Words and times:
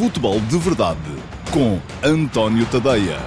Futebol 0.00 0.40
de 0.40 0.56
Verdade 0.56 0.98
com 1.52 1.78
António 2.02 2.64
Tadeia. 2.64 3.18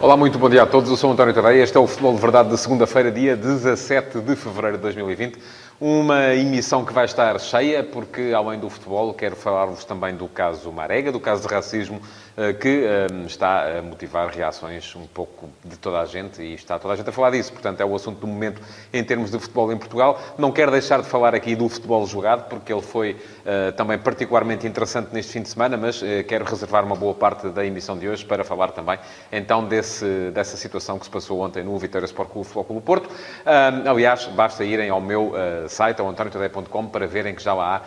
Olá, 0.00 0.16
muito 0.16 0.38
bom 0.38 0.48
dia 0.48 0.62
a 0.62 0.66
todos. 0.66 0.88
Eu 0.88 0.96
sou 0.96 1.10
António 1.10 1.34
Tadeia. 1.34 1.64
Este 1.64 1.76
é 1.76 1.80
o 1.80 1.86
Futebol 1.88 2.14
de 2.14 2.20
Verdade 2.20 2.50
de 2.50 2.56
segunda-feira, 2.56 3.10
dia 3.10 3.36
17 3.36 4.20
de 4.20 4.36
fevereiro 4.36 4.76
de 4.76 4.82
2020. 4.84 5.36
Uma 5.80 6.34
emissão 6.34 6.84
que 6.84 6.92
vai 6.92 7.06
estar 7.06 7.40
cheia, 7.40 7.82
porque 7.82 8.32
além 8.36 8.60
do 8.60 8.68
futebol, 8.68 9.14
quero 9.14 9.34
falar-vos 9.34 9.82
também 9.82 10.14
do 10.14 10.28
caso 10.28 10.70
Marega, 10.70 11.10
do 11.10 11.18
caso 11.18 11.48
de 11.48 11.54
racismo, 11.54 12.02
eh, 12.36 12.52
que 12.52 12.84
eh, 12.84 13.06
está 13.26 13.78
a 13.78 13.82
motivar 13.82 14.28
reações 14.28 14.94
um 14.94 15.06
pouco 15.06 15.48
de 15.64 15.78
toda 15.78 16.00
a 16.00 16.04
gente 16.04 16.42
e 16.42 16.52
está 16.52 16.78
toda 16.78 16.92
a 16.92 16.96
gente 16.98 17.08
a 17.08 17.12
falar 17.12 17.30
disso. 17.30 17.50
Portanto, 17.50 17.80
é 17.80 17.84
o 17.84 17.94
assunto 17.94 18.20
do 18.20 18.26
momento 18.26 18.60
em 18.92 19.02
termos 19.02 19.30
de 19.30 19.38
futebol 19.38 19.72
em 19.72 19.78
Portugal. 19.78 20.20
Não 20.36 20.52
quero 20.52 20.70
deixar 20.70 21.00
de 21.00 21.08
falar 21.08 21.34
aqui 21.34 21.56
do 21.56 21.66
futebol 21.66 22.06
jogado, 22.06 22.46
porque 22.50 22.70
ele 22.70 22.82
foi 22.82 23.16
uh, 23.40 23.72
também 23.72 23.98
particularmente 23.98 24.66
interessante 24.66 25.12
neste 25.12 25.32
fim 25.32 25.42
de 25.42 25.48
semana, 25.48 25.76
mas 25.76 26.00
uh, 26.02 26.06
quero 26.26 26.44
reservar 26.44 26.84
uma 26.84 26.96
boa 26.96 27.14
parte 27.14 27.48
da 27.48 27.64
emissão 27.64 27.98
de 27.98 28.08
hoje 28.08 28.24
para 28.24 28.44
falar 28.44 28.72
também, 28.72 28.98
então, 29.32 29.64
desse, 29.64 30.30
dessa 30.32 30.56
situação 30.56 30.98
que 30.98 31.04
se 31.04 31.10
passou 31.10 31.40
ontem 31.40 31.62
no 31.62 31.76
Vitória 31.78 32.06
Sport 32.06 32.30
Clube 32.30 32.46
Futebol 32.46 32.80
Porto. 32.80 33.06
Uh, 33.06 33.88
aliás, 33.88 34.26
basta 34.26 34.64
irem 34.64 34.90
ao 34.90 35.00
meu 35.00 35.32
site, 35.68 36.00
ao 36.00 36.08
antoniotadeia.com, 36.08 36.86
para 36.86 37.06
verem 37.06 37.34
que 37.34 37.42
já 37.42 37.54
lá 37.54 37.76
há 37.76 37.80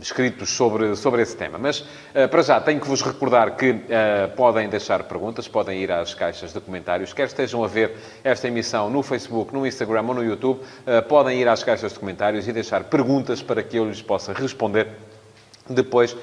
escritos 0.00 0.50
sobre, 0.50 0.94
sobre 0.96 1.22
esse 1.22 1.36
tema. 1.36 1.58
Mas, 1.58 1.84
para 2.30 2.42
já, 2.42 2.60
tenho 2.60 2.80
que 2.80 2.86
vos 2.86 3.02
recordar 3.02 3.56
que 3.56 3.74
podem 4.36 4.68
deixar 4.68 5.02
perguntas, 5.04 5.48
podem 5.48 5.80
ir 5.80 5.90
às 5.90 6.14
caixas 6.14 6.52
de 6.52 6.60
comentários, 6.60 7.12
quer 7.12 7.26
estejam 7.26 7.64
a 7.64 7.66
ver 7.66 7.96
esta 8.22 8.48
emissão 8.48 8.88
no 8.90 9.02
Facebook, 9.02 9.52
no 9.52 9.66
Instagram 9.66 10.04
ou 10.08 10.14
no 10.14 10.24
YouTube, 10.24 10.60
podem 11.08 11.40
ir 11.40 11.48
às 11.48 11.62
caixas 11.62 11.92
de 11.92 11.98
comentários 11.98 12.46
e 12.46 12.52
deixar 12.52 12.84
perguntas 12.84 13.42
para 13.42 13.62
que 13.62 13.73
eu 13.76 13.88
lhes 13.88 14.02
possa 14.02 14.32
responder 14.32 14.88
depois 15.68 16.16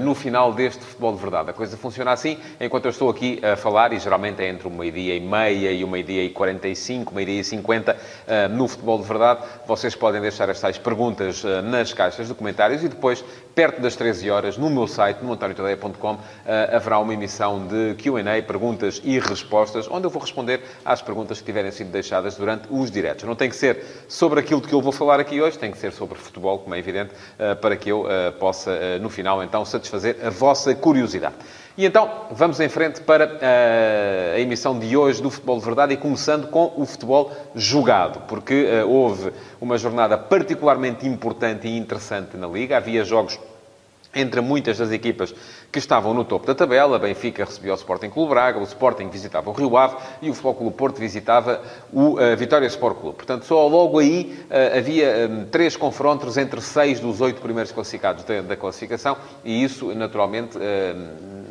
no 0.00 0.14
final 0.14 0.52
deste 0.52 0.84
Futebol 0.84 1.14
de 1.14 1.20
Verdade. 1.20 1.50
A 1.50 1.52
coisa 1.52 1.76
funciona 1.76 2.12
assim, 2.12 2.38
enquanto 2.60 2.84
eu 2.84 2.90
estou 2.90 3.10
aqui 3.10 3.40
a 3.44 3.56
falar, 3.56 3.92
e 3.92 3.98
geralmente 3.98 4.42
é 4.42 4.48
entre 4.48 4.68
uma 4.68 4.78
meio-dia 4.78 5.16
e 5.16 5.20
meia 5.20 5.72
e 5.72 5.82
uma 5.84 5.94
meio-dia 5.94 6.24
e 6.24 6.30
45, 6.30 7.14
meio-dia 7.14 7.40
e 7.40 7.44
50, 7.44 7.96
eh, 8.26 8.48
no 8.48 8.66
Futebol 8.68 8.98
de 8.98 9.04
Verdade, 9.04 9.40
vocês 9.66 9.94
podem 9.94 10.20
deixar 10.20 10.50
as 10.50 10.60
tais 10.60 10.76
perguntas 10.76 11.44
eh, 11.44 11.62
nas 11.62 11.92
caixas 11.92 12.28
de 12.28 12.34
comentários 12.34 12.82
e 12.82 12.88
depois, 12.88 13.24
perto 13.54 13.80
das 13.80 13.94
13 13.96 14.30
horas, 14.30 14.58
no 14.58 14.68
meu 14.68 14.86
site, 14.86 15.22
no 15.22 15.38
haverá 16.72 16.98
uma 16.98 17.12
emissão 17.12 17.66
de 17.66 17.94
Q&A, 17.94 18.42
perguntas 18.42 19.00
e 19.04 19.18
respostas, 19.18 19.88
onde 19.90 20.06
eu 20.06 20.10
vou 20.10 20.20
responder 20.20 20.60
às 20.84 21.02
perguntas 21.02 21.38
que 21.38 21.44
tiverem 21.44 21.70
sido 21.70 21.90
deixadas 21.90 22.36
durante 22.36 22.66
os 22.70 22.90
diretos. 22.90 23.24
Não 23.24 23.34
tem 23.34 23.48
que 23.48 23.56
ser 23.56 23.84
sobre 24.08 24.40
aquilo 24.40 24.60
de 24.60 24.68
que 24.68 24.74
eu 24.74 24.80
vou 24.80 24.92
falar 24.92 25.20
aqui 25.20 25.40
hoje, 25.40 25.58
tem 25.58 25.70
que 25.70 25.78
ser 25.78 25.92
sobre 25.92 26.18
futebol, 26.18 26.58
como 26.58 26.74
é 26.74 26.78
evidente, 26.78 27.12
para 27.60 27.76
que 27.76 27.90
eu 27.90 28.06
possa, 28.38 28.98
no 29.00 29.10
final, 29.10 29.42
então, 29.42 29.64
satisfazer 29.74 30.16
a 30.24 30.30
vossa 30.30 30.74
curiosidade. 30.74 31.34
E 31.76 31.84
então, 31.84 32.26
vamos 32.30 32.60
em 32.60 32.68
frente 32.68 33.00
para 33.00 33.38
eh, 33.40 34.34
a 34.36 34.40
emissão 34.40 34.78
de 34.78 34.96
hoje 34.96 35.20
do 35.20 35.28
Futebol 35.28 35.58
de 35.58 35.64
Verdade 35.64 35.94
e 35.94 35.96
começando 35.96 36.46
com 36.46 36.72
o 36.76 36.86
futebol 36.86 37.32
jogado, 37.54 38.20
porque 38.28 38.64
uh, 38.64 38.88
houve 38.88 39.32
uma 39.60 39.76
jornada 39.76 40.16
particularmente 40.16 41.04
importante 41.04 41.66
e 41.66 41.76
interessante 41.76 42.36
na 42.36 42.46
Liga. 42.46 42.76
Havia 42.76 43.04
jogos 43.04 43.40
entre 44.14 44.40
muitas 44.40 44.78
das 44.78 44.92
equipas 44.92 45.34
que 45.74 45.80
estavam 45.80 46.14
no 46.14 46.24
topo 46.24 46.46
da 46.46 46.54
tabela. 46.54 47.00
Benfica 47.00 47.44
recebia 47.44 47.72
o 47.72 47.74
Sporting 47.74 48.08
Clube 48.08 48.30
Braga, 48.30 48.60
o 48.60 48.62
Sporting 48.62 49.08
visitava 49.08 49.50
o 49.50 49.52
Rio 49.52 49.76
Ave 49.76 49.96
e 50.22 50.30
o 50.30 50.32
Futebol 50.32 50.54
Clube 50.54 50.76
Porto 50.76 51.00
visitava 51.00 51.60
o 51.92 52.12
uh, 52.12 52.36
Vitória 52.36 52.64
Sport 52.68 52.96
Clube. 53.00 53.16
Portanto, 53.16 53.44
só 53.44 53.66
logo 53.66 53.98
aí 53.98 54.38
uh, 54.48 54.78
havia 54.78 55.28
um, 55.28 55.46
três 55.46 55.76
confrontos 55.76 56.36
entre 56.36 56.60
seis 56.60 57.00
dos 57.00 57.20
oito 57.20 57.40
primeiros 57.40 57.72
classificados 57.72 58.22
da, 58.22 58.40
da 58.40 58.56
classificação 58.56 59.16
e 59.44 59.64
isso, 59.64 59.92
naturalmente, 59.96 60.56
uh, 60.56 60.60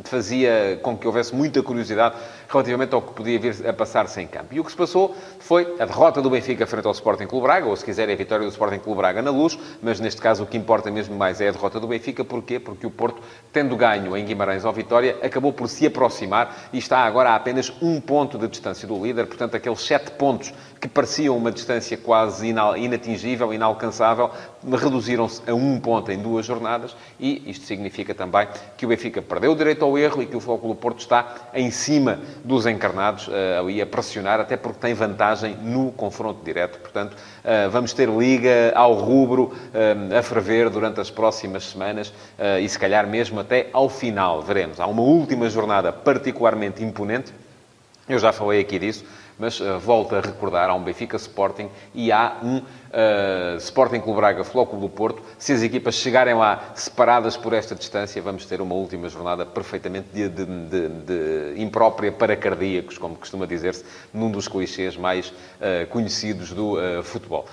fazia 0.06 0.80
com 0.82 0.98
que 0.98 1.06
houvesse 1.06 1.36
muita 1.36 1.62
curiosidade 1.62 2.16
relativamente 2.54 2.94
ao 2.94 3.02
que 3.02 3.14
podia 3.14 3.40
vir 3.40 3.68
a 3.68 3.74
passar-se 3.74 4.22
em 4.22 4.28
campo. 4.28 4.54
E 4.54 4.60
o 4.60 4.64
que 4.64 4.70
se 4.70 4.78
passou 4.78 5.16
foi 5.40 5.76
a 5.80 5.86
derrota 5.86 6.22
do 6.22 6.30
Benfica 6.30 6.68
frente 6.68 6.86
ao 6.86 6.92
Sporting 6.92 7.26
Clube 7.26 7.48
Braga, 7.48 7.66
ou 7.66 7.76
se 7.76 7.84
quiserem 7.84 8.14
a 8.14 8.18
vitória 8.18 8.46
do 8.46 8.52
Sporting 8.52 8.80
Clube 8.80 9.00
Braga 9.00 9.22
na 9.22 9.32
luz, 9.32 9.58
mas 9.82 10.00
neste 10.00 10.22
caso 10.22 10.44
o 10.44 10.46
que 10.46 10.56
importa 10.56 10.92
mesmo 10.92 11.16
mais 11.16 11.42
é 11.42 11.50
a 11.50 11.52
derrota 11.52 11.80
do 11.80 11.88
Benfica. 11.88 12.24
Porquê? 12.24 12.60
Porque 12.60 12.86
o 12.86 12.92
Porto, 12.92 13.22
tendo 13.52 13.76
ganho 13.76 14.16
em 14.16 14.24
Guimarães 14.24 14.64
ao 14.64 14.72
Vitória, 14.72 15.18
acabou 15.24 15.52
por 15.52 15.68
se 15.68 15.88
aproximar 15.88 16.70
e 16.72 16.78
está 16.78 17.00
agora 17.00 17.32
a 17.32 17.36
apenas 17.36 17.74
um 17.82 18.00
ponto 18.00 18.38
de 18.38 18.48
distância 18.48 18.88
do 18.88 19.02
líder. 19.04 19.26
Portanto, 19.26 19.56
aqueles 19.56 19.82
sete 19.82 20.12
pontos 20.12 20.54
que 20.80 20.88
pareciam 20.88 21.38
uma 21.38 21.52
distância 21.52 21.98
quase 21.98 22.54
inatingível, 22.78 23.54
inalcançável, 23.54 24.30
reduziram-se 24.70 25.42
a 25.50 25.54
um 25.54 25.80
ponto 25.80 26.12
em 26.12 26.18
duas 26.18 26.46
jornadas 26.46 26.96
e 27.20 27.50
isto 27.50 27.66
significa 27.66 28.14
também 28.14 28.48
que 28.76 28.86
o 28.86 28.90
Benfica 28.90 29.22
perdeu 29.22 29.54
o 29.54 29.56
direito 29.56 29.86
ao 29.86 29.98
erro 29.98 30.22
e 30.22 30.26
que 30.26 30.36
o 30.36 30.42
Futebol 30.42 30.76
Porto 30.76 31.00
está 31.00 31.36
em 31.54 31.72
cima 31.72 32.20
dos 32.44 32.66
encarnados, 32.66 33.28
uh, 33.28 33.32
ali 33.60 33.82
a 33.82 33.86
pressionar, 33.86 34.40
até 34.40 34.58
porque 34.58 34.80
tem 34.80 34.94
vantagem 34.94 35.56
no 35.62 35.92
confronto 35.92 36.44
direto. 36.44 36.78
Portanto, 36.80 37.14
uh, 37.14 37.70
vamos 37.72 37.94
ter 37.94 38.10
liga 38.10 38.74
ao 38.76 38.94
rubro 38.94 39.54
uh, 39.54 40.18
a 40.18 40.22
ferver 40.22 40.70
durante 40.70 41.00
as 41.00 41.10
próximas 41.10 41.64
semanas 41.70 42.14
e 42.62 42.68
se 42.68 42.78
calhar 42.78 43.08
mesmo 43.08 43.40
até 43.40 43.68
ao 43.72 43.88
final, 43.88 44.42
veremos. 44.42 44.80
Há 44.80 44.88
uma 44.88 45.02
última 45.02 45.50
jornada 45.50 45.92
particularmente 45.92 46.84
imponente, 46.84 47.34
eu 48.08 48.20
já 48.20 48.34
falei 48.34 48.60
aqui 48.60 48.78
disso, 48.80 49.06
mas 49.44 49.60
uh, 49.60 49.78
volto 49.78 50.16
a 50.16 50.22
recordar, 50.22 50.70
há 50.70 50.74
um 50.74 50.82
Benfica 50.82 51.18
Sporting 51.18 51.70
e 51.94 52.14
há 52.14 52.38
um 52.42 52.60
uh, 52.60 53.58
Sporting 53.58 54.00
Clube 54.00 54.16
Braga 54.16 54.42
Flóculo 54.46 54.84
do 54.84 54.88
Porto. 54.88 55.22
Se 55.38 55.52
as 55.52 55.62
equipas 55.62 55.96
chegarem 55.96 56.34
lá 56.34 56.72
separadas 56.74 57.36
por 57.36 57.52
esta 57.52 57.76
distância, 57.76 58.22
vamos 58.22 58.46
ter 58.46 58.62
uma 58.62 58.74
última 58.74 59.10
jornada 59.10 59.46
perfeitamente 59.46 60.08
de, 60.14 60.30
de, 60.30 60.46
de, 60.46 60.90
de 60.90 61.62
imprópria 61.62 62.10
para 62.10 62.38
cardíacos, 62.38 62.98
como 62.98 63.18
costuma 63.18 63.46
dizer-se, 63.46 63.84
num 64.14 64.32
dos 64.32 64.48
clichês 64.48 64.96
mais 64.96 65.28
uh, 65.28 65.88
conhecidos 65.90 66.54
do 66.54 66.78
futebol. 67.04 67.46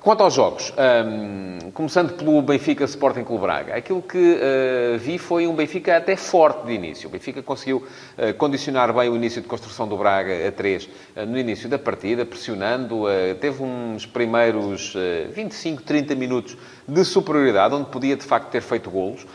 Quanto 0.00 0.22
aos 0.22 0.34
jogos, 0.34 0.74
um, 0.76 1.70
começando 1.70 2.12
pelo 2.14 2.42
Benfica 2.42 2.84
Sporting 2.84 3.24
Clube 3.24 3.42
Braga, 3.42 3.76
aquilo 3.76 4.02
que 4.02 4.18
uh, 4.34 4.98
vi 4.98 5.16
foi 5.16 5.46
um 5.46 5.54
Benfica 5.54 5.96
até 5.96 6.16
forte 6.16 6.66
de 6.66 6.72
início. 6.72 7.08
O 7.08 7.10
Benfica 7.10 7.42
conseguiu 7.42 7.78
uh, 7.78 8.34
condicionar 8.34 8.92
bem 8.92 9.08
o 9.08 9.16
início 9.16 9.40
de 9.40 9.48
construção 9.48 9.88
do 9.88 9.96
Braga 9.96 10.46
a 10.46 10.52
3 10.52 10.84
uh, 10.84 10.88
eh, 11.16 11.26
no 11.26 11.38
início 11.38 11.68
da 11.68 11.78
partida, 11.78 12.26
pressionando. 12.26 13.04
teve 13.40 13.62
uns 13.62 14.04
primeiros 14.04 14.94
25, 15.32 15.82
30 15.82 16.14
minutos 16.14 16.56
de 16.88 17.04
superioridade, 17.04 17.74
onde 17.74 17.90
podia 17.90 18.16
de 18.16 18.24
facto 18.24 18.48
ter 18.50 18.60
feito 18.60 18.90
golos. 18.90 19.26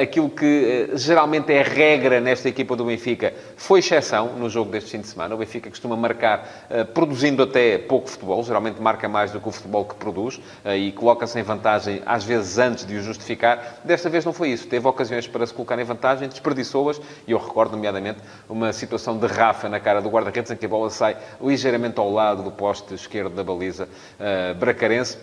aquilo 0.00 0.30
que 0.30 0.90
geralmente 0.94 1.52
é 1.52 1.62
regra 1.62 2.20
nesta 2.20 2.48
equipa 2.48 2.76
do 2.76 2.84
Benfica 2.84 3.34
foi 3.56 3.80
exceção 3.80 4.34
no 4.36 4.48
jogo 4.48 4.70
deste 4.70 4.90
fim 4.90 5.00
de 5.00 5.08
semana. 5.08 5.34
O 5.34 5.38
Benfica 5.38 5.68
costuma 5.68 5.96
marcar 5.96 6.68
produzindo 6.94 7.42
até 7.42 7.78
pouco 7.78 8.08
futebol, 8.08 8.42
geralmente 8.44 8.80
marca 8.80 9.08
mais 9.08 9.30
do 9.30 9.40
que 9.40 9.48
o 9.48 9.52
futebol 9.52 9.84
que 9.84 9.94
produz 9.94 10.40
e 10.76 10.92
coloca-se 10.92 11.38
em 11.38 11.42
vantagem, 11.42 12.02
às 12.06 12.24
vezes 12.24 12.58
antes 12.58 12.84
de 12.84 12.96
o 12.96 13.02
justificar. 13.02 13.80
Desta 13.84 14.08
vez 14.08 14.24
não 14.24 14.32
foi 14.32 14.50
isso. 14.50 14.66
Teve 14.66 14.86
ocasiões 14.86 15.26
para 15.26 15.46
se 15.46 15.52
colocar 15.52 15.78
em 15.78 15.84
vantagem, 15.84 16.28
desperdiçou-as 16.28 17.00
e 17.26 17.32
eu 17.32 17.38
recordo, 17.38 17.72
nomeadamente, 17.72 18.20
uma 18.48 18.72
situação 18.72 19.18
de 19.18 19.26
Rafa 19.26 19.68
na 19.68 19.80
cara 19.80 20.00
do 20.00 20.08
guarda-redes 20.08 20.50
em 20.50 20.56
que 20.56 20.66
a 20.66 20.68
bola 20.68 20.90
sai 20.90 21.16
ligeiramente 21.40 21.98
ao 21.98 22.12
lado 22.12 22.42
do 22.42 22.50
poste 22.50 22.94
esquerdo 22.94 23.34
da 23.34 23.42
baliza 23.42 23.88
uh, 24.18 24.54
bracarense 24.54 25.18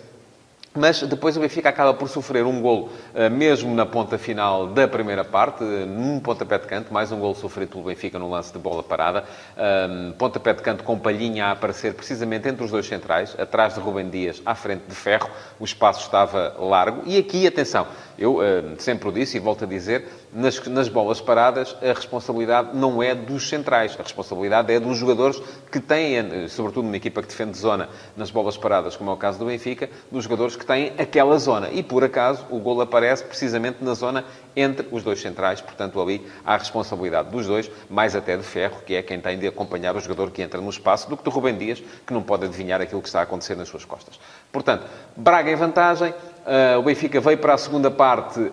mas 0.74 1.02
depois 1.02 1.36
o 1.36 1.40
Benfica 1.40 1.68
acaba 1.68 1.92
por 1.92 2.08
sofrer 2.08 2.44
um 2.44 2.60
golo, 2.60 2.90
eh, 3.12 3.28
mesmo 3.28 3.74
na 3.74 3.84
ponta 3.84 4.16
final 4.16 4.68
da 4.68 4.86
primeira 4.86 5.24
parte, 5.24 5.64
num 5.64 6.20
pontapé 6.20 6.58
de 6.58 6.66
canto, 6.66 6.92
mais 6.92 7.10
um 7.10 7.18
golo 7.18 7.34
sofrido 7.34 7.70
pelo 7.70 7.84
Benfica 7.84 8.18
no 8.20 8.30
lance 8.30 8.52
de 8.52 8.58
bola 8.58 8.82
parada. 8.82 9.24
Um, 9.56 10.12
pontapé 10.12 10.54
de 10.54 10.62
canto 10.62 10.84
com 10.84 10.96
Palhinha 10.96 11.46
a 11.46 11.50
aparecer 11.52 11.94
precisamente 11.94 12.48
entre 12.48 12.64
os 12.64 12.70
dois 12.70 12.86
centrais, 12.86 13.34
atrás 13.38 13.74
de 13.74 13.80
Rubem 13.80 14.08
Dias, 14.08 14.40
à 14.46 14.54
frente 14.54 14.84
de 14.86 14.94
Ferro. 14.94 15.28
O 15.58 15.64
espaço 15.64 16.02
estava 16.02 16.54
largo. 16.58 17.02
E 17.04 17.18
aqui, 17.18 17.46
atenção, 17.46 17.86
eu 18.16 18.36
uh, 18.36 18.40
sempre 18.78 19.08
o 19.08 19.12
disse 19.12 19.38
e 19.38 19.40
volto 19.40 19.64
a 19.64 19.66
dizer, 19.66 20.06
nas, 20.32 20.64
nas 20.66 20.88
bolas 20.88 21.20
paradas, 21.20 21.76
a 21.82 21.92
responsabilidade 21.92 22.76
não 22.76 23.02
é 23.02 23.14
dos 23.14 23.48
centrais. 23.48 23.96
A 23.98 24.02
responsabilidade 24.02 24.72
é 24.72 24.78
dos 24.78 24.96
jogadores 24.96 25.42
que 25.70 25.80
têm, 25.80 26.18
eh, 26.18 26.48
sobretudo 26.48 26.84
numa 26.84 26.96
equipa 26.96 27.20
que 27.22 27.28
defende 27.28 27.58
zona 27.58 27.88
nas 28.16 28.30
bolas 28.30 28.56
paradas, 28.56 28.96
como 28.96 29.10
é 29.10 29.14
o 29.14 29.16
caso 29.16 29.38
do 29.38 29.46
Benfica, 29.46 29.90
dos 30.10 30.24
jogadores 30.24 30.54
que 30.60 30.66
têm 30.66 30.92
aquela 30.98 31.38
zona. 31.38 31.70
E, 31.70 31.82
por 31.82 32.04
acaso, 32.04 32.44
o 32.50 32.58
gol 32.58 32.82
aparece 32.82 33.24
precisamente 33.24 33.82
na 33.82 33.94
zona 33.94 34.26
entre 34.54 34.86
os 34.92 35.02
dois 35.02 35.18
centrais. 35.18 35.62
Portanto, 35.62 35.98
ali 35.98 36.26
há 36.44 36.52
a 36.52 36.56
responsabilidade 36.58 37.30
dos 37.30 37.46
dois, 37.46 37.70
mais 37.88 38.14
até 38.14 38.36
de 38.36 38.42
Ferro, 38.42 38.82
que 38.84 38.94
é 38.94 39.02
quem 39.02 39.18
tem 39.18 39.38
de 39.38 39.46
acompanhar 39.46 39.96
o 39.96 40.00
jogador 40.00 40.30
que 40.30 40.42
entra 40.42 40.60
no 40.60 40.68
espaço, 40.68 41.08
do 41.08 41.16
que 41.16 41.24
do 41.24 41.30
Rubem 41.30 41.56
Dias, 41.56 41.82
que 42.06 42.12
não 42.12 42.22
pode 42.22 42.44
adivinhar 42.44 42.78
aquilo 42.78 43.00
que 43.00 43.08
está 43.08 43.20
a 43.20 43.22
acontecer 43.22 43.56
nas 43.56 43.68
suas 43.68 43.86
costas. 43.86 44.20
Portanto, 44.52 44.84
Braga 45.16 45.50
em 45.50 45.56
vantagem, 45.56 46.12
Uh, 46.40 46.78
o 46.78 46.82
Benfica 46.82 47.20
veio 47.20 47.36
para 47.36 47.52
a 47.52 47.58
segunda 47.58 47.90
parte 47.90 48.40
uh, 48.40 48.52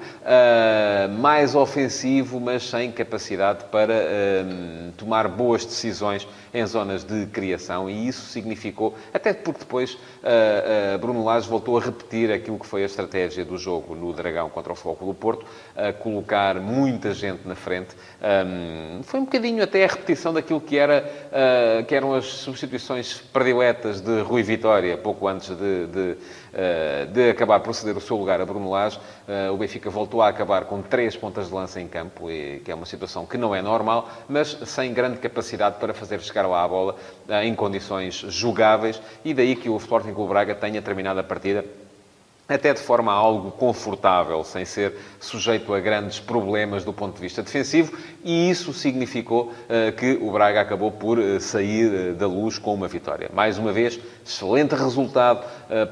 mais 1.19 1.55
ofensivo, 1.55 2.37
mas 2.37 2.69
sem 2.69 2.91
capacidade 2.91 3.63
para 3.71 3.93
uh, 3.93 4.91
tomar 4.97 5.29
boas 5.29 5.65
decisões 5.65 6.27
em 6.53 6.65
zonas 6.65 7.05
de 7.05 7.25
criação 7.27 7.89
e 7.89 8.07
isso 8.07 8.25
significou, 8.25 8.95
até 9.13 9.33
porque 9.33 9.59
depois 9.59 9.97
Bruno 10.99 11.23
Lage 11.23 11.47
voltou 11.47 11.77
a 11.77 11.81
repetir 11.81 12.31
aquilo 12.31 12.57
que 12.57 12.65
foi 12.65 12.83
a 12.83 12.85
estratégia 12.85 13.45
do 13.45 13.57
jogo 13.57 13.93
no 13.95 14.11
Dragão 14.11 14.49
contra 14.49 14.73
o 14.73 14.75
Foco 14.75 15.05
do 15.05 15.13
Porto, 15.13 15.45
colocar 15.99 16.55
muita 16.55 17.13
gente 17.13 17.47
na 17.47 17.53
frente. 17.53 17.95
Um, 18.21 19.03
foi 19.03 19.19
um 19.19 19.25
bocadinho 19.25 19.63
até 19.63 19.83
a 19.83 19.87
repetição 19.87 20.33
daquilo 20.33 20.59
que, 20.59 20.77
era, 20.77 21.05
que 21.87 21.93
eram 21.93 22.13
as 22.13 22.25
substituições 22.25 23.21
prediletas 23.31 24.01
de 24.01 24.21
Rui 24.21 24.41
Vitória, 24.41 24.97
pouco 24.97 25.27
antes 25.27 25.49
de, 25.49 25.87
de 25.87 26.17
de 27.13 27.29
acabar 27.29 27.59
por 27.59 27.75
ceder 27.77 27.97
o 27.97 28.01
seu 28.01 28.17
lugar 28.17 28.41
a 28.41 28.45
Bruno 28.45 28.69
Lage, 28.69 28.99
eh, 29.27 29.49
o 29.49 29.57
Benfica 29.57 29.89
voltou 29.89 30.21
a 30.21 30.27
acabar 30.27 30.65
com 30.65 30.81
três 30.81 31.15
pontas 31.15 31.47
de 31.47 31.53
lança 31.53 31.79
em 31.79 31.87
campo, 31.87 32.27
que 32.27 32.71
é 32.71 32.75
uma 32.75 32.85
situação 32.85 33.25
que 33.25 33.37
não 33.37 33.55
é 33.55 33.61
normal, 33.61 34.09
mas 34.27 34.57
sem 34.65 34.93
grande 34.93 35.17
capacidade 35.17 35.77
para 35.79 35.93
fazer 35.93 36.19
chegar 36.21 36.47
lá 36.47 36.63
a 36.63 36.67
bola 36.67 36.95
eh, 37.29 37.45
em 37.45 37.55
condições 37.55 38.15
jogáveis, 38.15 39.01
e 39.23 39.33
daí 39.33 39.55
que 39.55 39.69
o 39.69 39.77
Sporting 39.77 40.13
Clube 40.13 40.29
Braga 40.29 40.55
tenha 40.55 40.81
terminado 40.81 41.19
a 41.19 41.23
partida 41.23 41.63
até 42.47 42.73
de 42.73 42.79
forma 42.79 43.11
algo 43.11 43.51
confortável, 43.51 44.43
sem 44.43 44.63
ser 44.63 44.93
sujeito 45.19 45.73
a 45.73 45.79
grandes 45.79 46.19
problemas 46.19 46.83
do 46.83 46.93
ponto 46.93 47.15
de 47.15 47.21
vista 47.21 47.43
defensivo, 47.43 47.97
e 48.23 48.49
isso 48.49 48.71
significou 48.73 49.51
uh, 49.51 49.91
que 49.97 50.17
o 50.21 50.31
Braga 50.31 50.61
acabou 50.61 50.91
por 50.91 51.19
uh, 51.19 51.41
sair 51.41 52.11
uh, 52.11 52.13
da 52.15 52.25
luz 52.25 52.57
com 52.57 52.73
uma 52.73 52.87
vitória. 52.87 53.29
Mais 53.33 53.57
uma 53.57 53.73
vez, 53.73 53.99
excelente 54.25 54.75
resultado 54.75 55.45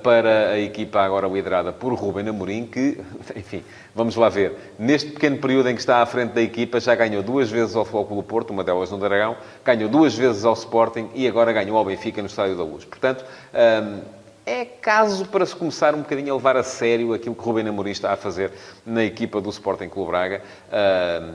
para 0.03 0.51
a 0.51 0.59
equipa 0.59 1.01
agora 1.01 1.27
liderada 1.27 1.71
por 1.73 1.93
Ruben 1.93 2.29
Amorim, 2.29 2.65
que, 2.65 2.97
enfim, 3.35 3.63
vamos 3.93 4.15
lá 4.15 4.29
ver, 4.29 4.55
neste 4.79 5.11
pequeno 5.11 5.37
período 5.37 5.69
em 5.69 5.75
que 5.75 5.81
está 5.81 6.01
à 6.01 6.05
frente 6.05 6.31
da 6.31 6.41
equipa, 6.41 6.79
já 6.79 6.95
ganhou 6.95 7.21
duas 7.21 7.49
vezes 7.49 7.75
ao 7.75 7.83
Futebol 7.83 8.23
Porto, 8.23 8.51
uma 8.51 8.63
delas 8.63 8.89
no 8.91 8.97
Dragão, 8.97 9.35
ganhou 9.63 9.89
duas 9.89 10.15
vezes 10.15 10.45
ao 10.45 10.53
Sporting 10.53 11.09
e 11.13 11.27
agora 11.27 11.51
ganhou 11.51 11.77
ao 11.77 11.83
Benfica 11.83 12.21
no 12.21 12.27
Estádio 12.27 12.55
da 12.55 12.63
Luz. 12.63 12.85
Portanto, 12.85 13.25
ehm, 13.53 13.99
é 14.45 14.63
caso 14.63 15.25
para 15.25 15.44
se 15.44 15.56
começar 15.56 15.95
um 15.95 16.00
bocadinho 16.00 16.31
a 16.31 16.36
levar 16.36 16.56
a 16.56 16.62
sério 16.62 17.13
aquilo 17.13 17.33
que 17.33 17.42
Rubem 17.42 17.68
Amorim 17.68 17.89
está 17.89 18.13
a 18.13 18.15
fazer 18.15 18.51
na 18.86 19.03
equipa 19.03 19.42
do 19.42 19.50
Sporting 19.50 19.89
Clube 19.89 20.12
Braga. 20.12 20.44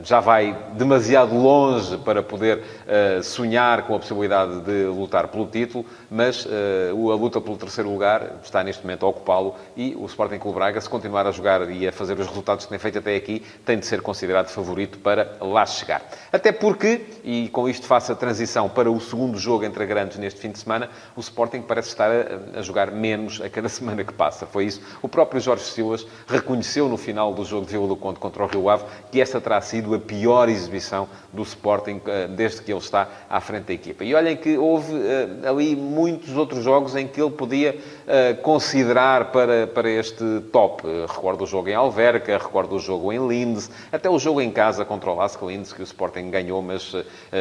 Já 0.03 0.21
vai 0.21 0.57
demasiado 0.73 1.35
longe 1.35 1.97
para 1.97 2.23
poder 2.23 2.59
uh, 2.59 3.21
sonhar 3.21 3.85
com 3.85 3.95
a 3.95 3.99
possibilidade 3.99 4.61
de 4.61 4.85
lutar 4.85 5.27
pelo 5.27 5.45
título, 5.45 5.85
mas 6.09 6.45
uh, 6.45 7.11
a 7.11 7.15
luta 7.15 7.41
pelo 7.41 7.57
terceiro 7.57 7.89
lugar 7.89 8.39
está 8.41 8.63
neste 8.63 8.83
momento 8.83 9.05
a 9.05 9.09
ocupá-lo 9.09 9.55
e 9.75 9.93
o 9.99 10.05
Sporting 10.05 10.39
Clube 10.39 10.55
Braga, 10.55 10.79
se 10.79 10.89
continuar 10.89 11.27
a 11.27 11.31
jogar 11.31 11.69
e 11.69 11.85
a 11.87 11.91
fazer 11.91 12.17
os 12.17 12.27
resultados 12.27 12.65
que 12.65 12.69
tem 12.69 12.79
feito 12.79 12.99
até 12.99 13.15
aqui, 13.15 13.43
tem 13.65 13.77
de 13.77 13.85
ser 13.85 14.01
considerado 14.01 14.47
favorito 14.47 14.97
para 14.99 15.35
lá 15.41 15.65
chegar. 15.65 16.01
Até 16.31 16.53
porque, 16.53 17.05
e 17.23 17.49
com 17.49 17.67
isto 17.67 17.85
faço 17.85 18.13
a 18.13 18.15
transição 18.15 18.69
para 18.69 18.89
o 18.89 19.01
segundo 19.01 19.37
jogo 19.37 19.65
entre 19.65 19.85
grandes 19.85 20.17
neste 20.17 20.39
fim 20.39 20.51
de 20.51 20.59
semana, 20.59 20.89
o 21.15 21.19
Sporting 21.19 21.61
parece 21.61 21.89
estar 21.89 22.09
a, 22.09 22.59
a 22.59 22.61
jogar 22.61 23.00
menos 23.01 23.41
a 23.41 23.49
cada 23.49 23.67
semana 23.69 24.03
que 24.03 24.13
passa. 24.13 24.45
Foi 24.45 24.65
isso. 24.65 24.81
O 25.01 25.09
próprio 25.09 25.41
Jorge 25.41 25.63
Silas 25.63 26.05
reconheceu 26.27 26.87
no 26.87 26.97
final 26.97 27.33
do 27.33 27.43
jogo 27.43 27.65
de 27.65 27.71
Vila 27.71 27.87
do 27.87 27.95
Conde 27.95 28.19
contra 28.19 28.43
o 28.43 28.47
Rio 28.47 28.69
Ave 28.69 28.85
que 29.11 29.19
esta 29.19 29.41
terá 29.41 29.59
sido 29.59 29.95
a 29.95 29.99
pior 29.99 30.47
exibição 30.47 31.09
do 31.33 31.41
Sporting 31.41 32.01
eh, 32.05 32.27
desde 32.27 32.61
que 32.61 32.71
ele 32.71 32.79
está 32.79 33.07
à 33.29 33.39
frente 33.41 33.65
da 33.65 33.73
equipa. 33.73 34.03
E 34.03 34.13
olhem 34.13 34.37
que 34.37 34.57
houve 34.57 34.93
uh, 34.93 35.49
ali 35.49 35.75
muitos 35.75 36.35
outros 36.35 36.63
jogos 36.63 36.95
em 36.95 37.07
que 37.07 37.21
ele 37.21 37.31
podia 37.31 37.75
uh, 37.75 38.41
considerar 38.41 39.31
para, 39.31 39.67
para 39.67 39.89
este 39.89 40.23
top. 40.51 40.83
Recordo 41.07 41.43
o 41.43 41.47
jogo 41.47 41.69
em 41.69 41.73
Alverca, 41.73 42.37
recordo 42.37 42.75
o 42.75 42.79
jogo 42.79 43.11
em 43.11 43.27
Lindes, 43.27 43.71
até 43.91 44.09
o 44.09 44.19
jogo 44.19 44.41
em 44.41 44.51
casa 44.51 44.85
contra 44.85 45.09
o 45.09 45.15
Lask 45.15 45.41
Lindes, 45.41 45.73
que 45.73 45.81
o 45.81 45.83
Sporting 45.83 46.29
ganhou, 46.29 46.61
mas 46.61 46.93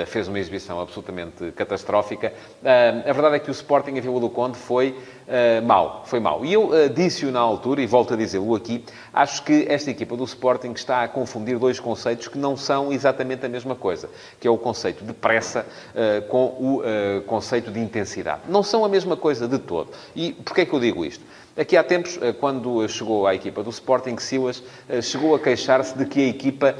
fez 0.07 0.29
uma 0.29 0.39
exibição 0.39 0.81
absolutamente 0.81 1.51
catastrófica. 1.53 2.33
a 2.65 3.13
verdade 3.13 3.37
é 3.37 3.39
que 3.39 3.51
o 3.51 3.53
Sporting 3.53 3.93
em 3.93 4.01
Vila 4.01 4.21
do 4.21 4.31
Conde 4.31 4.57
foi 4.57 4.97
uh, 5.31 5.65
mal, 5.65 6.03
foi 6.05 6.21
mal. 6.21 6.45
E 6.45 6.53
eu 6.53 6.69
uh, 6.69 6.89
disse-o 6.89 7.31
na 7.31 7.41
altura, 7.41 7.81
e 7.81 7.87
volto 7.87 8.15
a 8.15 8.17
dizê-lo 8.17 8.55
aqui, 8.55 8.85
acho 9.13 9.43
que 9.45 9.65
esta 9.69 9.91
equipa 9.91 10.17
do 10.17 10.25
Sporting 10.25 10.73
está 10.73 11.05
a 11.05 11.09
confundir 11.09 11.59
dois 11.59 11.79
conceitos 11.79 12.29
que 12.29 12.37
não 12.37 12.57
são 12.57 12.93
exatamente 12.93 13.47
a 13.47 13.49
mesma 13.49 13.75
coisa, 13.75 14.11
que 14.41 14.47
é 14.47 14.51
o 14.51 14.59
conceito 14.59 15.05
de 15.05 15.13
pressa 15.13 15.65
uh, 15.95 16.29
com 16.29 16.47
o 16.47 16.83
conceito 17.27 17.71
de 17.71 17.79
intensidade. 17.81 18.43
Não 18.49 18.63
são 18.63 18.85
a 18.85 18.89
mesma 18.89 19.17
coisa 19.17 19.47
de 19.47 19.59
todo. 19.59 19.91
E 20.15 20.33
porquê 20.33 20.63
é 20.63 20.67
que 20.67 20.73
eu 20.73 20.81
digo 20.81 21.05
isto? 21.05 21.25
Aqui 21.57 21.77
há 21.77 21.83
tempos, 21.83 22.17
eh, 22.23 22.33
quando 22.33 22.89
chegou 22.89 23.27
à 23.27 23.35
equipa 23.35 23.63
do 23.63 23.71
Sporting, 23.71 24.17
Silas 24.19 24.63
eh, 24.89 25.03
chegou 25.03 25.35
a 25.35 25.39
queixar-se 25.39 25.99
de 25.99 26.05
que 26.05 26.21
a 26.21 26.29
equipa 26.29 26.77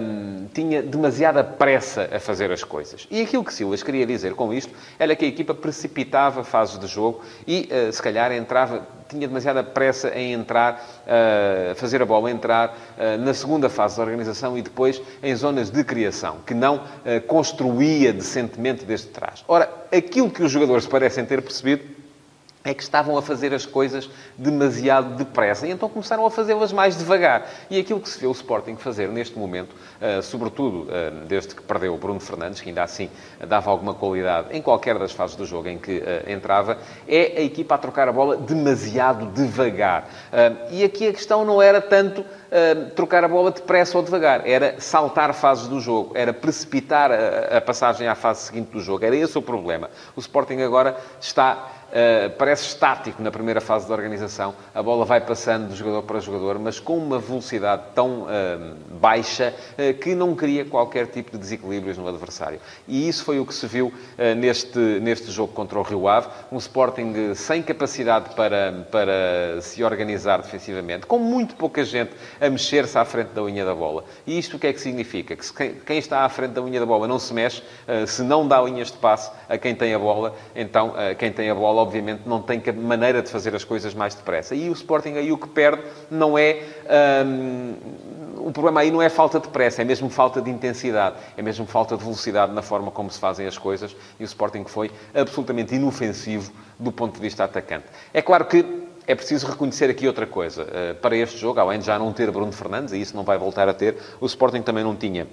hum, 0.00 0.46
tinha 0.54 0.82
demasiada 0.82 1.44
pressa 1.44 2.08
a 2.10 2.18
fazer 2.18 2.50
as 2.50 2.64
coisas. 2.64 3.06
E 3.10 3.20
aquilo 3.20 3.44
que 3.44 3.52
Silas 3.52 3.82
queria 3.82 4.06
dizer 4.06 4.34
com 4.34 4.52
isto 4.52 4.72
era 4.98 5.14
que 5.14 5.26
a 5.26 5.28
equipa 5.28 5.52
precipitava 5.52 6.42
fases 6.42 6.78
de 6.78 6.86
jogo 6.86 7.20
e, 7.46 7.68
uh, 7.70 7.92
se 7.92 8.00
calhar, 8.00 8.32
entrava, 8.32 8.86
tinha 9.10 9.28
demasiada 9.28 9.62
pressa 9.62 10.08
em 10.16 10.32
entrar, 10.32 10.82
uh, 11.02 11.74
fazer 11.74 12.00
a 12.00 12.06
bola 12.06 12.30
entrar 12.30 12.74
na 13.20 13.34
segunda 13.34 13.68
fase 13.68 13.96
da 13.96 14.02
organização 14.02 14.56
e 14.56 14.62
depois 14.62 15.02
em 15.22 15.34
zonas 15.34 15.70
de 15.70 15.84
criação, 15.84 16.38
que 16.46 16.54
não 16.54 16.82
construía 17.26 18.12
decentemente 18.12 18.84
desde 18.84 19.08
trás. 19.08 19.44
Ora, 19.46 19.68
aquilo 19.92 20.30
que 20.30 20.42
os 20.42 20.50
jogadores 20.50 20.86
parecem 20.86 21.24
ter 21.24 21.42
percebido 21.42 21.82
é 22.64 22.72
que 22.72 22.82
estavam 22.82 23.16
a 23.16 23.22
fazer 23.22 23.52
as 23.52 23.66
coisas 23.66 24.08
demasiado 24.36 25.16
depressa. 25.16 25.66
E 25.66 25.70
então 25.70 25.88
começaram 25.88 26.24
a 26.24 26.30
fazê-las 26.30 26.72
mais 26.72 26.96
devagar. 26.96 27.48
E 27.68 27.78
aquilo 27.78 28.00
que 28.00 28.08
se 28.08 28.18
vê 28.20 28.26
o 28.26 28.32
Sporting 28.32 28.76
fazer 28.76 29.08
neste 29.08 29.38
momento, 29.38 29.72
uh, 29.72 30.22
sobretudo 30.22 30.82
uh, 30.82 31.26
desde 31.26 31.54
que 31.54 31.62
perdeu 31.62 31.94
o 31.94 31.98
Bruno 31.98 32.20
Fernandes, 32.20 32.60
que 32.60 32.68
ainda 32.68 32.82
assim 32.82 33.10
dava 33.46 33.70
alguma 33.70 33.94
qualidade 33.94 34.48
em 34.52 34.62
qualquer 34.62 34.98
das 34.98 35.12
fases 35.12 35.36
do 35.36 35.44
jogo 35.44 35.68
em 35.68 35.78
que 35.78 36.02
entrava, 36.26 36.78
é 37.08 37.38
a 37.38 37.40
equipa 37.40 37.74
a 37.74 37.78
trocar 37.78 38.08
a 38.08 38.12
bola 38.12 38.36
demasiado 38.36 39.26
devagar. 39.26 40.08
e 40.70 40.84
aqui 40.84 41.08
a 41.08 41.12
questão 41.12 41.44
não 41.44 41.60
era 41.60 41.80
tanto 41.80 42.24
trocar 42.94 43.24
a 43.24 43.28
bola 43.28 43.50
depressa 43.50 43.96
ou 43.96 44.04
devagar, 44.04 44.46
era 44.46 44.76
saltar 44.78 45.32
fases 45.34 45.66
do 45.66 45.80
jogo, 45.80 46.12
era 46.14 46.32
precipitar 46.32 47.10
a 47.12 47.60
passagem 47.60 48.06
à 48.06 48.14
fase 48.14 48.42
seguinte 48.42 48.70
do 48.70 48.80
jogo. 48.80 49.04
Era 49.04 49.16
esse 49.16 49.36
o 49.36 49.42
problema. 49.42 49.90
O 50.14 50.20
Sporting 50.20 50.60
agora 50.60 50.96
está 51.20 51.68
Uh, 51.92 52.30
parece 52.38 52.68
estático 52.68 53.22
na 53.22 53.30
primeira 53.30 53.60
fase 53.60 53.86
da 53.86 53.92
organização. 53.92 54.54
A 54.74 54.82
bola 54.82 55.04
vai 55.04 55.20
passando 55.20 55.68
de 55.68 55.76
jogador 55.76 56.02
para 56.04 56.18
jogador, 56.20 56.58
mas 56.58 56.80
com 56.80 56.96
uma 56.96 57.18
velocidade 57.18 57.82
tão 57.94 58.22
uh, 58.22 58.74
baixa 58.98 59.52
uh, 59.72 59.92
que 59.98 60.14
não 60.14 60.34
cria 60.34 60.64
qualquer 60.64 61.08
tipo 61.08 61.32
de 61.32 61.36
desequilíbrios 61.36 61.98
no 61.98 62.08
adversário. 62.08 62.58
E 62.88 63.06
isso 63.06 63.22
foi 63.22 63.38
o 63.38 63.44
que 63.44 63.54
se 63.54 63.66
viu 63.66 63.92
neste, 64.38 64.78
neste 64.78 65.30
jogo 65.30 65.52
contra 65.52 65.78
o 65.78 65.82
Rio 65.82 66.08
Ave. 66.08 66.28
Um 66.50 66.56
Sporting 66.56 67.34
sem 67.34 67.62
capacidade 67.62 68.34
para, 68.34 68.86
para 68.90 69.60
se 69.60 69.84
organizar 69.84 70.40
defensivamente, 70.40 71.04
com 71.04 71.18
muito 71.18 71.54
pouca 71.56 71.84
gente 71.84 72.12
a 72.40 72.48
mexer-se 72.48 72.96
à 72.96 73.04
frente 73.04 73.32
da 73.34 73.42
linha 73.42 73.66
da 73.66 73.74
bola. 73.74 74.04
E 74.26 74.38
isto 74.38 74.56
o 74.56 74.58
que 74.58 74.66
é 74.66 74.72
que 74.72 74.80
significa? 74.80 75.36
Que 75.36 75.44
se, 75.44 75.52
quem 75.52 75.98
está 75.98 76.24
à 76.24 76.28
frente 76.30 76.52
da 76.52 76.62
linha 76.62 76.80
da 76.80 76.86
bola 76.86 77.06
não 77.06 77.18
se 77.18 77.34
mexe, 77.34 77.62
se 78.06 78.22
não 78.22 78.48
dá 78.48 78.62
linhas 78.62 78.90
de 78.90 78.96
passe 78.96 79.30
a 79.46 79.58
quem 79.58 79.74
tem 79.74 79.92
a 79.92 79.98
bola, 79.98 80.34
então 80.56 80.94
quem 81.18 81.30
tem 81.30 81.50
a 81.50 81.54
bola 81.54 81.81
obviamente, 81.82 82.22
não 82.26 82.40
tem 82.40 82.62
maneira 82.72 83.20
de 83.22 83.30
fazer 83.30 83.54
as 83.54 83.64
coisas 83.64 83.92
mais 83.94 84.14
depressa. 84.14 84.54
E 84.54 84.70
o 84.70 84.72
Sporting 84.72 85.14
aí 85.14 85.32
o 85.32 85.38
que 85.38 85.48
perde 85.48 85.82
não 86.10 86.38
é... 86.38 86.62
Hum, 87.26 87.74
o 88.38 88.50
problema 88.50 88.80
aí 88.80 88.90
não 88.90 89.00
é 89.00 89.08
falta 89.08 89.38
de 89.38 89.48
pressa, 89.48 89.82
é 89.82 89.84
mesmo 89.84 90.10
falta 90.10 90.40
de 90.40 90.50
intensidade, 90.50 91.16
é 91.36 91.42
mesmo 91.42 91.64
falta 91.64 91.96
de 91.96 92.02
velocidade 92.02 92.52
na 92.52 92.62
forma 92.62 92.90
como 92.90 93.10
se 93.10 93.18
fazem 93.18 93.46
as 93.46 93.56
coisas. 93.56 93.94
E 94.18 94.24
o 94.24 94.26
Sporting 94.26 94.64
foi 94.64 94.90
absolutamente 95.14 95.74
inofensivo 95.74 96.52
do 96.78 96.90
ponto 96.90 97.14
de 97.14 97.20
vista 97.20 97.44
atacante. 97.44 97.86
É 98.12 98.20
claro 98.20 98.46
que 98.46 98.64
é 99.06 99.14
preciso 99.14 99.46
reconhecer 99.46 99.90
aqui 99.90 100.06
outra 100.06 100.26
coisa. 100.26 100.66
Eh, 100.72 100.92
para 100.94 101.16
este 101.16 101.38
jogo, 101.38 101.60
além 101.60 101.78
de 101.78 101.86
já 101.86 101.98
não 101.98 102.12
ter 102.12 102.30
Bruno 102.30 102.52
Fernandes, 102.52 102.92
e 102.92 103.00
isso 103.00 103.16
não 103.16 103.24
vai 103.24 103.38
voltar 103.38 103.68
a 103.68 103.74
ter, 103.74 103.96
o 104.20 104.26
Sporting 104.26 104.62
também 104.62 104.82
não 104.82 104.96
tinha 104.96 105.26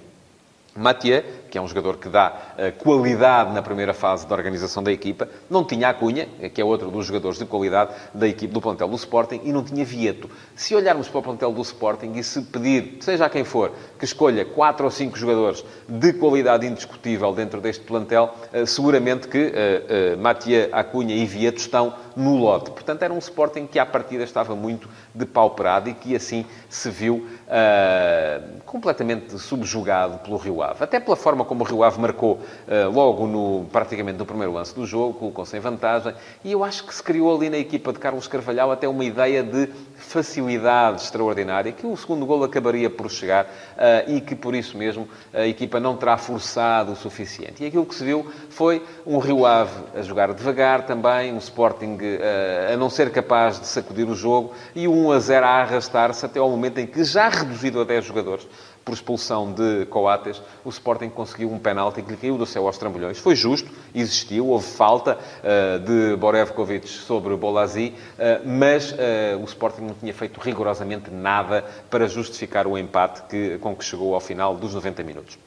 Mathieu, 0.74 1.24
que 1.50 1.58
é 1.58 1.60
um 1.60 1.66
jogador 1.66 1.96
que 1.96 2.08
dá 2.08 2.32
uh, 2.32 2.82
qualidade 2.82 3.52
na 3.52 3.60
primeira 3.60 3.92
fase 3.92 4.26
da 4.26 4.34
organização 4.34 4.82
da 4.82 4.92
equipa, 4.92 5.28
não 5.50 5.64
tinha 5.64 5.88
a 5.88 5.94
Cunha, 5.94 6.26
que 6.54 6.60
é 6.60 6.64
outro 6.64 6.90
dos 6.90 7.06
jogadores 7.06 7.38
de 7.38 7.44
qualidade 7.44 7.92
da 8.14 8.28
equipe 8.28 8.52
do 8.52 8.60
plantel 8.60 8.88
do 8.88 8.96
Sporting, 8.96 9.40
e 9.44 9.52
não 9.52 9.64
tinha 9.64 9.84
Vieto. 9.84 10.30
Se 10.54 10.74
olharmos 10.74 11.08
para 11.08 11.18
o 11.18 11.22
plantel 11.22 11.52
do 11.52 11.62
Sporting 11.62 12.12
e 12.14 12.22
se 12.22 12.42
pedir, 12.42 12.98
seja 13.00 13.26
a 13.26 13.30
quem 13.30 13.44
for, 13.44 13.72
que 13.98 14.04
escolha 14.04 14.44
quatro 14.44 14.84
ou 14.84 14.90
cinco 14.90 15.18
jogadores 15.18 15.64
de 15.88 16.12
qualidade 16.12 16.66
indiscutível 16.66 17.32
dentro 17.32 17.60
deste 17.60 17.84
plantel, 17.84 18.34
uh, 18.54 18.66
seguramente 18.66 19.26
que 19.26 19.38
uh, 19.38 20.16
uh, 20.16 20.22
Mathieu, 20.22 20.68
Acunha 20.72 21.14
e 21.14 21.26
Vieto 21.26 21.58
estão 21.58 21.94
no 22.16 22.36
lote. 22.36 22.70
Portanto, 22.70 23.02
era 23.02 23.12
um 23.12 23.18
Sporting 23.18 23.66
que 23.66 23.78
à 23.78 23.86
partida 23.86 24.22
estava 24.22 24.54
muito 24.54 24.88
depauperado 25.14 25.88
e 25.88 25.94
que 25.94 26.14
assim 26.14 26.44
se 26.68 26.90
viu 26.90 27.26
uh, 27.46 28.60
completamente 28.64 29.38
subjugado 29.38 30.18
pelo 30.18 30.36
Rio 30.36 30.62
Ave. 30.62 30.84
Até 30.84 31.00
pela 31.00 31.16
forma 31.16 31.39
como 31.44 31.64
o 31.64 31.66
Rio 31.66 31.82
Ave 31.82 32.00
marcou 32.00 32.34
uh, 32.34 32.90
logo 32.92 33.26
no, 33.26 33.66
praticamente 33.72 34.18
no 34.18 34.24
primeiro 34.24 34.52
lance 34.52 34.74
do 34.74 34.86
jogo, 34.86 35.14
colocou-se 35.14 35.56
em 35.56 35.60
vantagem, 35.60 36.14
e 36.44 36.52
eu 36.52 36.62
acho 36.62 36.86
que 36.86 36.94
se 36.94 37.02
criou 37.02 37.34
ali 37.34 37.50
na 37.50 37.58
equipa 37.58 37.92
de 37.92 37.98
Carlos 37.98 38.28
Carvalhal 38.28 38.70
até 38.70 38.86
uma 38.88 39.04
ideia 39.04 39.42
de 39.42 39.68
facilidade 39.96 41.02
extraordinária, 41.02 41.72
que 41.72 41.86
o 41.86 41.96
segundo 41.96 42.24
gol 42.24 42.44
acabaria 42.44 42.88
por 42.88 43.10
chegar 43.10 43.44
uh, 43.44 44.10
e 44.10 44.20
que 44.20 44.34
por 44.34 44.54
isso 44.54 44.78
mesmo 44.78 45.08
a 45.32 45.46
equipa 45.46 45.80
não 45.80 45.96
terá 45.96 46.16
forçado 46.16 46.92
o 46.92 46.96
suficiente. 46.96 47.62
E 47.62 47.66
aquilo 47.66 47.84
que 47.84 47.94
se 47.94 48.04
viu 48.04 48.30
foi 48.48 48.82
um 49.06 49.18
Rio 49.18 49.44
Ave 49.44 49.72
a 49.94 50.02
jogar 50.02 50.32
devagar 50.32 50.86
também, 50.86 51.32
um 51.32 51.38
Sporting 51.38 51.96
uh, 51.96 52.74
a 52.74 52.76
não 52.76 52.88
ser 52.88 53.10
capaz 53.10 53.60
de 53.60 53.66
sacudir 53.66 54.08
o 54.08 54.14
jogo 54.14 54.52
e 54.74 54.86
um 54.86 55.00
1 55.08 55.12
a 55.12 55.18
0 55.18 55.46
a 55.46 55.48
arrastar-se 55.48 56.24
até 56.26 56.38
ao 56.38 56.50
momento 56.50 56.78
em 56.78 56.86
que, 56.86 57.02
já 57.04 57.28
reduzido 57.28 57.80
a 57.80 57.84
10 57.84 58.04
jogadores, 58.04 58.46
por 58.90 58.94
expulsão 58.94 59.52
de 59.52 59.86
Coates, 59.86 60.42
o 60.64 60.68
Sporting 60.68 61.08
conseguiu 61.10 61.52
um 61.52 61.60
penalti 61.60 62.02
que 62.02 62.10
lhe 62.10 62.16
caiu 62.16 62.36
do 62.36 62.44
céu 62.44 62.66
aos 62.66 62.76
trambolhões. 62.76 63.18
Foi 63.18 63.36
justo, 63.36 63.70
existiu, 63.94 64.48
houve 64.48 64.66
falta 64.66 65.16
uh, 65.16 65.78
de 65.78 66.16
Borevkovic 66.16 66.88
sobre 66.88 67.36
Bolazzi, 67.36 67.94
uh, 67.94 68.48
mas 68.48 68.90
uh, 68.90 68.96
o 69.40 69.44
Sporting 69.44 69.82
não 69.82 69.94
tinha 69.94 70.12
feito 70.12 70.40
rigorosamente 70.40 71.08
nada 71.08 71.64
para 71.88 72.08
justificar 72.08 72.66
o 72.66 72.76
empate 72.76 73.22
que, 73.28 73.58
com 73.58 73.76
que 73.76 73.84
chegou 73.84 74.12
ao 74.12 74.20
final 74.20 74.56
dos 74.56 74.74
90 74.74 75.04
minutos. 75.04 75.38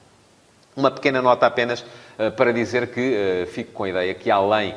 Uma 0.76 0.90
pequena 0.90 1.22
nota 1.22 1.46
apenas 1.46 1.86
para 2.36 2.52
dizer 2.52 2.88
que 2.88 3.46
fico 3.52 3.74
com 3.74 3.84
a 3.84 3.90
ideia 3.90 4.12
que, 4.16 4.32
além 4.32 4.74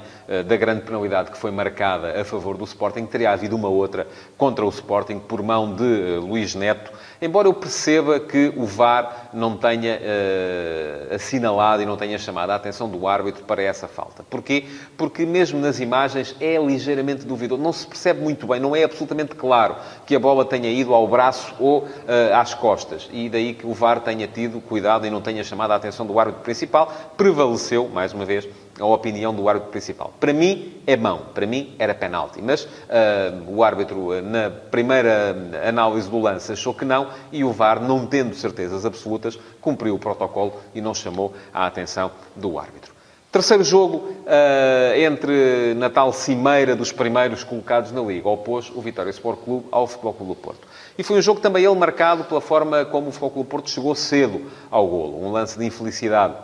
da 0.47 0.55
grande 0.55 0.83
penalidade 0.83 1.31
que 1.31 1.39
foi 1.39 1.51
marcada 1.51 2.21
a 2.21 2.23
favor 2.23 2.59
do 2.59 2.65
Sporting, 2.65 3.07
teria 3.07 3.31
havido 3.31 3.57
uma 3.57 3.69
outra 3.69 4.07
contra 4.37 4.63
o 4.67 4.69
Sporting 4.69 5.19
por 5.19 5.43
mão 5.43 5.75
de 5.75 6.19
Luís 6.19 6.55
Neto, 6.55 6.93
Embora 7.21 7.49
eu 7.49 7.55
perceba 7.55 8.21
que 8.21 8.53
o 8.57 8.67
VAR 8.67 9.31
não 9.33 9.57
tenha 9.57 9.99
uh, 9.99 11.15
assinalado 11.15 11.83
e 11.83 11.87
não 11.87 11.97
tenha 11.97 12.19
chamado 12.19 12.51
a 12.51 12.55
atenção 12.55 12.89
do 12.89 13.07
árbitro 13.07 13.45
para 13.45 13.63
essa 13.63 13.89
falta. 13.89 14.23
Porquê? 14.29 14.65
Porque 14.97 15.25
mesmo 15.25 15.59
nas 15.59 15.81
imagens 15.81 16.37
é 16.41 16.57
ligeiramente 16.59 17.27
duvidoso. 17.27 17.63
Não 17.63 17.73
se 17.73 17.87
percebe 17.87 18.21
muito 18.21 18.47
bem, 18.47 18.61
não 18.61 18.77
é 18.77 18.85
absolutamente 18.85 19.35
claro 19.35 19.77
que 20.05 20.15
a 20.15 20.19
bola 20.19 20.45
tenha 20.45 20.71
ido 20.71 20.93
ao 20.95 21.07
braço 21.09 21.55
ou 21.59 21.85
uh, 21.85 21.89
às 22.35 22.55
costas. 22.55 23.09
E 23.13 23.29
daí 23.29 23.55
que 23.55 23.67
o 23.67 23.73
VAR 23.73 24.01
tenha 24.01 24.29
tido 24.29 24.61
cuidado 24.61 25.07
e 25.07 25.11
não 25.11 25.21
tenha 25.21 25.43
chamado 25.43 25.71
a 25.71 25.77
atenção 25.77 26.07
do 26.07 26.19
árbitro 26.19 26.43
principal. 26.43 26.93
Prevaleceu, 27.17 27.89
mais 27.89 28.13
uma 28.13 28.25
vez, 28.25 28.47
a 28.79 28.87
opinião 28.87 29.35
do 29.35 29.49
árbitro 29.49 29.71
principal. 29.71 30.13
Para 30.21 30.33
mim, 30.33 30.75
é 30.87 30.97
mão. 30.97 31.23
Para 31.35 31.47
mim, 31.47 31.75
era 31.79 31.95
penalti. 31.95 32.43
Mas 32.43 32.65
uh, 32.65 32.69
o 33.49 33.63
árbitro, 33.63 34.21
na 34.23 34.51
primeira 34.51 35.37
análise 35.67 36.09
do 36.09 36.21
lance, 36.21 36.53
achou 36.53 36.75
que 36.75 36.85
não 36.85 37.09
e 37.33 37.43
o 37.43 37.53
VAR, 37.53 37.81
não 37.81 38.07
tendo 38.07 38.35
certezas 38.35 38.85
absolutas, 38.85 39.39
cumpriu 39.61 39.95
o 39.95 39.99
protocolo 39.99 40.55
e 40.75 40.81
não 40.81 40.95
chamou 40.95 41.33
a 41.53 41.67
atenção 41.67 42.11
do 42.35 42.59
árbitro. 42.59 42.95
Terceiro 43.33 43.65
jogo 43.65 43.97
uh, 43.97 44.97
entre 44.97 45.75
na 45.75 45.91
tal 45.91 46.11
cimeira 46.11 46.75
dos 46.75 46.91
primeiros 46.91 47.45
colocados 47.45 47.93
na 47.93 48.01
Liga. 48.01 48.29
Opôs 48.29 48.71
o 48.75 48.81
Vitória 48.81 49.11
Sport 49.11 49.41
Clube 49.41 49.67
ao 49.71 49.87
Futebol 49.87 50.15
Clube 50.15 50.35
do 50.35 50.41
Porto. 50.41 50.67
E 50.97 51.03
foi 51.03 51.19
um 51.19 51.23
jogo 51.23 51.41
também 51.41 51.65
ele 51.65 51.75
marcado 51.75 52.25
pela 52.25 52.41
forma 52.41 52.85
como 52.87 53.09
o 53.09 53.11
Futebol 53.11 53.31
Clube 53.31 53.49
do 53.49 53.51
Porto 53.51 53.69
chegou 53.69 53.95
cedo 53.95 54.51
ao 54.71 54.87
golo. 54.87 55.23
Um 55.23 55.33
lance 55.33 55.59
de 55.59 55.67
infelicidade 55.67 56.35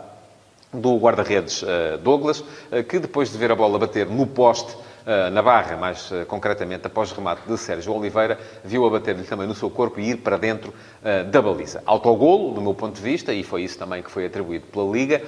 do 0.73 0.97
guarda-redes 0.97 1.61
uh, 1.63 1.97
Douglas, 2.01 2.39
uh, 2.39 2.83
que 2.87 2.99
depois 2.99 3.31
de 3.31 3.37
ver 3.37 3.51
a 3.51 3.55
bola 3.55 3.77
bater 3.79 4.07
no 4.07 4.27
poste 4.27 4.75
eh, 5.05 5.29
na 5.31 5.41
barra, 5.41 5.75
mais 5.75 6.09
eh, 6.13 6.23
concretamente 6.23 6.87
após 6.87 7.11
o 7.11 7.15
remate 7.15 7.41
de 7.45 7.57
Sérgio 7.57 7.93
Oliveira, 7.93 8.39
viu 8.63 8.85
a 8.85 8.89
bater-lhe 8.89 9.23
também 9.23 9.45
no 9.45 9.53
seu 9.53 9.69
corpo 9.69 9.99
e 9.99 10.11
ir 10.11 10.17
para 10.17 10.37
dentro 10.37 10.73
eh, 11.03 11.25
da 11.25 11.41
baliza. 11.41 11.83
Autogolo, 11.85 12.53
do 12.53 12.61
meu 12.61 12.73
ponto 12.73 12.95
de 12.95 13.01
vista, 13.01 13.33
e 13.33 13.43
foi 13.43 13.63
isso 13.63 13.77
também 13.77 14.01
que 14.01 14.09
foi 14.09 14.25
atribuído 14.25 14.65
pela 14.67 14.89
Liga. 14.89 15.21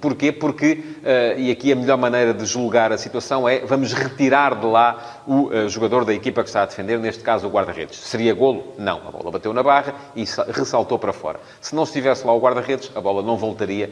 Porquê? 0.00 0.30
Porque, 0.30 0.82
e 1.36 1.50
aqui 1.50 1.72
a 1.72 1.76
melhor 1.76 1.96
maneira 1.96 2.34
de 2.34 2.44
julgar 2.44 2.92
a 2.92 2.98
situação 2.98 3.48
é, 3.48 3.60
vamos 3.60 3.92
retirar 3.92 4.54
de 4.54 4.66
lá 4.66 5.15
o 5.26 5.68
jogador 5.68 6.04
da 6.04 6.14
equipa 6.14 6.42
que 6.42 6.48
está 6.48 6.62
a 6.62 6.66
defender, 6.66 6.98
neste 6.98 7.22
caso 7.22 7.46
o 7.46 7.50
guarda-redes. 7.50 7.98
Seria 7.98 8.32
golo? 8.32 8.74
Não. 8.78 8.98
A 9.06 9.10
bola 9.10 9.30
bateu 9.30 9.52
na 9.52 9.62
barra 9.62 9.94
e 10.14 10.24
ressaltou 10.52 10.98
para 10.98 11.12
fora. 11.12 11.40
Se 11.60 11.74
não 11.74 11.82
estivesse 11.82 12.26
lá 12.26 12.32
o 12.32 12.38
guarda-redes, 12.38 12.90
a 12.94 13.00
bola 13.00 13.22
não 13.22 13.36
voltaria 13.36 13.90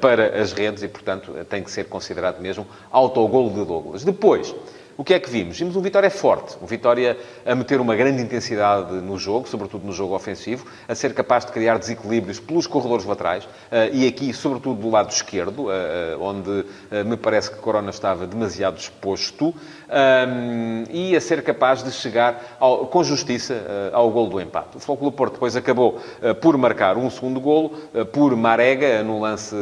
para 0.00 0.40
as 0.40 0.52
redes 0.52 0.82
e, 0.82 0.88
portanto, 0.88 1.32
tem 1.48 1.62
que 1.62 1.70
ser 1.70 1.84
considerado 1.84 2.40
mesmo 2.40 2.66
autogolo 2.90 3.50
de 3.50 3.64
Douglas. 3.64 4.04
Depois, 4.04 4.54
o 5.00 5.04
que 5.04 5.14
é 5.14 5.18
que 5.18 5.30
vimos? 5.30 5.58
Vimos 5.58 5.74
um 5.76 5.80
Vitória 5.80 6.10
forte, 6.10 6.58
um 6.60 6.66
Vitória 6.66 7.16
a 7.46 7.54
meter 7.54 7.80
uma 7.80 7.96
grande 7.96 8.20
intensidade 8.20 8.92
no 8.96 9.16
jogo, 9.16 9.48
sobretudo 9.48 9.86
no 9.86 9.94
jogo 9.94 10.14
ofensivo, 10.14 10.66
a 10.86 10.94
ser 10.94 11.14
capaz 11.14 11.46
de 11.46 11.52
criar 11.52 11.78
desequilíbrios 11.78 12.38
pelos 12.38 12.66
corredores 12.66 13.06
laterais 13.06 13.48
eh, 13.72 13.88
e 13.94 14.06
aqui, 14.06 14.30
sobretudo, 14.34 14.78
do 14.78 14.90
lado 14.90 15.10
esquerdo, 15.10 15.72
eh, 15.72 15.74
eh, 15.74 16.16
onde 16.20 16.66
me 17.06 17.16
parece 17.16 17.50
que 17.50 17.56
Corona 17.56 17.88
estava 17.88 18.26
demasiado 18.26 18.76
exposto, 18.76 19.54
e 20.90 21.16
a 21.16 21.20
ser 21.20 21.42
capaz 21.42 21.82
de 21.82 21.90
chegar 21.90 22.56
ao, 22.60 22.86
com 22.86 23.02
justiça 23.02 23.90
ao 23.92 24.08
golo 24.10 24.30
do 24.30 24.40
empate. 24.40 24.76
O 24.76 24.80
Futebol 24.80 25.10
Porto 25.10 25.32
depois 25.32 25.56
acabou 25.56 25.98
por 26.40 26.56
marcar 26.56 26.96
um 26.96 27.10
segundo 27.10 27.40
golo, 27.40 27.70
por 28.12 28.36
Marega, 28.36 29.02
no 29.02 29.18
lance 29.18 29.56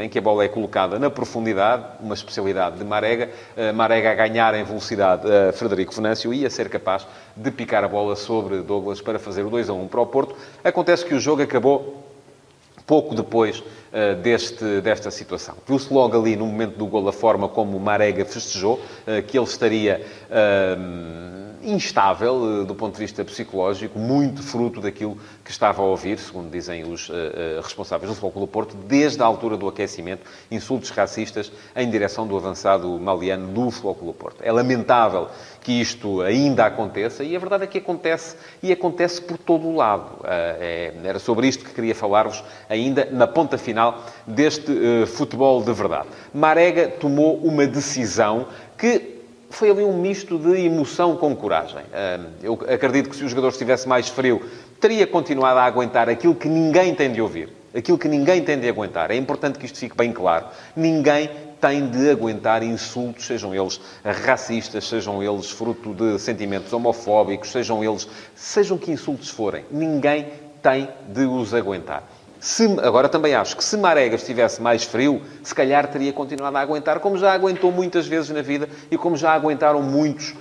em 0.00 0.08
que 0.08 0.18
a 0.18 0.22
bola 0.22 0.44
é 0.44 0.48
colocada 0.48 0.98
na 0.98 1.10
profundidade, 1.10 1.84
uma 2.00 2.14
especialidade 2.14 2.78
de 2.78 2.84
Marega, 2.84 3.28
Marega 3.74 4.12
a 4.12 4.14
ganhar 4.14 4.54
em 4.54 4.64
velocidade 4.64 4.75
a 4.78 5.52
Frederico 5.52 5.94
Venâncio 5.94 6.32
ia 6.32 6.50
ser 6.50 6.68
capaz 6.68 7.06
de 7.34 7.50
picar 7.50 7.84
a 7.84 7.88
bola 7.88 8.16
sobre 8.16 8.60
Douglas 8.60 9.00
para 9.00 9.18
fazer 9.18 9.44
o 9.44 9.50
2 9.50 9.68
a 9.68 9.72
1 9.72 9.88
para 9.88 10.00
o 10.00 10.06
Porto. 10.06 10.36
Acontece 10.62 11.04
que 11.04 11.14
o 11.14 11.20
jogo 11.20 11.42
acabou 11.42 12.04
pouco 12.86 13.14
depois 13.14 13.58
uh, 13.58 14.14
deste, 14.22 14.80
desta 14.80 15.10
situação. 15.10 15.56
Viu-se 15.66 15.92
logo 15.92 16.18
ali, 16.18 16.36
no 16.36 16.46
momento 16.46 16.76
do 16.76 16.86
gol, 16.86 17.08
a 17.08 17.12
forma 17.12 17.48
como 17.48 17.76
o 17.76 17.80
Marega 17.80 18.24
festejou, 18.24 18.74
uh, 18.74 19.22
que 19.26 19.36
ele 19.36 19.46
estaria 19.46 20.06
uh, 20.30 21.45
instável 21.66 22.64
do 22.64 22.74
ponto 22.74 22.94
de 22.94 23.00
vista 23.00 23.24
psicológico, 23.24 23.98
muito 23.98 24.42
fruto 24.42 24.80
daquilo 24.80 25.18
que 25.44 25.50
estava 25.50 25.82
a 25.82 25.84
ouvir, 25.84 26.18
segundo 26.18 26.50
dizem 26.50 26.84
os 26.84 27.10
responsáveis 27.62 28.08
do 28.10 28.14
Futebol 28.14 28.46
do 28.46 28.50
Porto, 28.50 28.76
desde 28.76 29.20
a 29.22 29.26
altura 29.26 29.56
do 29.56 29.66
aquecimento, 29.68 30.22
insultos 30.50 30.90
racistas 30.90 31.50
em 31.74 31.90
direção 31.90 32.26
do 32.26 32.36
avançado 32.36 32.88
maliano 33.00 33.48
do 33.52 33.70
Futebol 33.70 34.12
do 34.12 34.12
Porto. 34.12 34.36
É 34.42 34.52
lamentável 34.52 35.28
que 35.60 35.72
isto 35.72 36.22
ainda 36.22 36.66
aconteça, 36.66 37.24
e 37.24 37.34
a 37.34 37.38
verdade 37.38 37.64
é 37.64 37.66
que 37.66 37.78
acontece, 37.78 38.36
e 38.62 38.70
acontece 38.70 39.20
por 39.20 39.36
todo 39.36 39.66
o 39.66 39.74
lado. 39.74 40.24
É, 40.24 40.92
era 41.02 41.18
sobre 41.18 41.48
isto 41.48 41.64
que 41.64 41.74
queria 41.74 41.94
falar-vos 41.94 42.44
ainda 42.68 43.08
na 43.10 43.26
ponta 43.26 43.58
final 43.58 44.04
deste 44.26 45.06
futebol 45.06 45.62
de 45.62 45.72
verdade. 45.72 46.06
Marega 46.32 46.88
tomou 46.88 47.36
uma 47.38 47.66
decisão 47.66 48.46
que 48.78 49.15
foi 49.50 49.70
ali 49.70 49.84
um 49.84 49.96
misto 49.98 50.38
de 50.38 50.64
emoção 50.64 51.16
com 51.16 51.34
coragem. 51.34 51.82
Eu 52.42 52.58
acredito 52.68 53.10
que 53.10 53.16
se 53.16 53.24
o 53.24 53.28
jogador 53.28 53.48
estivesse 53.48 53.88
mais 53.88 54.08
frio, 54.08 54.42
teria 54.80 55.06
continuado 55.06 55.58
a 55.58 55.64
aguentar 55.64 56.08
aquilo 56.08 56.34
que 56.34 56.48
ninguém 56.48 56.94
tem 56.94 57.12
de 57.12 57.20
ouvir. 57.20 57.50
Aquilo 57.74 57.98
que 57.98 58.08
ninguém 58.08 58.42
tem 58.42 58.58
de 58.58 58.68
aguentar. 58.68 59.10
É 59.10 59.16
importante 59.16 59.58
que 59.58 59.66
isto 59.66 59.78
fique 59.78 59.96
bem 59.96 60.12
claro. 60.12 60.46
Ninguém 60.74 61.30
tem 61.60 61.88
de 61.88 62.10
aguentar 62.10 62.62
insultos, 62.62 63.26
sejam 63.26 63.54
eles 63.54 63.80
racistas, 64.24 64.86
sejam 64.86 65.22
eles 65.22 65.50
fruto 65.50 65.94
de 65.94 66.18
sentimentos 66.18 66.72
homofóbicos, 66.72 67.50
sejam 67.50 67.84
eles, 67.84 68.08
sejam 68.34 68.78
que 68.78 68.90
insultos 68.90 69.28
forem. 69.28 69.64
Ninguém 69.70 70.26
tem 70.62 70.88
de 71.08 71.24
os 71.26 71.54
aguentar. 71.54 72.02
Se, 72.46 72.64
agora 72.80 73.08
também 73.08 73.34
acho 73.34 73.56
que 73.56 73.64
se 73.64 73.76
Marega 73.76 74.14
estivesse 74.14 74.62
mais 74.62 74.84
frio, 74.84 75.20
se 75.42 75.52
calhar 75.52 75.84
teria 75.88 76.12
continuado 76.12 76.56
a 76.56 76.60
aguentar, 76.60 77.00
como 77.00 77.18
já 77.18 77.32
aguentou 77.32 77.72
muitas 77.72 78.06
vezes 78.06 78.30
na 78.30 78.40
vida 78.40 78.68
e 78.88 78.96
como 78.96 79.16
já 79.16 79.32
aguentaram 79.32 79.82
muitos 79.82 80.30
uh, 80.30 80.36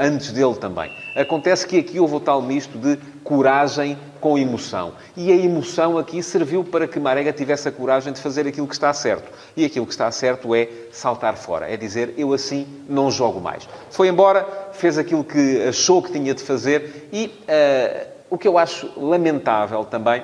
antes 0.00 0.32
dele 0.32 0.54
também. 0.54 0.90
Acontece 1.14 1.66
que 1.66 1.78
aqui 1.78 2.00
houve 2.00 2.14
o 2.14 2.20
tal 2.20 2.40
misto 2.40 2.78
de 2.78 2.96
coragem 3.22 3.98
com 4.22 4.38
emoção. 4.38 4.94
E 5.14 5.30
a 5.30 5.36
emoção 5.36 5.98
aqui 5.98 6.22
serviu 6.22 6.64
para 6.64 6.88
que 6.88 6.98
Marega 6.98 7.30
tivesse 7.30 7.68
a 7.68 7.72
coragem 7.72 8.14
de 8.14 8.22
fazer 8.22 8.46
aquilo 8.46 8.66
que 8.66 8.72
está 8.72 8.90
certo. 8.94 9.30
E 9.54 9.62
aquilo 9.62 9.84
que 9.84 9.92
está 9.92 10.10
certo 10.10 10.54
é 10.54 10.66
saltar 10.90 11.36
fora. 11.36 11.70
É 11.70 11.76
dizer, 11.76 12.14
eu 12.16 12.32
assim 12.32 12.66
não 12.88 13.10
jogo 13.10 13.38
mais. 13.38 13.68
Foi 13.90 14.08
embora, 14.08 14.48
fez 14.72 14.96
aquilo 14.96 15.22
que 15.22 15.68
achou 15.68 16.02
que 16.02 16.10
tinha 16.10 16.32
de 16.32 16.42
fazer 16.42 17.10
e 17.12 17.26
uh, 17.26 18.06
o 18.30 18.38
que 18.38 18.48
eu 18.48 18.56
acho 18.56 18.90
lamentável 18.96 19.84
também 19.84 20.22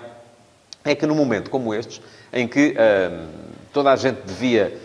é 0.86 0.94
que 0.94 1.06
num 1.06 1.14
momento 1.14 1.50
como 1.50 1.74
estes, 1.74 2.00
em 2.32 2.46
que 2.46 2.74
hum, 2.78 3.26
toda 3.72 3.92
a 3.92 3.96
gente 3.96 4.20
devia 4.24 4.78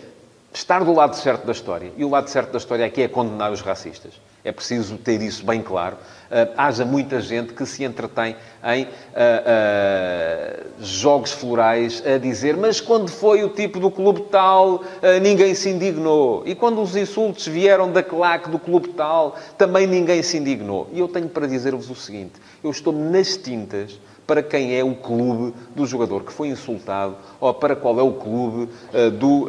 estar 0.52 0.84
do 0.84 0.92
lado 0.92 1.16
certo 1.16 1.46
da 1.46 1.52
história, 1.52 1.92
e 1.96 2.04
o 2.04 2.10
lado 2.10 2.28
certo 2.28 2.52
da 2.52 2.58
história 2.58 2.84
aqui 2.84 3.02
é 3.02 3.08
condenar 3.08 3.50
os 3.50 3.60
racistas. 3.60 4.12
É 4.44 4.50
preciso 4.50 4.98
ter 4.98 5.22
isso 5.22 5.46
bem 5.46 5.62
claro. 5.62 5.96
Uh, 5.96 6.52
haja 6.56 6.84
muita 6.84 7.20
gente 7.20 7.52
que 7.52 7.64
se 7.64 7.84
entretém 7.84 8.34
em 8.64 8.84
uh, 8.84 8.86
uh, 8.88 10.84
jogos 10.84 11.30
florais 11.30 12.02
a 12.04 12.18
dizer 12.18 12.56
mas 12.56 12.80
quando 12.80 13.08
foi 13.08 13.44
o 13.44 13.50
tipo 13.50 13.78
do 13.78 13.90
clube 13.90 14.22
tal, 14.30 14.82
ninguém 15.22 15.54
se 15.54 15.70
indignou. 15.70 16.42
E 16.44 16.54
quando 16.54 16.82
os 16.82 16.96
insultos 16.96 17.46
vieram 17.46 17.92
da 17.92 18.02
claque 18.02 18.50
do 18.50 18.58
clube 18.58 18.88
tal, 18.88 19.36
também 19.56 19.86
ninguém 19.86 20.22
se 20.22 20.38
indignou. 20.38 20.88
E 20.92 20.98
eu 20.98 21.06
tenho 21.06 21.28
para 21.28 21.46
dizer-vos 21.46 21.88
o 21.88 21.94
seguinte. 21.94 22.32
Eu 22.64 22.70
estou 22.70 22.92
nas 22.92 23.36
tintas 23.36 23.98
para 24.32 24.42
quem 24.42 24.74
é 24.74 24.82
o 24.82 24.94
clube 24.94 25.54
do 25.76 25.84
jogador 25.84 26.24
que 26.24 26.32
foi 26.32 26.48
insultado 26.48 27.16
ou 27.38 27.52
para 27.52 27.76
qual 27.76 28.00
é 28.00 28.02
o 28.02 28.12
clube 28.12 28.72
do, 29.18 29.46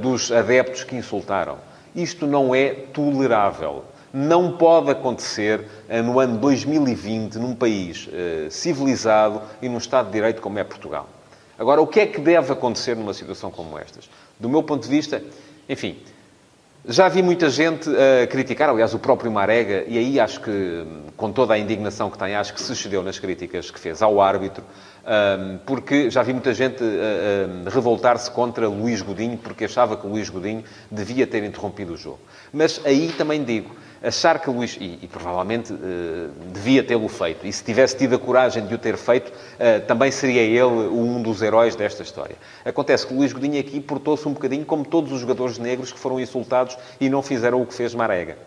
dos 0.00 0.32
adeptos 0.32 0.84
que 0.84 0.96
insultaram. 0.96 1.58
Isto 1.94 2.26
não 2.26 2.54
é 2.54 2.70
tolerável 2.70 3.84
não 4.10 4.56
pode 4.56 4.90
acontecer 4.90 5.66
no 6.02 6.18
ano 6.18 6.38
2020 6.38 7.34
num 7.34 7.54
país 7.54 8.08
civilizado 8.48 9.42
e 9.60 9.68
num 9.68 9.76
Estado 9.76 10.06
de 10.06 10.12
Direito 10.12 10.40
como 10.40 10.58
é 10.58 10.64
Portugal. 10.64 11.06
Agora, 11.58 11.82
o 11.82 11.86
que 11.86 12.00
é 12.00 12.06
que 12.06 12.22
deve 12.22 12.50
acontecer 12.50 12.96
numa 12.96 13.12
situação 13.12 13.50
como 13.50 13.78
estas? 13.78 14.08
Do 14.38 14.48
meu 14.48 14.62
ponto 14.62 14.82
de 14.82 14.88
vista, 14.88 15.22
enfim, 15.68 15.98
já 16.86 17.08
vi 17.08 17.22
muita 17.22 17.50
gente 17.50 17.88
a 17.90 18.26
criticar, 18.26 18.70
aliás, 18.70 18.94
o 18.94 18.98
próprio 18.98 19.30
Marega, 19.30 19.84
e 19.86 19.98
aí 19.98 20.18
acho 20.18 20.40
que, 20.40 20.86
com 21.16 21.30
toda 21.30 21.54
a 21.54 21.58
indignação 21.58 22.10
que 22.10 22.18
tem, 22.18 22.34
acho 22.34 22.54
que 22.54 22.60
se 22.60 22.72
excedeu 22.72 23.02
nas 23.02 23.18
críticas 23.18 23.70
que 23.70 23.78
fez 23.78 24.00
ao 24.02 24.20
árbitro, 24.20 24.64
porque 25.66 26.10
já 26.10 26.22
vi 26.22 26.32
muita 26.32 26.54
gente 26.54 26.82
revoltar-se 27.70 28.30
contra 28.30 28.68
Luís 28.68 29.02
Godinho, 29.02 29.36
porque 29.36 29.64
achava 29.64 29.96
que 29.96 30.06
Luís 30.06 30.28
Godinho 30.28 30.64
devia 30.90 31.26
ter 31.26 31.44
interrompido 31.44 31.94
o 31.94 31.96
jogo. 31.96 32.20
Mas 32.52 32.80
aí 32.84 33.12
também 33.16 33.44
digo, 33.44 33.74
achar 34.02 34.38
que 34.40 34.48
Luís, 34.48 34.76
e, 34.80 34.98
e 35.02 35.08
provavelmente 35.08 35.72
uh, 35.72 36.30
devia 36.52 36.82
tê-lo 36.82 37.08
feito, 37.08 37.46
e 37.46 37.52
se 37.52 37.62
tivesse 37.62 37.96
tido 37.96 38.14
a 38.14 38.18
coragem 38.18 38.66
de 38.66 38.74
o 38.74 38.78
ter 38.78 38.96
feito, 38.96 39.28
uh, 39.28 39.86
também 39.86 40.10
seria 40.10 40.42
ele 40.42 40.88
um 40.88 41.22
dos 41.22 41.42
heróis 41.42 41.76
desta 41.76 42.02
história. 42.02 42.36
Acontece 42.64 43.06
que 43.06 43.14
Luís 43.14 43.32
Godinho 43.32 43.60
aqui 43.60 43.80
portou-se 43.80 44.26
um 44.26 44.32
bocadinho 44.32 44.64
como 44.64 44.84
todos 44.84 45.12
os 45.12 45.20
jogadores 45.20 45.58
negros 45.58 45.92
que 45.92 45.98
foram 45.98 46.18
insultados 46.18 46.76
e 47.00 47.08
não 47.08 47.22
fizeram 47.22 47.60
o 47.60 47.66
que 47.66 47.74
fez 47.74 47.94
Marega. 47.94 48.38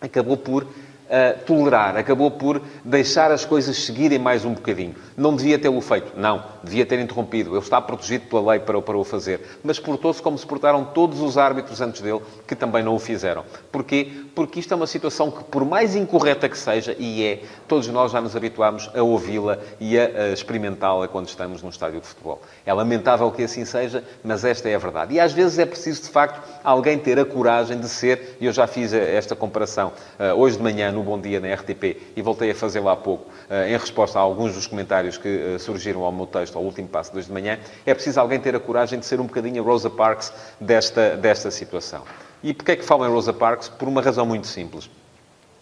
Acabou 0.00 0.36
por 0.36 0.66
uh, 1.06 1.44
tolerar, 1.44 1.96
acabou 1.96 2.30
por 2.30 2.60
deixar 2.84 3.30
as 3.30 3.44
coisas 3.44 3.76
seguirem 3.84 4.18
mais 4.18 4.44
um 4.44 4.52
bocadinho. 4.52 4.94
Não 5.16 5.34
devia 5.34 5.58
tê-lo 5.58 5.80
feito, 5.80 6.12
não, 6.16 6.44
devia 6.62 6.84
ter 6.84 6.98
interrompido. 6.98 7.50
Ele 7.50 7.58
está 7.58 7.80
protegido 7.80 8.26
pela 8.26 8.52
lei 8.52 8.60
para, 8.60 8.80
para 8.82 8.96
o 8.96 9.04
fazer. 9.04 9.40
Mas 9.62 9.78
portou-se 9.78 10.20
como 10.20 10.36
se 10.36 10.46
portaram 10.46 10.84
todos 10.84 11.20
os 11.20 11.38
árbitros 11.38 11.80
antes 11.80 12.00
dele, 12.00 12.20
que 12.46 12.54
também 12.54 12.82
não 12.82 12.94
o 12.94 12.98
fizeram. 12.98 13.44
Porquê? 13.72 14.12
Porque 14.34 14.60
isto 14.60 14.72
é 14.72 14.76
uma 14.76 14.86
situação 14.86 15.30
que, 15.30 15.44
por 15.44 15.64
mais 15.64 15.94
incorreta 15.96 16.48
que 16.48 16.58
seja, 16.58 16.94
e 16.98 17.24
é, 17.24 17.42
todos 17.66 17.88
nós 17.88 18.12
já 18.12 18.20
nos 18.20 18.36
habituámos 18.36 18.90
a 18.94 19.02
ouvi-la 19.02 19.58
e 19.80 19.98
a, 19.98 20.04
a 20.04 20.28
experimentá-la 20.32 21.08
quando 21.08 21.28
estamos 21.28 21.62
num 21.62 21.70
estádio 21.70 22.00
de 22.00 22.06
futebol. 22.06 22.42
É 22.64 22.72
lamentável 22.72 23.30
que 23.30 23.44
assim 23.44 23.64
seja, 23.64 24.04
mas 24.22 24.44
esta 24.44 24.68
é 24.68 24.74
a 24.74 24.78
verdade. 24.78 25.14
E 25.14 25.20
às 25.20 25.32
vezes 25.32 25.58
é 25.58 25.66
preciso, 25.66 26.02
de 26.02 26.08
facto, 26.08 26.42
alguém 26.62 26.98
ter 26.98 27.18
a 27.18 27.24
coragem 27.24 27.78
de 27.78 27.88
ser, 27.88 28.36
e 28.40 28.46
eu 28.46 28.52
já 28.52 28.66
fiz 28.66 28.92
esta 28.92 29.34
comparação 29.34 29.92
uh, 30.18 30.34
hoje 30.34 30.56
de 30.56 30.62
manhã 30.62 30.92
no 30.96 31.02
Bom 31.02 31.20
Dia 31.20 31.38
na 31.38 31.52
RTP 31.54 32.14
e 32.16 32.22
voltei 32.22 32.50
a 32.50 32.54
fazê-lo 32.54 32.88
há 32.88 32.96
pouco, 32.96 33.30
eh, 33.50 33.70
em 33.70 33.76
resposta 33.76 34.18
a 34.18 34.22
alguns 34.22 34.54
dos 34.54 34.66
comentários 34.66 35.18
que 35.18 35.28
eh, 35.28 35.58
surgiram 35.58 36.02
ao 36.02 36.10
meu 36.10 36.26
texto, 36.26 36.56
ao 36.56 36.64
último 36.64 36.88
passo 36.88 37.12
de 37.12 37.18
hoje 37.18 37.26
de 37.28 37.32
manhã, 37.32 37.58
é 37.84 37.92
preciso 37.92 38.18
alguém 38.18 38.40
ter 38.40 38.56
a 38.56 38.60
coragem 38.60 38.98
de 38.98 39.06
ser 39.06 39.20
um 39.20 39.26
bocadinho 39.26 39.62
a 39.62 39.66
Rosa 39.66 39.90
Parks 39.90 40.32
desta, 40.60 41.16
desta 41.16 41.50
situação. 41.50 42.02
E 42.42 42.54
porquê 42.54 42.72
é 42.72 42.76
que 42.76 42.84
falo 42.84 43.06
em 43.06 43.10
Rosa 43.10 43.32
Parks? 43.32 43.68
Por 43.68 43.88
uma 43.88 44.00
razão 44.00 44.24
muito 44.24 44.46
simples. 44.46 44.90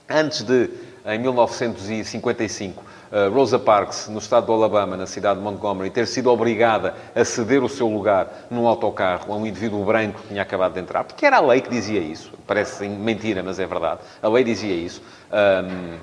Antes 0.08 0.42
de, 0.42 0.70
em 1.06 1.18
1955, 1.18 2.84
eh, 2.84 2.86
Rosa 3.32 3.60
Parks, 3.60 4.08
no 4.08 4.18
estado 4.18 4.46
do 4.46 4.52
Alabama, 4.52 4.96
na 4.96 5.06
cidade 5.06 5.38
de 5.38 5.44
Montgomery, 5.44 5.88
ter 5.88 6.06
sido 6.06 6.30
obrigada 6.30 6.94
a 7.14 7.24
ceder 7.24 7.62
o 7.62 7.68
seu 7.68 7.88
lugar 7.88 8.46
num 8.50 8.66
autocarro 8.66 9.32
a 9.32 9.36
um 9.36 9.46
indivíduo 9.46 9.84
branco 9.84 10.20
que 10.22 10.28
tinha 10.28 10.42
acabado 10.42 10.74
de 10.74 10.80
entrar, 10.80 11.04
porque 11.04 11.24
era 11.24 11.36
a 11.36 11.40
lei 11.40 11.60
que 11.60 11.70
dizia 11.70 12.00
isso. 12.00 12.32
Parece 12.44 12.88
mentira, 12.88 13.40
mas 13.42 13.60
é 13.60 13.66
verdade. 13.66 14.00
A 14.20 14.28
lei 14.28 14.42
dizia 14.42 14.74
isso. 14.74 15.00
Um, 15.32 15.96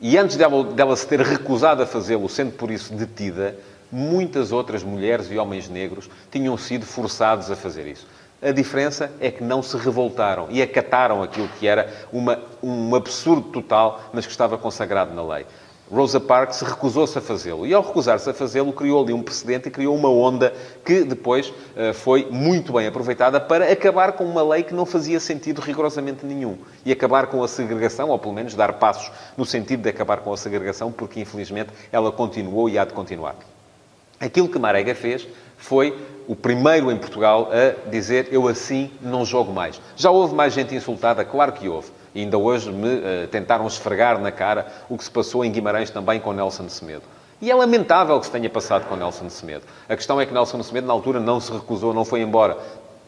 e 0.00 0.16
antes 0.16 0.36
dela, 0.36 0.62
dela 0.62 0.96
se 0.96 1.06
ter 1.08 1.20
recusado 1.20 1.82
a 1.82 1.86
fazê-lo, 1.86 2.28
sendo 2.28 2.52
por 2.52 2.70
isso 2.70 2.94
detida, 2.94 3.56
muitas 3.90 4.52
outras 4.52 4.84
mulheres 4.84 5.30
e 5.30 5.38
homens 5.38 5.68
negros 5.68 6.08
tinham 6.30 6.56
sido 6.56 6.86
forçados 6.86 7.50
a 7.50 7.56
fazer 7.56 7.86
isso. 7.86 8.06
A 8.42 8.52
diferença 8.52 9.10
é 9.20 9.30
que 9.30 9.42
não 9.42 9.62
se 9.62 9.76
revoltaram 9.76 10.48
e 10.50 10.60
acataram 10.60 11.22
aquilo 11.22 11.48
que 11.58 11.66
era 11.66 11.88
uma, 12.12 12.38
um 12.62 12.94
absurdo 12.94 13.48
total, 13.48 14.02
mas 14.12 14.26
que 14.26 14.32
estava 14.32 14.58
consagrado 14.58 15.14
na 15.14 15.22
lei. 15.22 15.46
Rosa 15.90 16.18
Parks 16.18 16.60
recusou-se 16.62 17.16
a 17.18 17.20
fazê-lo. 17.20 17.66
E 17.66 17.74
ao 17.74 17.82
recusar-se 17.82 18.28
a 18.28 18.34
fazê-lo, 18.34 18.72
criou 18.72 19.02
ali 19.02 19.12
um 19.12 19.22
precedente 19.22 19.68
e 19.68 19.70
criou 19.70 19.94
uma 19.94 20.08
onda 20.08 20.54
que 20.84 21.04
depois 21.04 21.48
uh, 21.48 21.92
foi 21.92 22.26
muito 22.30 22.72
bem 22.72 22.86
aproveitada 22.86 23.38
para 23.38 23.70
acabar 23.70 24.12
com 24.12 24.24
uma 24.24 24.42
lei 24.42 24.62
que 24.62 24.74
não 24.74 24.86
fazia 24.86 25.20
sentido 25.20 25.60
rigorosamente 25.60 26.24
nenhum. 26.24 26.56
E 26.84 26.92
acabar 26.92 27.26
com 27.26 27.42
a 27.42 27.48
segregação, 27.48 28.08
ou 28.08 28.18
pelo 28.18 28.32
menos 28.32 28.54
dar 28.54 28.72
passos 28.74 29.10
no 29.36 29.44
sentido 29.44 29.82
de 29.82 29.88
acabar 29.90 30.18
com 30.18 30.32
a 30.32 30.36
segregação, 30.36 30.90
porque 30.90 31.20
infelizmente 31.20 31.70
ela 31.92 32.10
continuou 32.10 32.68
e 32.68 32.78
há 32.78 32.84
de 32.84 32.94
continuar. 32.94 33.36
Aquilo 34.18 34.48
que 34.48 34.58
Marega 34.58 34.94
fez 34.94 35.28
foi 35.58 35.96
o 36.26 36.34
primeiro 36.34 36.90
em 36.90 36.96
Portugal 36.96 37.50
a 37.52 37.90
dizer 37.90 38.28
eu 38.32 38.48
assim 38.48 38.90
não 39.02 39.24
jogo 39.24 39.52
mais. 39.52 39.80
Já 39.96 40.10
houve 40.10 40.34
mais 40.34 40.54
gente 40.54 40.74
insultada? 40.74 41.24
Claro 41.24 41.52
que 41.52 41.68
houve. 41.68 41.90
E 42.14 42.20
ainda 42.20 42.38
hoje 42.38 42.70
me 42.70 42.88
uh, 42.88 43.28
tentaram 43.30 43.66
esfregar 43.66 44.20
na 44.20 44.30
cara 44.30 44.66
o 44.88 44.96
que 44.96 45.04
se 45.04 45.10
passou 45.10 45.44
em 45.44 45.50
Guimarães 45.50 45.90
também 45.90 46.20
com 46.20 46.32
Nelson 46.32 46.68
Semedo. 46.68 47.02
E 47.42 47.50
é 47.50 47.54
lamentável 47.54 48.18
que 48.20 48.26
se 48.26 48.32
tenha 48.32 48.48
passado 48.48 48.86
com 48.88 48.94
Nelson 48.94 49.28
Semedo. 49.28 49.64
A 49.88 49.96
questão 49.96 50.20
é 50.20 50.24
que 50.24 50.32
Nelson 50.32 50.62
Semedo, 50.62 50.86
na 50.86 50.92
altura, 50.92 51.18
não 51.18 51.40
se 51.40 51.52
recusou, 51.52 51.92
não 51.92 52.04
foi 52.04 52.20
embora. 52.22 52.56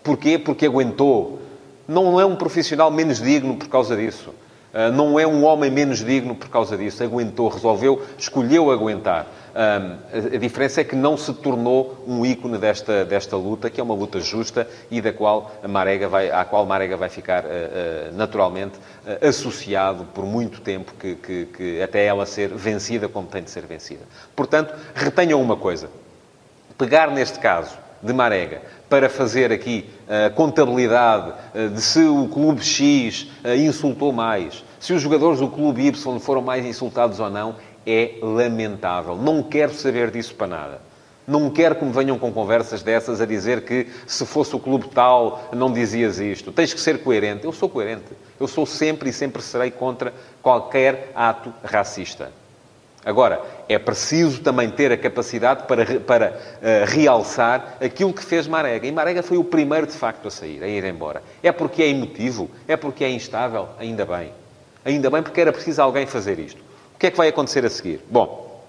Porquê? 0.03 0.38
Porque 0.38 0.66
aguentou. 0.66 1.40
Não 1.87 2.21
é 2.21 2.27
um 2.27 2.35
profissional 2.35 2.90
menos 2.90 3.21
digno 3.21 3.57
por 3.57 3.69
causa 3.69 3.97
disso. 3.97 4.35
Uh, 4.77 4.93
não 4.93 5.19
é 5.19 5.27
um 5.27 5.45
homem 5.45 5.71
menos 5.71 6.05
digno 6.05 6.35
por 6.35 6.51
causa 6.51 6.77
disso. 6.77 7.03
Aguentou, 7.03 7.49
resolveu, 7.49 8.05
escolheu 8.19 8.71
aguentar. 8.71 9.27
A 9.57 10.37
diferença 10.37 10.83
é 10.83 10.85
que 10.85 10.95
não 10.95 11.17
se 11.17 11.33
tornou 11.33 12.05
um 12.07 12.27
ícone 12.27 12.59
desta, 12.59 13.07
desta 13.07 13.39
luta, 13.39 13.71
que 13.71 13.81
é 13.81 13.83
uma 13.83 13.95
luta 13.95 14.21
justa 14.21 14.69
e 14.91 15.01
da 15.01 15.15
qual 15.15 15.51
Marega 15.67 16.07
vai, 16.11 16.31
à 16.31 16.45
qual 16.45 16.67
Marega 16.67 16.95
vai 16.95 17.09
ficar 17.09 17.43
ah, 17.43 17.49
ah, 17.49 18.11
naturalmente 18.12 18.75
ah, 19.07 19.27
associado 19.27 20.05
por 20.12 20.27
muito 20.27 20.61
tempo, 20.61 20.93
que, 21.01 21.15
que, 21.15 21.47
que 21.47 21.83
até 21.83 22.05
ela 22.05 22.27
ser 22.27 22.51
vencida 22.51 23.09
como 23.09 23.29
tem 23.29 23.43
de 23.43 23.51
ser 23.51 23.65
vencida. 23.65 24.03
Portanto, 24.35 24.75
retenham 24.95 25.41
uma 25.41 25.57
coisa. 25.57 25.89
Pegar 26.77 27.11
neste 27.11 27.39
caso 27.39 27.79
de 28.03 28.12
Marega 28.12 28.61
para 28.91 29.09
fazer 29.09 29.51
aqui 29.51 29.89
a 30.07 30.29
contabilidade 30.29 31.33
de 31.75 31.81
se 31.81 32.05
o 32.05 32.29
clube 32.29 32.62
X 32.62 33.27
insultou 33.59 34.12
mais, 34.12 34.62
se 34.81 34.93
os 34.93 35.03
jogadores 35.03 35.41
do 35.41 35.49
clube 35.49 35.87
Y 35.87 36.21
foram 36.21 36.43
mais 36.43 36.65
insultados 36.65 37.21
ou 37.21 37.31
não, 37.31 37.57
é 37.87 38.19
lamentável. 38.21 39.17
Não 39.17 39.43
quero 39.43 39.73
saber 39.75 40.11
disso 40.11 40.35
para 40.35 40.47
nada. 40.47 40.81
Não 41.27 41.51
quero 41.51 41.75
que 41.75 41.85
me 41.85 41.93
venham 41.93 42.19
com 42.19 42.33
conversas 42.33 42.83
dessas 42.83 43.21
a 43.21 43.27
dizer 43.27 43.62
que 43.62 43.89
se 44.07 44.25
fosse 44.25 44.55
o 44.55 44.61
clube 44.61 44.89
tal 44.95 45.49
não 45.53 45.73
dizias 45.73 46.21
isto. 46.21 46.53
Tens 46.53 46.73
que 46.73 46.81
ser 46.81 47.03
coerente. 47.03 47.45
Eu 47.45 47.53
sou 47.53 47.69
coerente. 47.69 48.05
Eu 48.39 48.47
sou 48.47 48.65
sempre 48.65 49.11
e 49.11 49.12
sempre 49.12 49.43
serei 49.43 49.71
contra 49.73 50.15
qualquer 50.41 51.11
ato 51.17 51.53
racista. 51.65 52.31
Agora, 53.05 53.41
é 53.69 53.79
preciso 53.79 54.41
também 54.41 54.69
ter 54.69 54.91
a 54.91 54.97
capacidade 54.97 55.65
para, 55.69 56.01
para 56.01 56.31
uh, 56.31 56.91
realçar 56.91 57.77
aquilo 57.81 58.12
que 58.12 58.25
fez 58.25 58.49
Marega. 58.49 58.87
E 58.87 58.93
Marega 58.93 59.23
foi 59.23 59.37
o 59.37 59.45
primeiro, 59.45 59.87
de 59.87 59.93
facto, 59.93 60.27
a 60.27 60.31
sair, 60.31 60.62
a 60.62 60.67
ir 60.67 60.85
embora. 60.85 61.23
É 61.43 61.53
porque 61.53 61.83
é 61.83 61.89
emotivo? 61.89 62.51
É 62.67 62.77
porque 62.77 63.05
é 63.05 63.11
instável? 63.11 63.69
Ainda 63.79 64.05
bem. 64.05 64.33
Ainda 64.87 65.11
bem 65.11 65.20
porque 65.20 65.40
era 65.40 65.53
preciso 65.53 65.83
alguém 65.83 66.07
fazer 66.07 66.38
isto. 66.38 66.61
O 66.94 66.99
que 66.99 67.09
é 67.09 67.11
que 67.11 67.16
vai 67.16 67.27
acontecer 67.27 67.66
a 67.66 67.68
seguir? 67.68 68.01
Bom, 68.09 68.62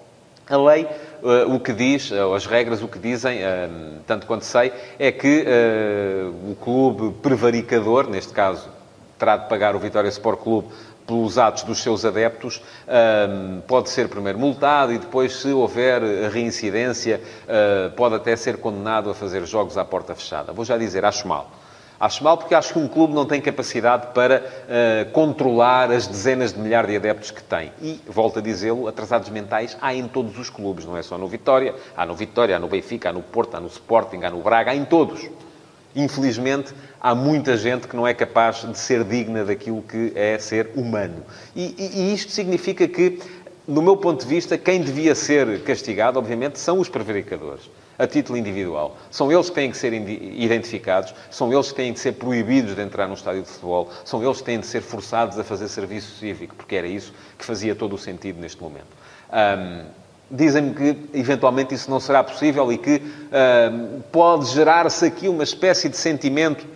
a 0.50 0.56
lei, 0.56 0.84
uh, 1.22 1.54
o 1.54 1.60
que 1.60 1.72
diz, 1.72 2.10
uh, 2.10 2.34
as 2.34 2.44
regras, 2.44 2.82
o 2.82 2.88
que 2.88 2.98
dizem, 2.98 3.38
uh, 3.38 4.00
tanto 4.04 4.26
quanto 4.26 4.44
sei, 4.44 4.72
é 4.98 5.12
que 5.12 5.46
o 6.50 6.56
clube 6.56 7.14
prevaricador, 7.22 8.10
neste 8.10 8.32
caso, 8.32 8.68
terá 9.16 9.36
de 9.36 9.48
pagar 9.48 9.76
o 9.76 9.78
Vitória 9.78 10.08
Sport 10.08 10.40
Clube 10.40 10.68
pelos 11.06 11.38
atos 11.38 11.62
dos 11.62 11.82
seus 11.82 12.04
adeptos, 12.04 12.60
pode 13.66 13.88
ser 13.88 14.08
primeiro 14.08 14.38
multado 14.38 14.92
e 14.92 14.98
depois, 14.98 15.36
se 15.36 15.48
houver 15.48 16.02
reincidência, 16.30 17.20
pode 17.96 18.16
até 18.16 18.36
ser 18.36 18.58
condenado 18.58 19.08
a 19.08 19.14
fazer 19.14 19.46
jogos 19.46 19.78
à 19.78 19.84
porta 19.86 20.14
fechada. 20.14 20.52
Vou 20.52 20.66
já 20.66 20.76
dizer, 20.76 21.06
acho 21.06 21.26
mal. 21.26 21.50
Acho 22.00 22.22
mal 22.22 22.38
porque 22.38 22.54
acho 22.54 22.72
que 22.72 22.78
um 22.78 22.86
clube 22.86 23.12
não 23.12 23.26
tem 23.26 23.40
capacidade 23.40 24.08
para 24.14 24.40
uh, 24.40 25.10
controlar 25.10 25.90
as 25.90 26.06
dezenas 26.06 26.52
de 26.52 26.60
milhares 26.60 26.88
de 26.88 26.96
adeptos 26.96 27.32
que 27.32 27.42
tem. 27.42 27.72
E, 27.82 28.00
volto 28.06 28.38
a 28.38 28.42
dizê-lo, 28.42 28.86
atrasados 28.86 29.28
mentais 29.30 29.76
há 29.80 29.92
em 29.92 30.06
todos 30.06 30.38
os 30.38 30.48
clubes, 30.48 30.84
não 30.84 30.96
é 30.96 31.02
só 31.02 31.18
no 31.18 31.26
Vitória. 31.26 31.74
Há 31.96 32.06
no 32.06 32.14
Vitória, 32.14 32.54
há 32.54 32.58
no 32.60 32.68
Benfica, 32.68 33.10
há 33.10 33.12
no 33.12 33.20
Porto, 33.20 33.56
há 33.56 33.60
no 33.60 33.66
Sporting, 33.66 34.22
há 34.22 34.30
no 34.30 34.40
Braga, 34.40 34.70
há 34.70 34.76
em 34.76 34.84
todos. 34.84 35.28
infelizmente, 35.96 36.72
há 37.00 37.16
muita 37.16 37.56
gente 37.56 37.88
que 37.88 37.96
não 37.96 38.06
é 38.06 38.14
capaz 38.14 38.64
de 38.64 38.78
ser 38.78 39.02
digna 39.02 39.44
daquilo 39.44 39.82
que 39.82 40.12
é 40.14 40.38
ser 40.38 40.70
humano. 40.76 41.24
E, 41.56 41.74
e, 41.76 42.00
e 42.00 42.14
isto 42.14 42.30
significa 42.30 42.86
que, 42.86 43.18
do 43.66 43.82
meu 43.82 43.96
ponto 43.96 44.20
de 44.22 44.28
vista, 44.28 44.56
quem 44.56 44.80
devia 44.80 45.16
ser 45.16 45.64
castigado, 45.64 46.16
obviamente, 46.16 46.60
são 46.60 46.78
os 46.78 46.88
prevaricadores 46.88 47.68
a 47.98 48.06
título 48.06 48.38
individual. 48.38 48.96
São 49.10 49.30
eles 49.32 49.48
que 49.48 49.54
têm 49.54 49.70
que 49.70 49.76
ser 49.76 49.92
identificados, 49.92 51.14
são 51.30 51.52
eles 51.52 51.70
que 51.70 51.74
têm 51.74 51.92
que 51.92 52.00
ser 52.00 52.12
proibidos 52.12 52.74
de 52.74 52.82
entrar 52.82 53.08
num 53.08 53.14
estádio 53.14 53.42
de 53.42 53.48
futebol, 53.48 53.90
são 54.04 54.22
eles 54.22 54.38
que 54.38 54.44
têm 54.44 54.60
de 54.60 54.66
ser 54.66 54.80
forçados 54.80 55.38
a 55.38 55.44
fazer 55.44 55.68
serviço 55.68 56.18
cívico, 56.18 56.54
porque 56.54 56.76
era 56.76 56.86
isso 56.86 57.12
que 57.36 57.44
fazia 57.44 57.74
todo 57.74 57.94
o 57.94 57.98
sentido 57.98 58.40
neste 58.40 58.62
momento. 58.62 58.86
Um, 59.32 59.98
Dizem-me 60.30 60.74
que, 60.74 61.18
eventualmente, 61.18 61.74
isso 61.74 61.90
não 61.90 61.98
será 61.98 62.22
possível 62.22 62.70
e 62.70 62.76
que 62.76 63.00
pode 64.12 64.44
gerar-se 64.50 65.06
aqui 65.06 65.26
uma 65.26 65.42
espécie 65.42 65.88
de 65.88 65.96
sentimento 65.96 66.66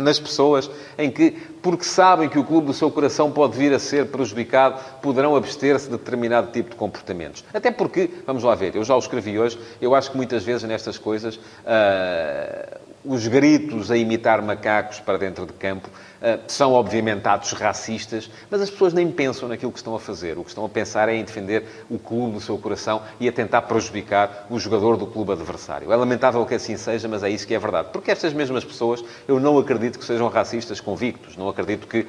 nas 0.00 0.18
pessoas 0.18 0.70
em 0.98 1.10
que, 1.10 1.32
porque 1.62 1.84
sabem 1.84 2.28
que 2.28 2.38
o 2.38 2.44
clube 2.44 2.66
do 2.66 2.72
seu 2.72 2.90
coração 2.90 3.30
pode 3.30 3.56
vir 3.56 3.72
a 3.72 3.78
ser 3.78 4.06
prejudicado, 4.06 4.80
poderão 5.00 5.36
abster-se 5.36 5.86
de 5.86 5.92
determinado 5.92 6.50
tipo 6.52 6.70
de 6.70 6.76
comportamentos. 6.76 7.44
Até 7.52 7.70
porque, 7.70 8.10
vamos 8.26 8.42
lá 8.42 8.54
ver, 8.54 8.76
eu 8.76 8.84
já 8.84 8.94
o 8.94 8.98
escrevi 8.98 9.38
hoje, 9.38 9.58
eu 9.80 9.94
acho 9.94 10.10
que 10.10 10.16
muitas 10.16 10.42
vezes 10.42 10.62
nestas 10.64 10.98
coisas 10.98 11.36
uh, 11.36 12.80
os 13.04 13.26
gritos 13.26 13.90
a 13.90 13.96
imitar 13.96 14.42
macacos 14.42 15.00
para 15.00 15.16
dentro 15.16 15.46
de 15.46 15.52
campo 15.54 15.88
uh, 15.88 16.40
são, 16.46 16.72
obviamente, 16.72 17.26
atos 17.26 17.52
racistas, 17.52 18.30
mas 18.50 18.60
as 18.60 18.70
pessoas 18.70 18.92
nem 18.92 19.10
pensam 19.10 19.48
naquilo 19.48 19.72
que 19.72 19.78
estão 19.78 19.94
a 19.94 20.00
fazer. 20.00 20.36
O 20.38 20.42
que 20.42 20.50
estão 20.50 20.64
a 20.64 20.68
pensar 20.68 21.08
é 21.08 21.14
em 21.14 21.24
defender 21.24 21.64
o 21.88 21.98
clube 21.98 22.34
do 22.34 22.40
seu 22.40 22.58
coração 22.58 23.02
e 23.18 23.28
a 23.28 23.32
tentar 23.32 23.62
prejudicar 23.62 24.46
o 24.50 24.58
jogador 24.58 24.96
do 24.96 25.06
clube 25.06 25.32
adversário. 25.32 25.90
É 25.92 25.96
lamentável 25.96 26.44
que 26.44 26.54
assim 26.54 26.76
seja, 26.76 27.08
mas 27.08 27.22
é 27.22 27.30
isso 27.30 27.46
que 27.46 27.54
é 27.54 27.58
verdade. 27.58 27.88
Porque 27.92 28.10
estas 28.10 28.32
mesmas 28.32 28.64
pessoas, 28.64 29.02
eu 29.26 29.40
não 29.40 29.58
acredito 29.58 29.98
que 29.98 30.04
sejam 30.04 30.28
racistas 30.28 30.80
convictos. 30.80 31.36
Não 31.36 31.48
acredito 31.48 31.86
que 31.86 32.06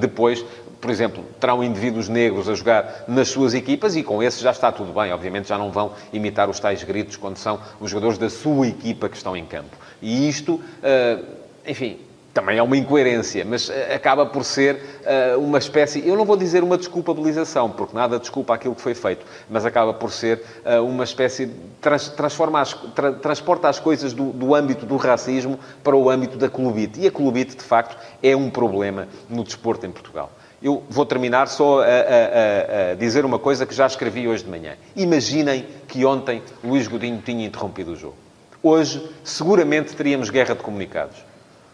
depois 0.00 0.44
por 0.80 0.90
exemplo, 0.90 1.24
terão 1.40 1.62
indivíduos 1.62 2.08
negros 2.08 2.48
a 2.48 2.54
jogar 2.54 3.04
nas 3.08 3.28
suas 3.28 3.52
equipas 3.52 3.96
e 3.96 4.02
com 4.02 4.22
esses 4.22 4.40
já 4.40 4.50
está 4.50 4.70
tudo 4.70 4.92
bem. 4.92 5.12
Obviamente 5.12 5.48
já 5.48 5.58
não 5.58 5.70
vão 5.70 5.92
imitar 6.12 6.48
os 6.48 6.60
tais 6.60 6.82
gritos 6.84 7.16
quando 7.16 7.36
são 7.36 7.60
os 7.80 7.90
jogadores 7.90 8.18
da 8.18 8.30
sua 8.30 8.68
equipa 8.68 9.08
que 9.08 9.16
estão 9.16 9.36
em 9.36 9.44
campo. 9.44 9.76
E 10.00 10.28
isto, 10.28 10.60
eh, 10.82 11.18
enfim, 11.66 11.98
também 12.32 12.56
é 12.56 12.62
uma 12.62 12.76
incoerência, 12.76 13.44
mas 13.44 13.68
eh, 13.68 13.94
acaba 13.94 14.24
por 14.24 14.44
ser 14.44 14.80
eh, 15.04 15.34
uma 15.36 15.58
espécie, 15.58 16.06
eu 16.06 16.16
não 16.16 16.24
vou 16.24 16.36
dizer 16.36 16.62
uma 16.62 16.76
desculpabilização, 16.76 17.70
porque 17.70 17.96
nada 17.96 18.18
desculpa 18.18 18.54
aquilo 18.54 18.74
que 18.74 18.80
foi 18.80 18.94
feito, 18.94 19.26
mas 19.50 19.66
acaba 19.66 19.92
por 19.92 20.12
ser 20.12 20.42
uma 20.84 21.02
espécie 21.02 21.46
de 21.46 21.54
trans, 21.80 22.08
transforma 22.10 22.60
as, 22.60 22.74
tra, 22.94 23.12
transporta 23.12 23.68
as 23.68 23.80
coisas 23.80 24.12
do, 24.12 24.26
do, 24.32 24.54
âmbito 24.54 24.86
do 24.86 24.96
racismo 24.96 25.58
para 25.82 25.96
o 25.96 26.08
âmbito 26.08 26.36
da 26.36 26.48
clubite. 26.48 27.00
E 27.00 27.06
a 27.06 27.10
clubite, 27.10 27.56
de 27.56 27.64
facto, 27.64 27.96
é 28.22 28.36
um 28.36 28.50
problema 28.50 29.08
no 29.28 29.42
desporto 29.42 29.84
em 29.84 29.90
Portugal. 29.90 30.30
Eu 30.60 30.82
vou 30.88 31.06
terminar 31.06 31.46
só 31.46 31.82
a, 31.82 31.84
a, 31.84 32.90
a, 32.90 32.94
dizer 32.94 33.24
uma 33.24 33.38
coisa 33.38 33.64
que 33.64 33.74
já 33.74 33.86
escrevi 33.86 34.26
hoje 34.26 34.44
de 34.44 34.50
manhã. 34.50 34.74
Imaginem 34.96 35.64
que 35.86 36.04
ontem 36.04 36.42
Luís 36.64 36.88
Godinho 36.88 37.22
tinha 37.24 37.46
interrompido 37.46 37.92
o 37.92 37.96
jogo. 37.96 38.27
Hoje, 38.62 39.08
seguramente 39.22 39.94
teríamos 39.94 40.30
guerra 40.30 40.54
de 40.54 40.62
comunicados. 40.62 41.28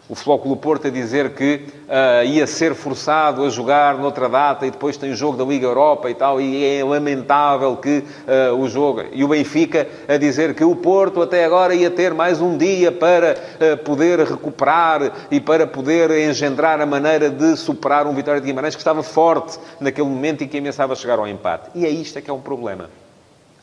O 0.07 0.37
Clube 0.37 0.61
Porto 0.61 0.85
a 0.85 0.91
dizer 0.91 1.31
que 1.31 1.65
uh, 1.87 2.23
ia 2.23 2.45
ser 2.45 2.75
forçado 2.75 3.43
a 3.43 3.49
jogar 3.49 3.97
noutra 3.97 4.29
data 4.29 4.67
e 4.67 4.69
depois 4.69 4.97
tem 4.97 5.11
o 5.11 5.15
jogo 5.15 5.35
da 5.35 5.43
Liga 5.43 5.65
Europa 5.65 6.07
e 6.11 6.13
tal, 6.13 6.39
e 6.39 6.63
é 6.63 6.83
lamentável 6.83 7.75
que 7.77 8.03
uh, 8.27 8.53
o 8.55 8.69
jogo... 8.69 9.03
E 9.11 9.23
o 9.23 9.27
Benfica 9.27 9.87
a 10.07 10.15
dizer 10.17 10.53
que 10.53 10.63
o 10.63 10.75
Porto 10.75 11.23
até 11.23 11.43
agora 11.43 11.73
ia 11.73 11.89
ter 11.89 12.13
mais 12.13 12.39
um 12.39 12.55
dia 12.55 12.91
para 12.91 13.35
uh, 13.35 13.77
poder 13.77 14.19
recuperar 14.19 15.11
e 15.31 15.39
para 15.39 15.65
poder 15.65 16.11
engendrar 16.11 16.79
a 16.79 16.85
maneira 16.85 17.27
de 17.27 17.57
superar 17.57 18.05
um 18.05 18.13
Vitória 18.13 18.39
de 18.39 18.45
Guimarães 18.45 18.75
que 18.75 18.81
estava 18.81 19.01
forte 19.01 19.57
naquele 19.79 20.07
momento 20.07 20.43
e 20.43 20.47
que 20.47 20.59
ameaçava 20.59 20.95
chegar 20.95 21.17
ao 21.17 21.27
empate. 21.27 21.71
E 21.73 21.83
é 21.83 21.89
isto 21.89 22.19
é 22.19 22.21
que 22.21 22.29
é 22.29 22.33
um 22.33 22.41
problema. 22.41 22.91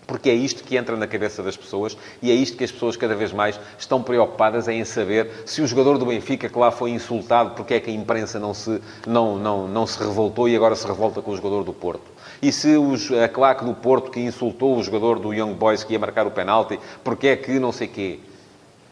Porque 0.07 0.29
é 0.29 0.35
isto 0.35 0.65
que 0.65 0.77
entra 0.77 0.97
na 0.97 1.07
cabeça 1.07 1.43
das 1.43 1.57
pessoas 1.57 1.97
e 2.21 2.31
é 2.31 2.35
isto 2.35 2.57
que 2.57 2.65
as 2.65 2.73
pessoas 2.73 2.97
cada 2.97 3.15
vez 3.15 3.33
mais 3.33 3.59
estão 3.79 4.03
preocupadas 4.03 4.67
em 4.69 4.85
saber 4.85 5.31
se 5.47 5.63
o 5.63 5.67
jogador 5.67 5.97
do 5.97 6.07
Benfica 6.07 6.49
que 6.49 6.59
lá 6.59 6.71
foi 6.71 6.91
insultado, 6.91 7.51
porque 7.51 7.75
é 7.75 7.81
que 7.81 7.91
a 7.91 7.95
imprensa 7.95 8.39
não 8.39 8.53
se, 8.53 8.81
não, 9.07 9.39
não, 9.39 9.69
não 9.69 9.87
se 9.87 9.99
revoltou 9.99 10.49
e 10.49 10.57
agora 10.57 10.75
se 10.75 10.87
revolta 10.87 11.23
com 11.23 11.31
o 11.31 11.37
jogador 11.37 11.63
do 11.63 11.73
Porto. 11.73 12.11
E 12.43 12.51
se 12.51 12.77
os, 12.77 13.13
a 13.13 13.29
claque 13.29 13.65
do 13.65 13.73
Porto 13.75 14.11
que 14.11 14.19
insultou 14.19 14.77
o 14.77 14.83
jogador 14.83 15.21
do 15.21 15.33
Young 15.33 15.55
Boys 15.55 15.85
que 15.85 15.93
ia 15.93 15.99
marcar 15.99 16.27
o 16.27 16.31
penalti, 16.31 16.79
porque 17.05 17.29
é 17.29 17.37
que 17.37 17.59
não 17.61 17.71
sei 17.71 17.87
quê. 17.87 18.19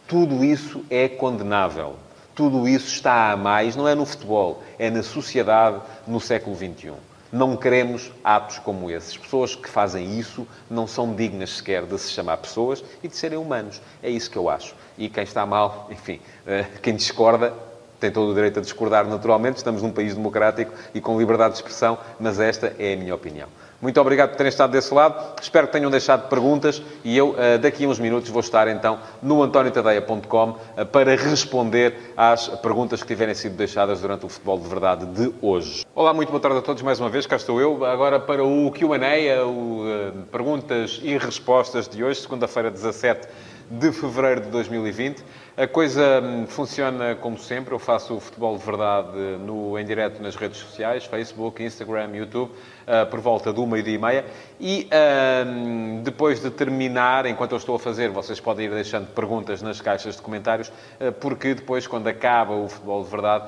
Tudo 0.06 0.44
isso 0.44 0.84
é 0.88 1.08
condenável. 1.08 1.96
Tudo 2.34 2.68
isso 2.68 2.86
está 2.86 3.32
a 3.32 3.36
mais, 3.36 3.74
não 3.74 3.86
é 3.86 3.94
no 3.94 4.06
futebol, 4.06 4.62
é 4.78 4.88
na 4.88 5.02
sociedade 5.02 5.80
no 6.06 6.20
século 6.20 6.56
XXI. 6.56 6.92
Não 7.32 7.56
queremos 7.56 8.10
atos 8.24 8.58
como 8.58 8.90
esses. 8.90 9.16
Pessoas 9.16 9.54
que 9.54 9.68
fazem 9.68 10.18
isso 10.18 10.46
não 10.68 10.86
são 10.86 11.14
dignas 11.14 11.58
sequer 11.58 11.86
de 11.86 11.96
se 11.98 12.10
chamar 12.10 12.38
pessoas 12.38 12.82
e 13.02 13.08
de 13.08 13.16
serem 13.16 13.38
humanos. 13.38 13.80
É 14.02 14.10
isso 14.10 14.30
que 14.30 14.36
eu 14.36 14.48
acho. 14.48 14.74
E 14.98 15.08
quem 15.08 15.22
está 15.22 15.46
mal, 15.46 15.88
enfim, 15.90 16.20
eh, 16.46 16.66
quem 16.82 16.96
discorda, 16.96 17.54
tem 18.00 18.10
todo 18.10 18.30
o 18.30 18.34
direito 18.34 18.58
a 18.58 18.62
discordar 18.62 19.06
naturalmente. 19.06 19.58
Estamos 19.58 19.82
num 19.82 19.92
país 19.92 20.14
democrático 20.14 20.72
e 20.94 21.00
com 21.00 21.18
liberdade 21.18 21.52
de 21.52 21.58
expressão, 21.58 21.98
mas 22.18 22.40
esta 22.40 22.74
é 22.78 22.94
a 22.94 22.96
minha 22.96 23.14
opinião. 23.14 23.48
Muito 23.80 23.98
obrigado 23.98 24.30
por 24.30 24.36
terem 24.36 24.50
estado 24.50 24.72
desse 24.72 24.92
lado. 24.92 25.40
Espero 25.40 25.66
que 25.66 25.72
tenham 25.72 25.90
deixado 25.90 26.28
perguntas 26.28 26.82
e 27.02 27.16
eu, 27.16 27.34
eh, 27.38 27.56
daqui 27.56 27.86
a 27.86 27.88
uns 27.88 27.98
minutos, 27.98 28.28
vou 28.28 28.40
estar 28.40 28.68
então 28.68 28.98
no 29.22 29.42
antoniotadeia.com 29.42 30.56
eh, 30.76 30.84
para 30.84 31.16
responder 31.16 32.12
às 32.14 32.46
perguntas 32.48 33.00
que 33.00 33.08
tiverem 33.08 33.34
sido 33.34 33.56
deixadas 33.56 34.02
durante 34.02 34.26
o 34.26 34.28
Futebol 34.28 34.58
de 34.58 34.68
Verdade 34.68 35.06
de 35.06 35.32
hoje. 35.40 35.86
Olá, 35.94 36.12
muito 36.12 36.28
boa 36.28 36.40
tarde 36.40 36.58
a 36.58 36.62
todos 36.62 36.82
mais 36.82 37.00
uma 37.00 37.08
vez. 37.08 37.24
Cá 37.26 37.36
estou 37.36 37.58
eu, 37.58 37.82
agora 37.86 38.20
para 38.20 38.44
o 38.44 38.70
Q&A, 38.70 39.46
o 39.46 39.84
eh, 39.86 40.12
Perguntas 40.30 41.00
e 41.02 41.16
Respostas 41.16 41.88
de 41.88 42.04
hoje, 42.04 42.20
segunda-feira, 42.20 42.70
17 42.70 43.26
de 43.70 43.92
fevereiro 43.92 44.40
de 44.40 44.48
2020. 44.48 45.24
A 45.56 45.66
coisa 45.66 46.20
hum, 46.20 46.46
funciona 46.46 47.14
como 47.14 47.38
sempre. 47.38 47.72
Eu 47.72 47.78
faço 47.78 48.16
o 48.16 48.20
futebol 48.20 48.58
de 48.58 48.64
verdade 48.64 49.16
no, 49.38 49.78
em 49.78 49.84
direto 49.84 50.20
nas 50.20 50.34
redes 50.34 50.58
sociais, 50.58 51.04
Facebook, 51.04 51.62
Instagram, 51.62 52.10
YouTube, 52.16 52.50
uh, 52.50 53.08
por 53.08 53.20
volta 53.20 53.52
do 53.52 53.64
meio-dia 53.66 53.94
e 53.94 53.98
meia. 53.98 54.24
E 54.58 54.88
uh, 54.88 56.02
depois 56.02 56.40
de 56.40 56.50
terminar, 56.50 57.26
enquanto 57.26 57.52
eu 57.52 57.58
estou 57.58 57.76
a 57.76 57.78
fazer, 57.78 58.08
vocês 58.08 58.40
podem 58.40 58.66
ir 58.66 58.70
deixando 58.70 59.06
perguntas 59.08 59.62
nas 59.62 59.80
caixas 59.80 60.16
de 60.16 60.22
comentários, 60.22 60.68
uh, 60.68 61.12
porque 61.20 61.54
depois, 61.54 61.86
quando 61.86 62.08
acaba 62.08 62.54
o 62.54 62.68
futebol 62.68 63.04
de 63.04 63.10
verdade, 63.10 63.44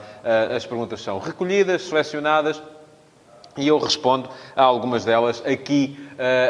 as 0.54 0.64
perguntas 0.64 1.00
são 1.00 1.18
recolhidas, 1.18 1.82
selecionadas 1.82 2.62
e 3.56 3.68
eu 3.68 3.78
respondo 3.78 4.30
a 4.56 4.62
algumas 4.62 5.04
delas 5.04 5.42
aqui 5.44 5.98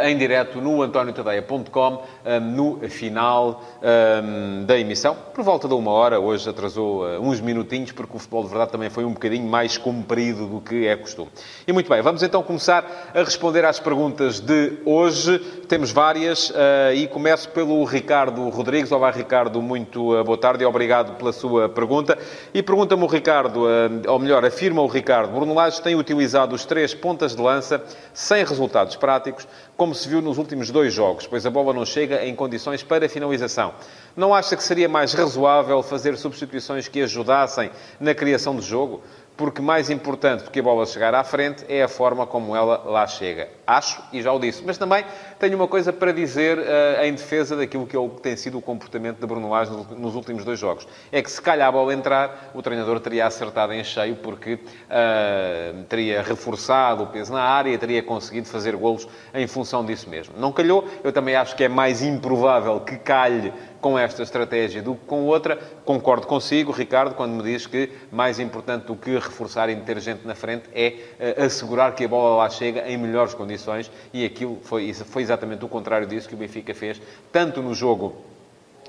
em 0.04 0.16
direto 0.16 0.61
no 0.61 0.82
antoniotadeia.com, 0.82 1.94
uh, 1.94 2.40
no 2.40 2.78
final 2.88 3.62
uh, 3.78 4.64
da 4.64 4.78
emissão. 4.78 5.16
Por 5.35 5.42
volta 5.42 5.66
de 5.66 5.74
uma 5.74 5.90
hora, 5.90 6.20
hoje 6.20 6.48
atrasou 6.48 7.04
uns 7.20 7.40
minutinhos, 7.40 7.92
porque 7.92 8.16
o 8.16 8.18
futebol 8.18 8.42
de 8.42 8.50
verdade 8.50 8.70
também 8.70 8.90
foi 8.90 9.04
um 9.04 9.12
bocadinho 9.12 9.48
mais 9.48 9.78
comprido 9.78 10.46
do 10.46 10.61
que 10.61 10.87
é 10.87 10.96
costume. 10.96 11.30
E 11.66 11.72
muito 11.72 11.88
bem, 11.88 12.02
vamos 12.02 12.22
então 12.22 12.42
começar 12.42 13.12
a 13.14 13.18
responder 13.20 13.64
às 13.64 13.80
perguntas 13.80 14.40
de 14.40 14.78
hoje. 14.85 15.38
Temos 15.68 15.90
várias 15.90 16.52
e 16.94 17.06
começo 17.06 17.48
pelo 17.48 17.82
Ricardo 17.85 18.48
Rodrigues. 18.50 18.92
Olá, 18.92 19.11
Ricardo, 19.11 19.62
muito 19.62 20.22
boa 20.24 20.37
tarde 20.37 20.64
e 20.64 20.66
obrigado 20.66 21.16
pela 21.16 21.32
sua 21.32 21.68
pergunta. 21.68 22.18
E 22.52 22.62
pergunta-me 22.62 23.02
o 23.02 23.06
Ricardo, 23.06 23.64
ou 24.06 24.18
melhor, 24.18 24.44
afirma 24.44 24.82
o 24.82 24.87
Ricardo, 24.87 25.32
Bruno 25.32 25.54
Lage 25.54 25.80
tem 25.80 25.94
utilizado 25.94 26.54
os 26.54 26.64
três 26.64 26.94
pontas 26.94 27.35
de 27.35 27.42
lança 27.42 27.82
sem 28.12 28.44
resultados 28.44 28.96
práticos, 28.96 29.46
como 29.77 29.94
se 29.94 30.09
viu 30.09 30.20
nos 30.20 30.38
últimos 30.38 30.70
dois 30.70 30.92
jogos, 30.92 31.27
pois 31.27 31.44
a 31.46 31.51
bola 31.51 31.72
não 31.72 31.85
chega 31.85 32.25
em 32.25 32.35
condições 32.35 32.83
para 32.83 33.09
finalização. 33.09 33.75
Não 34.16 34.35
acha 34.35 34.57
que 34.57 34.62
seria 34.62 34.88
mais 34.88 35.12
razoável 35.12 35.83
fazer 35.83 36.16
substituições 36.16 36.88
que 36.88 37.03
ajudassem 37.03 37.70
na 37.98 38.14
criação 38.14 38.57
de 38.57 38.62
jogo? 38.62 39.03
Porque 39.37 39.61
mais 39.61 39.90
importante 39.90 40.45
do 40.45 40.51
que 40.51 40.61
a 40.61 40.62
bola 40.62 40.87
chegar 40.87 41.14
à 41.14 41.25
frente 41.25 41.64
é 41.68 41.83
a 41.83 41.88
forma 41.88 42.27
como 42.27 42.55
ela 42.55 42.83
lá 42.85 43.07
chega. 43.07 43.49
Acho, 43.66 44.03
e 44.12 44.23
já 44.23 44.33
o 44.33 44.38
disse. 44.38 44.62
Mas 44.64 44.79
também 44.79 45.05
tenho 45.38 45.57
uma 45.57 45.68
coisa 45.68 45.92
para 45.92 46.12
dizer 46.12 46.59
uh, 46.59 47.05
em 47.05 47.12
defesa 47.12 47.57
daquilo 47.57 47.87
que, 47.87 47.97
é 47.97 48.09
tem 48.23 48.37
sido 48.37 48.59
o 48.59 48.62
comportamento 48.62 49.18
de 49.18 49.27
Bruno 49.27 49.51
Lage 49.51 49.71
nos 49.97 50.14
últimos 50.14 50.45
dois 50.45 50.59
jogos. 50.59 50.87
É 51.11 51.23
que 51.23 51.31
se 51.31 51.40
calhar 51.40 51.68
a 51.68 51.73
bola 51.73 51.92
entrar, 51.92 52.51
o 52.55 52.62
treinador 52.62 53.01
teria 53.01 53.27
acertado 53.27 53.73
em 53.73 53.83
cheio, 53.83 54.16
porque 54.16 54.55
uh, 54.55 55.85
teria 55.88 56.23
reforçado 56.23 57.03
o 57.05 57.07
peso 57.07 57.33
na 57.33 57.42
área 57.42 57.73
teria 57.83 58.03
conseguido 58.03 58.47
fazer 58.47 58.77
golos 58.77 59.09
em 59.35 59.47
função 59.47 59.85
disso 59.85 60.09
mesmo. 60.09 60.35
Não 60.38 60.53
calhou. 60.53 60.87
Eu 61.03 61.12
também 61.12 61.35
acho 61.35 61.57
que 61.57 61.64
é 61.64 61.68
mais 61.68 62.01
improvável 62.01 62.81
que 62.81 62.97
calhe 62.97 63.53
com 63.83 63.99
esta 63.99 64.23
estratégia 64.23 64.81
do 64.81 64.95
que 64.95 65.05
com 65.07 65.27
outra. 65.27 65.59
Concordo 65.85 66.27
consigo, 66.27 66.71
Ricardo, 66.71 67.16
quando 67.16 67.33
me 67.33 67.42
diz 67.42 67.66
que 67.66 67.90
mais 68.12 68.38
importante 68.38 68.87
do 68.87 68.95
que 68.95 69.11
reforçar 69.11 69.68
e 69.68 69.75
meter 69.75 69.99
gente 70.01 70.25
na 70.25 70.37
frente 70.37 70.71
é 70.73 71.35
uh, 71.38 71.45
assegurar 71.45 71.95
que 71.95 72.05
a 72.05 72.09
bola 72.09 72.37
lá 72.37 72.49
chega 72.49 72.88
em 72.88 72.97
melhores 72.97 73.35
condições 73.35 73.90
e 74.14 74.25
aquilo 74.25 74.59
foi, 74.62 74.95
foi 74.95 75.23
exatamente 75.23 75.64
o 75.64 75.68
contrário 75.68 76.07
disso 76.07 76.29
que 76.29 76.35
o 76.35 76.38
Benfica 76.38 76.73
fez, 76.73 77.03
tanto 77.33 77.61
no 77.61 77.75
jogo 77.75 78.14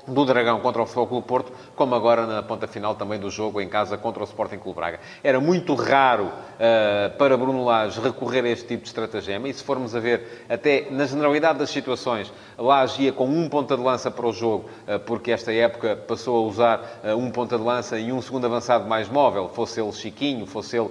do 0.06 0.24
Dragão 0.24 0.60
contra 0.60 0.82
o 0.82 0.86
Futebol 0.86 1.06
Clube 1.06 1.26
Porto, 1.26 1.52
como 1.74 1.94
agora 1.94 2.26
na 2.26 2.42
ponta 2.42 2.66
final 2.66 2.94
também 2.94 3.18
do 3.18 3.30
jogo 3.30 3.60
em 3.60 3.68
casa 3.68 3.96
contra 3.96 4.22
o 4.22 4.24
Sporting 4.24 4.58
Clube 4.58 4.76
Braga. 4.76 5.00
Era 5.22 5.40
muito 5.40 5.74
raro 5.74 6.26
uh, 6.26 7.16
para 7.18 7.36
Bruno 7.36 7.64
Lage 7.64 8.00
recorrer 8.00 8.44
a 8.44 8.48
este 8.48 8.66
tipo 8.66 8.82
de 8.82 8.88
estratagema 8.88 9.48
e 9.48 9.52
se 9.52 9.62
formos 9.62 9.94
a 9.94 10.00
ver, 10.00 10.44
até 10.48 10.88
na 10.90 11.06
generalidade 11.06 11.58
das 11.58 11.70
situações, 11.70 12.32
Lage 12.56 13.02
ia 13.02 13.12
com 13.12 13.26
um 13.26 13.48
ponta 13.48 13.76
de 13.76 13.82
lança 13.82 14.10
para 14.10 14.26
o 14.26 14.32
jogo, 14.32 14.68
uh, 14.86 14.98
porque 15.00 15.32
esta 15.32 15.52
época 15.52 15.96
passou 15.96 16.44
a 16.44 16.48
usar 16.48 17.00
uh, 17.04 17.16
um 17.16 17.30
ponta 17.30 17.58
de 17.58 17.64
lança 17.64 17.98
e 17.98 18.12
um 18.12 18.22
segundo 18.22 18.46
avançado 18.46 18.86
mais 18.86 19.08
móvel, 19.08 19.48
fosse 19.48 19.80
ele 19.80 19.92
Chiquinho, 19.92 20.46
fosse 20.46 20.76
ele 20.76 20.90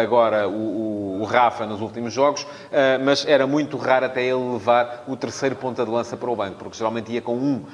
agora 0.00 0.48
o, 0.48 0.52
o, 0.52 1.20
o, 1.20 1.24
Rafa 1.24 1.66
nos 1.66 1.80
últimos 1.80 2.12
jogos, 2.12 2.46
mas 3.04 3.26
era 3.26 3.46
muito 3.46 3.76
raro 3.76 4.06
até 4.06 4.22
ele 4.22 4.52
levar 4.52 5.04
o 5.06 5.16
terceiro 5.16 5.54
ponta 5.56 5.84
de 5.84 5.90
lança 5.90 6.16
para 6.16 6.30
o 6.30 6.36
banco, 6.36 6.56
porque 6.56 6.76
geralmente 6.76 7.12
ia 7.12 7.20
com 7.20 7.36
um 7.36 7.64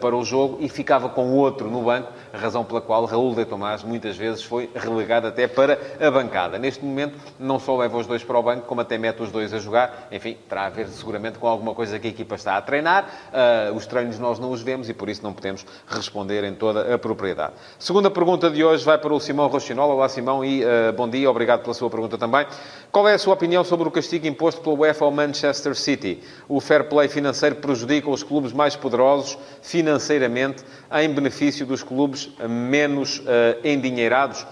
para 0.00 0.16
o 0.16 0.24
jogo 0.24 0.58
e 0.60 0.68
ficava 0.68 1.08
com 1.08 1.32
outro 1.32 1.67
no 1.68 1.82
banco, 1.82 2.12
razão 2.32 2.64
pela 2.64 2.80
qual 2.80 3.04
Raul 3.04 3.34
de 3.34 3.44
Tomás 3.44 3.82
muitas 3.82 4.16
vezes 4.16 4.42
foi 4.42 4.70
relegado 4.74 5.26
até 5.26 5.46
para 5.46 5.78
a 6.00 6.10
bancada. 6.10 6.58
Neste 6.58 6.84
momento, 6.84 7.16
não 7.38 7.58
só 7.58 7.76
leva 7.76 7.96
os 7.96 8.06
dois 8.06 8.22
para 8.24 8.38
o 8.38 8.42
banco, 8.42 8.66
como 8.66 8.80
até 8.80 8.98
mete 8.98 9.22
os 9.22 9.30
dois 9.30 9.52
a 9.52 9.58
jogar. 9.58 10.08
Enfim, 10.10 10.36
terá 10.48 10.66
a 10.66 10.70
ver 10.70 10.88
seguramente 10.88 11.38
com 11.38 11.46
alguma 11.46 11.74
coisa 11.74 11.98
que 11.98 12.06
a 12.06 12.10
equipa 12.10 12.34
está 12.34 12.56
a 12.56 12.62
treinar. 12.62 13.08
Uh, 13.28 13.74
os 13.74 13.86
treinos 13.86 14.18
nós 14.18 14.38
não 14.38 14.50
os 14.50 14.62
vemos 14.62 14.88
e 14.88 14.94
por 14.94 15.08
isso 15.08 15.22
não 15.22 15.32
podemos 15.32 15.64
responder 15.86 16.44
em 16.44 16.54
toda 16.54 16.94
a 16.94 16.98
propriedade. 16.98 17.52
Segunda 17.78 18.10
pergunta 18.10 18.50
de 18.50 18.64
hoje 18.64 18.84
vai 18.84 18.98
para 18.98 19.12
o 19.12 19.20
Simão 19.20 19.48
Rochinola. 19.48 19.94
Olá, 19.94 20.08
Simão, 20.08 20.44
e 20.44 20.64
uh, 20.64 20.92
bom 20.96 21.08
dia. 21.08 21.30
Obrigado 21.30 21.62
pela 21.62 21.74
sua 21.74 21.90
pergunta 21.90 22.16
também. 22.16 22.46
Qual 22.90 23.06
é 23.08 23.14
a 23.14 23.18
sua 23.18 23.34
opinião 23.34 23.62
sobre 23.64 23.86
o 23.86 23.90
castigo 23.90 24.26
imposto 24.26 24.60
pela 24.60 24.74
UEFA 24.74 25.04
ao 25.04 25.10
Manchester 25.10 25.74
City? 25.74 26.22
O 26.48 26.60
fair 26.60 26.84
play 26.84 27.08
financeiro 27.08 27.56
prejudica 27.56 28.08
os 28.10 28.22
clubes 28.22 28.52
mais 28.52 28.74
poderosos 28.76 29.38
financeiramente 29.62 30.64
em 30.92 31.08
benefício 31.08 31.57
dos 31.64 31.82
clubes 31.82 32.30
menos 32.48 33.18
uh, 33.18 33.24
endinheirados? 33.64 34.46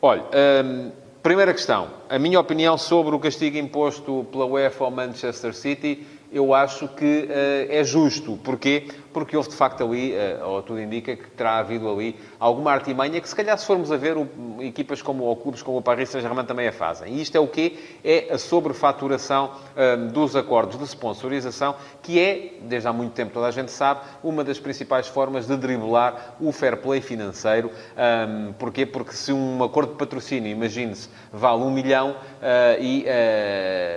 Olha, 0.00 0.22
um, 0.64 0.90
primeira 1.22 1.52
questão. 1.52 1.88
A 2.08 2.18
minha 2.18 2.40
opinião 2.40 2.76
sobre 2.76 3.14
o 3.14 3.18
castigo 3.18 3.56
imposto 3.56 4.26
pela 4.32 4.44
UEFA 4.44 4.84
ao 4.84 4.90
Manchester 4.90 5.54
City 5.54 6.04
eu 6.32 6.54
acho 6.54 6.88
que 6.88 7.28
uh, 7.28 7.72
é 7.72 7.84
justo. 7.84 8.38
Porquê? 8.42 8.88
Porque 9.12 9.36
houve, 9.36 9.50
de 9.50 9.54
facto, 9.54 9.84
ali, 9.84 10.14
uh, 10.14 10.48
ou 10.48 10.62
tudo 10.62 10.80
indica, 10.80 11.14
que 11.14 11.30
terá 11.30 11.58
havido 11.58 11.88
ali 11.90 12.16
alguma 12.40 12.72
artimanha 12.72 13.20
que, 13.20 13.28
se 13.28 13.36
calhar, 13.36 13.56
se 13.58 13.66
formos 13.66 13.92
a 13.92 13.96
ver, 13.98 14.16
o, 14.16 14.26
equipas 14.60 15.02
como, 15.02 15.24
ou 15.24 15.36
clubes 15.36 15.62
como 15.62 15.76
o 15.76 15.82
Paris 15.82 16.08
Saint-Germain 16.08 16.46
também 16.46 16.66
a 16.66 16.72
fazem. 16.72 17.12
E 17.12 17.20
isto 17.20 17.36
é 17.36 17.40
o 17.40 17.46
quê? 17.46 17.76
É 18.02 18.32
a 18.32 18.38
sobrefaturação 18.38 19.50
um, 19.76 20.08
dos 20.08 20.34
acordos 20.34 20.78
de 20.78 20.84
sponsorização, 20.84 21.76
que 22.02 22.18
é, 22.18 22.54
desde 22.62 22.88
há 22.88 22.92
muito 22.92 23.12
tempo 23.12 23.32
toda 23.34 23.46
a 23.46 23.50
gente 23.50 23.70
sabe, 23.70 24.00
uma 24.24 24.42
das 24.42 24.58
principais 24.58 25.06
formas 25.06 25.46
de 25.46 25.56
driblar 25.56 26.36
o 26.40 26.50
fair 26.50 26.78
play 26.78 27.02
financeiro. 27.02 27.70
Um, 27.94 28.54
porquê? 28.54 28.86
Porque 28.86 29.12
se 29.12 29.32
um 29.32 29.62
acordo 29.62 29.92
de 29.92 29.98
patrocínio, 29.98 30.50
imagine-se, 30.50 31.10
vale 31.30 31.62
um 31.62 31.70
milhão 31.70 32.12
uh, 32.12 32.80
e 32.80 33.04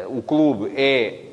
o 0.10 0.22
clube 0.22 0.74
é 0.76 1.25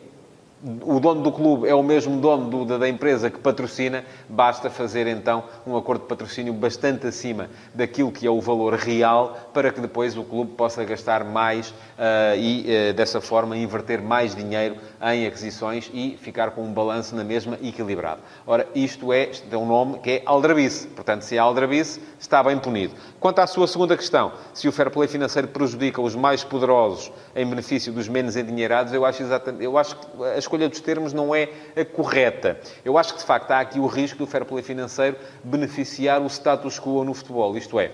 o 0.64 1.00
dono 1.00 1.22
do 1.22 1.32
clube 1.32 1.68
é 1.68 1.74
o 1.74 1.82
mesmo 1.82 2.20
dono 2.20 2.64
do, 2.64 2.78
da, 2.78 2.88
empresa 2.88 3.28
que 3.28 3.38
patrocina, 3.38 4.04
basta 4.28 4.70
fazer 4.70 5.08
então 5.08 5.42
um 5.66 5.76
acordo 5.76 6.02
de 6.02 6.08
patrocínio 6.08 6.52
bastante 6.52 7.06
acima 7.06 7.50
daquilo 7.74 8.12
que 8.12 8.26
é 8.26 8.30
o 8.30 8.40
valor 8.40 8.74
real 8.74 9.50
para 9.52 9.72
que 9.72 9.80
depois 9.80 10.16
o 10.16 10.22
clube 10.22 10.52
possa 10.52 10.84
gastar 10.84 11.24
mais 11.24 11.70
uh, 11.70 12.36
e 12.38 12.64
uh, 12.90 12.94
dessa 12.94 13.20
forma 13.20 13.56
inverter 13.56 14.00
mais 14.00 14.36
dinheiro 14.36 14.76
em 15.02 15.26
aquisições 15.26 15.90
e 15.92 16.16
ficar 16.20 16.52
com 16.52 16.62
um 16.62 16.72
balanço 16.72 17.16
na 17.16 17.24
mesma 17.24 17.58
equilibrado. 17.60 18.20
Ora, 18.46 18.68
isto 18.72 19.12
é, 19.12 19.30
é 19.50 19.56
um 19.56 19.66
nome 19.66 19.98
que 19.98 20.10
é 20.10 20.22
aldrabice. 20.24 20.86
Portanto, 20.86 21.22
se 21.22 21.34
é 21.36 21.38
aldrabice, 21.40 22.00
está 22.20 22.40
bem 22.40 22.56
punido. 22.56 22.94
Quanto 23.18 23.40
à 23.40 23.46
sua 23.48 23.66
segunda 23.66 23.96
questão, 23.96 24.32
se 24.54 24.68
o 24.68 24.72
fair 24.72 24.90
play 24.90 25.08
financeiro 25.08 25.48
prejudica 25.48 26.00
os 26.00 26.14
mais 26.14 26.44
poderosos 26.44 27.10
em 27.34 27.44
benefício 27.44 27.92
dos 27.92 28.08
menos 28.08 28.36
endinheirados, 28.36 28.92
eu 28.92 29.04
acho, 29.04 29.22
exatamente, 29.22 29.64
eu 29.64 29.76
acho 29.76 29.96
que 29.96 30.24
a 30.24 30.38
escolha 30.52 30.68
dos 30.68 30.80
termos 30.80 31.12
não 31.12 31.34
é 31.34 31.48
a 31.74 31.84
correta. 31.84 32.60
Eu 32.84 32.98
acho 32.98 33.14
que, 33.14 33.20
de 33.20 33.24
facto, 33.24 33.50
há 33.50 33.60
aqui 33.60 33.78
o 33.78 33.86
risco 33.86 34.18
do 34.18 34.26
fair 34.26 34.44
play 34.44 34.62
financeiro 34.62 35.16
beneficiar 35.42 36.20
o 36.20 36.26
status 36.26 36.78
quo 36.78 37.04
no 37.04 37.14
futebol. 37.14 37.56
Isto 37.56 37.80
é, 37.80 37.90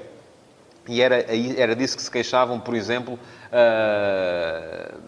e 0.89 1.01
era, 1.01 1.25
era 1.57 1.77
disso 1.77 1.97
que 1.97 2.03
se 2.03 2.11
queixavam, 2.11 2.59
por 2.59 2.75
exemplo, 2.75 3.19
uh, 3.53 4.99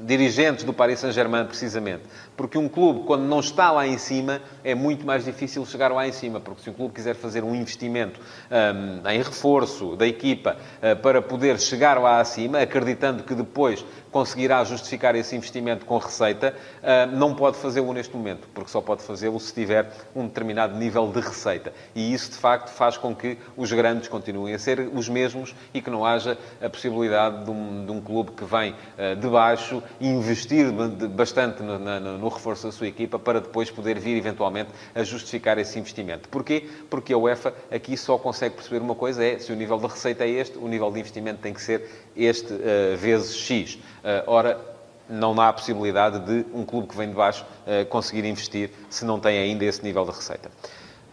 dirigentes 0.00 0.64
do 0.64 0.72
Paris 0.72 1.00
Saint-Germain, 1.00 1.44
precisamente. 1.44 2.02
Porque 2.40 2.56
um 2.56 2.70
clube, 2.70 3.00
quando 3.00 3.24
não 3.24 3.40
está 3.40 3.70
lá 3.70 3.86
em 3.86 3.98
cima, 3.98 4.40
é 4.64 4.74
muito 4.74 5.04
mais 5.04 5.26
difícil 5.26 5.62
chegar 5.66 5.92
lá 5.92 6.08
em 6.08 6.12
cima. 6.12 6.40
Porque 6.40 6.62
se 6.62 6.70
um 6.70 6.72
clube 6.72 6.94
quiser 6.94 7.14
fazer 7.14 7.44
um 7.44 7.54
investimento 7.54 8.18
um, 8.50 9.06
em 9.10 9.18
reforço 9.18 9.94
da 9.94 10.06
equipa 10.06 10.56
uh, 10.78 10.96
para 11.02 11.20
poder 11.20 11.60
chegar 11.60 12.00
lá 12.00 12.18
acima, 12.18 12.58
acreditando 12.58 13.24
que 13.24 13.34
depois 13.34 13.84
conseguirá 14.10 14.64
justificar 14.64 15.14
esse 15.14 15.36
investimento 15.36 15.84
com 15.84 15.98
receita, 15.98 16.54
uh, 16.78 17.14
não 17.14 17.34
pode 17.34 17.58
fazê-lo 17.58 17.92
neste 17.92 18.16
momento. 18.16 18.48
Porque 18.54 18.70
só 18.70 18.80
pode 18.80 19.02
fazê-lo 19.02 19.38
se 19.38 19.52
tiver 19.52 19.92
um 20.16 20.26
determinado 20.26 20.78
nível 20.78 21.12
de 21.12 21.20
receita. 21.20 21.74
E 21.94 22.14
isso, 22.14 22.30
de 22.30 22.38
facto, 22.38 22.70
faz 22.70 22.96
com 22.96 23.14
que 23.14 23.36
os 23.54 23.70
grandes 23.70 24.08
continuem 24.08 24.54
a 24.54 24.58
ser 24.58 24.80
os 24.94 25.10
mesmos 25.10 25.54
e 25.74 25.82
que 25.82 25.90
não 25.90 26.06
haja 26.06 26.38
a 26.58 26.70
possibilidade 26.70 27.44
de 27.44 27.50
um, 27.50 27.84
de 27.84 27.92
um 27.92 28.00
clube 28.00 28.30
que 28.30 28.44
vem 28.46 28.72
uh, 28.72 29.14
de 29.14 29.28
baixo 29.28 29.82
investir 30.00 30.72
bastante 30.72 31.62
no, 31.62 31.78
no 31.78 32.29
reforço 32.30 32.66
da 32.66 32.72
sua 32.72 32.86
equipa 32.86 33.18
para 33.18 33.40
depois 33.40 33.70
poder 33.70 33.98
vir, 33.98 34.16
eventualmente, 34.16 34.70
a 34.94 35.02
justificar 35.02 35.58
esse 35.58 35.78
investimento. 35.78 36.28
Porquê? 36.28 36.68
Porque 36.88 37.12
a 37.12 37.18
UEFA 37.18 37.54
aqui 37.70 37.96
só 37.96 38.16
consegue 38.18 38.54
perceber 38.54 38.80
uma 38.80 38.94
coisa, 38.94 39.24
é 39.24 39.38
se 39.38 39.52
o 39.52 39.56
nível 39.56 39.78
de 39.78 39.86
receita 39.86 40.24
é 40.24 40.30
este, 40.30 40.58
o 40.58 40.68
nível 40.68 40.90
de 40.90 41.00
investimento 41.00 41.40
tem 41.40 41.52
que 41.52 41.62
ser 41.62 42.08
este 42.16 42.52
uh, 42.52 42.96
vezes 42.96 43.36
X. 43.36 43.74
Uh, 43.74 43.78
ora, 44.26 44.60
não 45.08 45.38
há 45.40 45.48
a 45.48 45.52
possibilidade 45.52 46.20
de 46.20 46.46
um 46.54 46.64
clube 46.64 46.86
que 46.86 46.96
vem 46.96 47.08
de 47.08 47.14
baixo 47.14 47.44
uh, 47.66 47.84
conseguir 47.86 48.24
investir 48.24 48.70
se 48.88 49.04
não 49.04 49.18
tem 49.18 49.38
ainda 49.38 49.64
esse 49.64 49.82
nível 49.82 50.04
de 50.04 50.12
receita. 50.12 50.50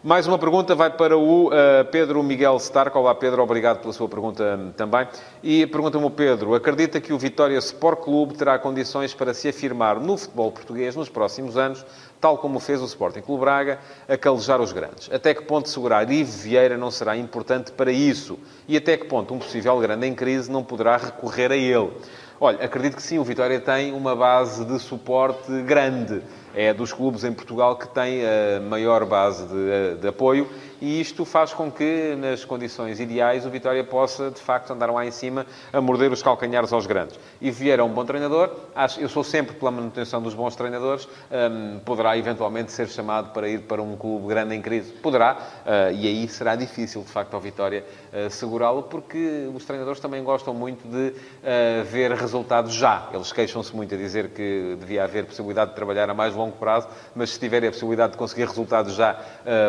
Mais 0.07 0.25
uma 0.25 0.39
pergunta 0.39 0.73
vai 0.73 0.89
para 0.89 1.17
o 1.17 1.47
uh, 1.47 1.51
Pedro 1.91 2.23
Miguel 2.23 2.55
Stark. 2.55 2.97
Olá, 2.97 3.13
Pedro, 3.13 3.43
obrigado 3.43 3.81
pela 3.81 3.91
sua 3.91 4.07
pergunta 4.07 4.57
um, 4.57 4.71
também. 4.71 5.05
E 5.43 5.67
pergunta-me 5.67 6.05
o 6.05 6.09
Pedro: 6.09 6.55
acredita 6.55 7.01
que 7.01 7.11
o 7.11 7.17
Vitória 7.17 7.57
Sport 7.57 7.99
Clube 7.99 8.33
terá 8.35 8.57
condições 8.57 9.13
para 9.13 9.33
se 9.33 9.49
afirmar 9.49 9.99
no 9.99 10.15
futebol 10.15 10.49
português 10.49 10.95
nos 10.95 11.09
próximos 11.09 11.57
anos, 11.57 11.85
tal 12.21 12.37
como 12.37 12.57
fez 12.57 12.81
o 12.81 12.85
Sporting 12.85 13.19
Clube 13.19 13.41
Braga, 13.41 13.79
a 14.07 14.15
calejar 14.15 14.61
os 14.61 14.71
grandes? 14.71 15.09
Até 15.11 15.33
que 15.33 15.41
ponto 15.41 15.67
segurar 15.67 16.09
Ivo 16.09 16.31
Vieira 16.31 16.77
não 16.77 16.89
será 16.89 17.17
importante 17.17 17.73
para 17.73 17.91
isso? 17.91 18.39
E 18.65 18.77
até 18.77 18.95
que 18.95 19.07
ponto 19.07 19.33
um 19.33 19.39
possível 19.39 19.77
grande 19.77 20.07
em 20.07 20.15
crise 20.15 20.49
não 20.49 20.63
poderá 20.63 20.95
recorrer 20.95 21.51
a 21.51 21.57
ele? 21.57 21.91
Olha, 22.39 22.63
acredito 22.63 22.95
que 22.95 23.03
sim, 23.03 23.19
o 23.19 23.25
Vitória 23.25 23.59
tem 23.59 23.91
uma 23.91 24.15
base 24.15 24.63
de 24.63 24.79
suporte 24.79 25.51
grande 25.63 26.21
é 26.57 26.73
dos 26.73 26.91
clubes 26.91 27.23
em 27.23 27.31
Portugal 27.31 27.77
que 27.77 27.87
tem 27.87 28.23
a 28.25 28.59
maior 28.59 29.05
base 29.05 29.45
de, 29.45 30.01
de 30.01 30.07
apoio 30.07 30.49
e 30.81 31.01
isto 31.01 31.25
faz 31.25 31.53
com 31.53 31.71
que, 31.71 32.15
nas 32.15 32.45
condições 32.45 32.99
ideais, 32.99 33.45
o 33.45 33.49
Vitória 33.49 33.83
possa, 33.83 34.29
de 34.29 34.39
facto, 34.39 34.71
andar 34.71 34.91
lá 34.91 35.05
em 35.05 35.11
cima 35.11 35.45
a 35.73 35.81
morder 35.81 36.11
os 36.11 36.21
calcanhares 36.21 36.71
aos 36.71 36.85
grandes. 36.85 37.19
E 37.41 37.49
Vieira 37.49 37.81
é 37.81 37.85
um 37.85 37.89
bom 37.89 38.05
treinador, 38.05 38.51
eu 38.97 39.09
sou 39.09 39.23
sempre 39.23 39.55
pela 39.55 39.71
manutenção 39.71 40.21
dos 40.21 40.33
bons 40.33 40.55
treinadores, 40.55 41.07
um, 41.31 41.79
poderá 41.79 42.17
eventualmente 42.17 42.71
ser 42.71 42.87
chamado 42.87 43.31
para 43.31 43.49
ir 43.49 43.61
para 43.61 43.81
um 43.81 43.95
clube 43.95 44.27
grande 44.27 44.55
em 44.55 44.61
crise. 44.61 44.91
Poderá, 44.91 45.37
uh, 45.65 45.93
e 45.93 46.07
aí 46.07 46.27
será 46.27 46.55
difícil, 46.55 47.01
de 47.01 47.09
facto, 47.09 47.33
ao 47.33 47.41
Vitória 47.41 47.83
uh, 48.13 48.29
segurá-lo, 48.29 48.83
porque 48.83 49.49
os 49.53 49.65
treinadores 49.65 49.99
também 49.99 50.23
gostam 50.23 50.53
muito 50.53 50.87
de 50.87 51.09
uh, 51.09 51.83
ver 51.85 52.11
resultados 52.11 52.73
já. 52.73 53.09
Eles 53.13 53.31
queixam-se 53.31 53.75
muito 53.75 53.95
a 53.95 53.97
dizer 53.97 54.29
que 54.29 54.75
devia 54.79 55.03
haver 55.03 55.25
possibilidade 55.25 55.71
de 55.71 55.75
trabalhar 55.75 56.09
a 56.09 56.13
mais 56.13 56.35
longo 56.35 56.57
prazo, 56.57 56.87
mas 57.15 57.31
se 57.31 57.39
tiverem 57.39 57.69
a 57.69 57.71
possibilidade 57.71 58.13
de 58.13 58.17
conseguir 58.17 58.45
resultados 58.45 58.93
já 58.93 59.19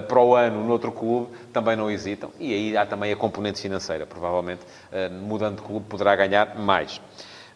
para 0.09 0.21
o 0.21 0.35
ano 0.35 0.65
noutro 0.65 0.93
clube, 0.99 1.29
também 1.53 1.77
não 1.77 1.91
hesitam. 1.91 2.31
E 2.39 2.53
aí 2.53 2.77
há 2.77 2.85
também 2.85 3.13
a 3.13 3.17
componente 3.17 3.61
financeira. 3.61 4.05
Provavelmente, 4.07 4.61
eh, 4.93 5.09
mudando 5.09 5.57
de 5.57 5.63
clube, 5.63 5.87
poderá 5.89 6.15
ganhar 6.17 6.59
mais. 6.59 7.01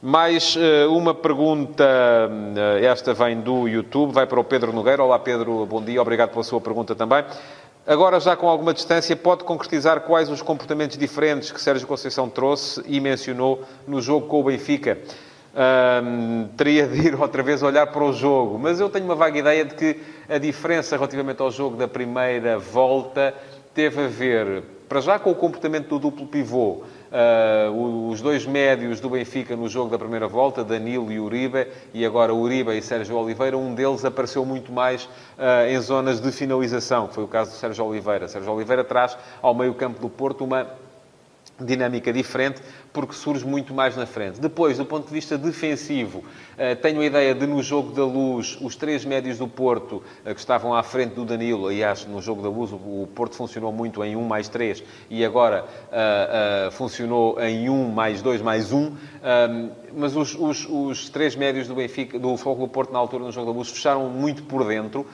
Mais 0.01 0.57
eh, 0.59 0.87
uma 0.87 1.15
pergunta, 1.15 1.85
eh, 2.81 2.87
esta 2.87 3.15
vem 3.15 3.41
do 3.41 3.69
YouTube, 3.69 4.13
vai 4.13 4.27
para 4.27 4.41
o 4.41 4.45
Pedro 4.45 4.73
Nogueira. 4.73 5.03
Olá, 5.03 5.19
Pedro, 5.19 5.67
bom 5.67 5.83
dia, 5.83 6.01
obrigado 6.01 6.31
pela 6.31 6.43
sua 6.43 6.61
pergunta 6.61 6.95
também. 6.95 7.25
Agora, 7.87 8.21
já 8.21 8.37
com 8.37 8.49
alguma 8.49 8.73
distância, 8.73 9.15
pode 9.17 9.43
concretizar 9.45 10.01
quais 10.03 10.31
os 10.31 10.41
comportamentos 10.41 10.97
diferentes 10.97 11.51
que 11.51 11.61
Sérgio 11.61 11.87
Conceição 11.87 12.29
trouxe 12.29 12.83
e 12.87 13.01
mencionou 13.01 13.65
no 13.87 14.01
jogo 14.01 14.29
com 14.29 14.41
o 14.41 14.45
Benfica? 14.45 14.99
Teria 16.57 16.87
de 16.87 17.09
ir 17.09 17.21
outra 17.21 17.43
vez 17.43 17.63
olhar 17.63 17.87
para 17.87 18.03
o 18.03 18.13
jogo, 18.13 18.59
mas 18.59 18.81
eu 18.81 18.89
tenho 18.89 19.05
uma 19.05 19.15
vaga 19.15 19.39
ideia 19.39 19.65
de 19.65 19.75
que 19.75 20.01
a 20.29 20.39
diferença 20.39 20.97
relativamente 20.97 21.43
ao 21.43 21.51
jogo 21.51 21.77
da 21.77 21.87
primeira 21.87 22.59
volta 22.59 23.35
teve 23.75 24.05
a 24.05 24.09
ver, 24.09 24.63
para 24.89 25.01
já, 25.01 25.19
com 25.19 25.31
o 25.31 25.35
comportamento 25.35 25.89
do 25.89 25.99
duplo 25.99 26.27
pivô, 26.27 26.83
uh, 27.11 28.11
os 28.11 28.21
dois 28.21 28.45
médios 28.45 29.01
do 29.01 29.09
Benfica 29.09 29.57
no 29.57 29.67
jogo 29.69 29.91
da 29.91 29.99
primeira 29.99 30.29
volta, 30.29 30.63
Danilo 30.63 31.11
e 31.11 31.19
Uribe, 31.19 31.67
e 31.95 32.05
agora 32.05 32.35
Uribe 32.35 32.77
e 32.77 32.83
Sérgio 32.83 33.17
Oliveira, 33.17 33.57
um 33.57 33.75
deles 33.75 34.05
apareceu 34.05 34.45
muito 34.45 34.71
mais 34.71 35.05
uh, 35.05 35.67
em 35.71 35.81
zonas 35.81 36.21
de 36.21 36.31
finalização, 36.31 37.09
que 37.09 37.15
foi 37.15 37.25
o 37.25 37.29
caso 37.29 37.53
do 37.53 37.57
Sérgio 37.57 37.87
Oliveira. 37.87 38.29
Sérgio 38.29 38.53
Oliveira 38.53 38.85
traz 38.85 39.17
ao 39.41 39.55
meio 39.55 39.73
campo 39.73 39.99
do 39.99 40.11
Porto 40.11 40.45
uma 40.45 40.67
dinâmica 41.65 42.13
diferente, 42.13 42.61
porque 42.93 43.15
surge 43.15 43.47
muito 43.47 43.73
mais 43.73 43.97
na 43.97 44.07
frente. 44.07 44.41
Depois, 44.41 44.79
do 44.79 44.85
ponto 44.85 45.07
de 45.07 45.13
vista 45.13 45.39
defensivo, 45.39 46.23
eh, 46.59 46.75
tenho 46.75 47.01
a 47.01 47.05
ideia 47.05 47.35
de, 47.35 47.47
no 47.47 47.63
jogo 47.63 47.93
da 47.93 48.05
luz, 48.05 48.59
os 48.61 48.77
três 48.77 49.05
médios 49.05 49.39
do 49.39 49.49
Porto, 49.49 50.03
eh, 50.25 50.35
que 50.35 50.41
estavam 50.41 50.75
à 50.75 50.83
frente 50.83 51.15
do 51.15 51.25
Danilo, 51.25 51.69
aliás, 51.69 52.05
no 52.07 52.21
jogo 52.21 52.43
da 52.43 52.49
luz, 52.49 52.73
o 52.73 53.09
Porto 53.15 53.37
funcionou 53.37 53.73
muito 53.73 54.05
em 54.05 54.17
1 54.17 54.23
mais 54.23 54.49
3 54.49 54.83
e 55.09 55.25
agora 55.25 55.65
uh, 55.65 56.69
uh, 56.69 56.71
funcionou 56.73 57.41
em 57.41 57.71
1 57.71 57.91
mais 57.91 58.21
2 58.21 58.43
mais 58.43 58.73
1. 58.73 58.79
Um, 58.79 58.97
mas 59.95 60.17
os, 60.17 60.35
os, 60.35 60.67
os, 60.69 61.11
três 61.11 61.37
médios 61.37 61.69
do 61.69 61.75
Benfica, 61.75 62.19
do 62.19 62.37
Fogo 62.37 62.67
do 62.67 62.69
Porto, 62.69 62.93
na 62.93 62.99
altura, 62.99 63.25
no 63.25 63.33
jogo 63.33 63.53
da 63.53 63.59
luz, 63.59 63.71
fecharam 63.71 64.09
muito 64.09 64.43
por 64.45 64.65
dentro, 64.67 65.07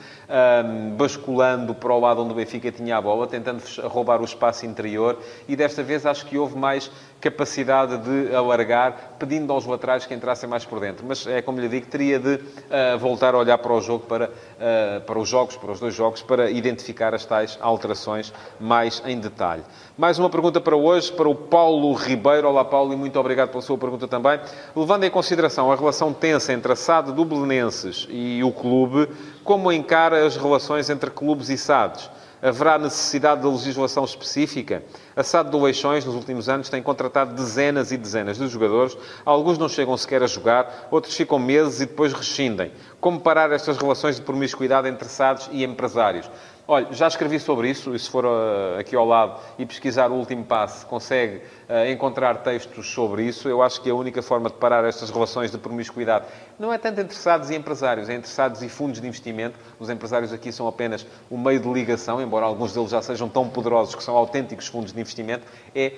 basculando 0.97 1.75
para 1.75 1.93
o 1.93 1.99
lado 1.99 2.21
onde 2.21 2.31
o 2.31 2.35
Benfica 2.35 2.71
tinha 2.71 2.95
a 2.95 3.01
bola, 3.01 3.27
tentando 3.27 3.61
roubar 3.83 4.21
o 4.21 4.23
espaço 4.25 4.65
interior 4.65 5.19
e 5.49 5.55
desta 5.55 5.83
vez 5.83 6.05
acho 6.05 6.25
que 6.25 6.37
houve 6.39 6.57
mais 6.57 6.89
capacidade 7.19 7.97
de 7.97 8.33
alargar, 8.33 9.15
pedindo 9.19 9.51
aos 9.51 9.65
laterais 9.65 10.05
que 10.05 10.13
entrassem 10.13 10.49
mais 10.49 10.65
por 10.65 10.79
dentro. 10.79 11.05
Mas 11.05 11.27
é 11.27 11.41
como 11.41 11.59
lhe 11.59 11.67
digo, 11.67 11.85
teria 11.87 12.17
de 12.17 12.35
uh, 12.35 12.97
voltar 12.97 13.35
a 13.35 13.37
olhar 13.37 13.57
para 13.57 13.73
o 13.73 13.81
jogo, 13.81 14.05
para, 14.05 14.29
uh, 14.29 15.01
para 15.01 15.19
os 15.19 15.27
jogos, 15.27 15.57
para 15.57 15.71
os 15.71 15.79
dois 15.79 15.93
jogos, 15.93 16.21
para 16.21 16.49
identificar 16.49 17.13
as 17.13 17.25
tais 17.25 17.57
alterações 17.61 18.33
mais 18.59 19.03
em 19.05 19.19
detalhe. 19.19 19.63
Mais 19.97 20.17
uma 20.17 20.29
pergunta 20.29 20.61
para 20.61 20.75
hoje, 20.75 21.11
para 21.11 21.27
o 21.27 21.35
Paulo 21.35 21.93
Ribeiro. 21.93 22.47
Olá, 22.47 22.63
Paulo, 22.63 22.93
e 22.93 22.95
muito 22.95 23.19
obrigado 23.19 23.49
pela 23.49 23.61
sua 23.61 23.77
pergunta 23.77 24.07
também. 24.07 24.39
Levando 24.75 25.03
em 25.03 25.11
consideração 25.11 25.71
a 25.71 25.75
relação 25.75 26.13
tensa 26.13 26.53
entre 26.53 26.71
a 26.71 26.75
SAD 26.75 27.11
do 27.11 27.25
Belenenses 27.25 28.07
e 28.09 28.41
o 28.43 28.51
clube, 28.51 29.09
como 29.43 29.71
encara 29.71 30.25
as 30.25 30.37
relações 30.37 30.89
entre 30.89 31.09
clubes 31.09 31.49
e 31.49 31.57
SADs? 31.57 32.09
Haverá 32.41 32.77
necessidade 32.77 33.41
de 33.41 33.47
legislação 33.47 34.05
específica? 34.05 34.81
A 35.15 35.23
SAD 35.23 35.49
do 35.49 35.61
Leixões, 35.61 36.05
nos 36.05 36.15
últimos 36.15 36.47
anos, 36.47 36.69
tem 36.69 36.81
contratado 36.81 37.33
dezenas 37.33 37.91
e 37.91 37.97
dezenas 37.97 38.37
de 38.37 38.47
jogadores. 38.47 38.97
Alguns 39.25 39.57
não 39.57 39.67
chegam 39.67 39.97
sequer 39.97 40.23
a 40.23 40.27
jogar, 40.27 40.87
outros 40.89 41.15
ficam 41.15 41.37
meses 41.37 41.81
e 41.81 41.85
depois 41.85 42.13
rescindem. 42.13 42.71
Como 43.01 43.19
parar 43.19 43.51
estas 43.51 43.77
relações 43.77 44.15
de 44.15 44.21
promiscuidade 44.21 44.87
entre 44.87 45.07
SADs 45.09 45.49
e 45.51 45.65
empresários? 45.65 46.29
Olha, 46.71 46.85
já 46.91 47.07
escrevi 47.07 47.39
sobre 47.39 47.67
isso, 47.67 47.95
e 47.95 47.97
se 47.97 48.07
for 48.07 48.23
uh, 48.23 48.77
aqui 48.77 48.95
ao 48.95 49.03
lado 49.03 49.41
e 49.57 49.65
pesquisar 49.65 50.11
o 50.11 50.13
último 50.13 50.45
passo, 50.45 50.85
consegue 50.85 51.37
uh, 51.37 51.89
encontrar 51.91 52.43
textos 52.43 52.91
sobre 52.91 53.23
isso. 53.23 53.49
Eu 53.49 53.63
acho 53.63 53.81
que 53.81 53.89
a 53.89 53.95
única 53.95 54.21
forma 54.21 54.51
de 54.51 54.55
parar 54.55 54.85
estas 54.85 55.09
relações 55.09 55.49
de 55.49 55.57
promiscuidade 55.57 56.25
não 56.59 56.71
é 56.71 56.77
tanto 56.77 57.01
interessados 57.01 57.49
e 57.49 57.55
empresários, 57.55 58.07
é 58.07 58.13
interessados 58.13 58.61
e 58.61 58.69
fundos 58.69 59.01
de 59.01 59.07
investimento. 59.07 59.57
Os 59.79 59.89
empresários 59.89 60.31
aqui 60.31 60.51
são 60.51 60.67
apenas 60.67 61.07
o 61.27 61.39
meio 61.39 61.59
de 61.59 61.67
ligação, 61.67 62.21
embora 62.21 62.45
alguns 62.45 62.71
deles 62.71 62.91
já 62.91 63.01
sejam 63.01 63.27
tão 63.27 63.49
poderosos 63.49 63.95
que 63.95 64.03
são 64.03 64.15
autênticos 64.15 64.67
fundos 64.67 64.93
de 64.93 65.01
investimento. 65.01 65.47
É 65.73 65.93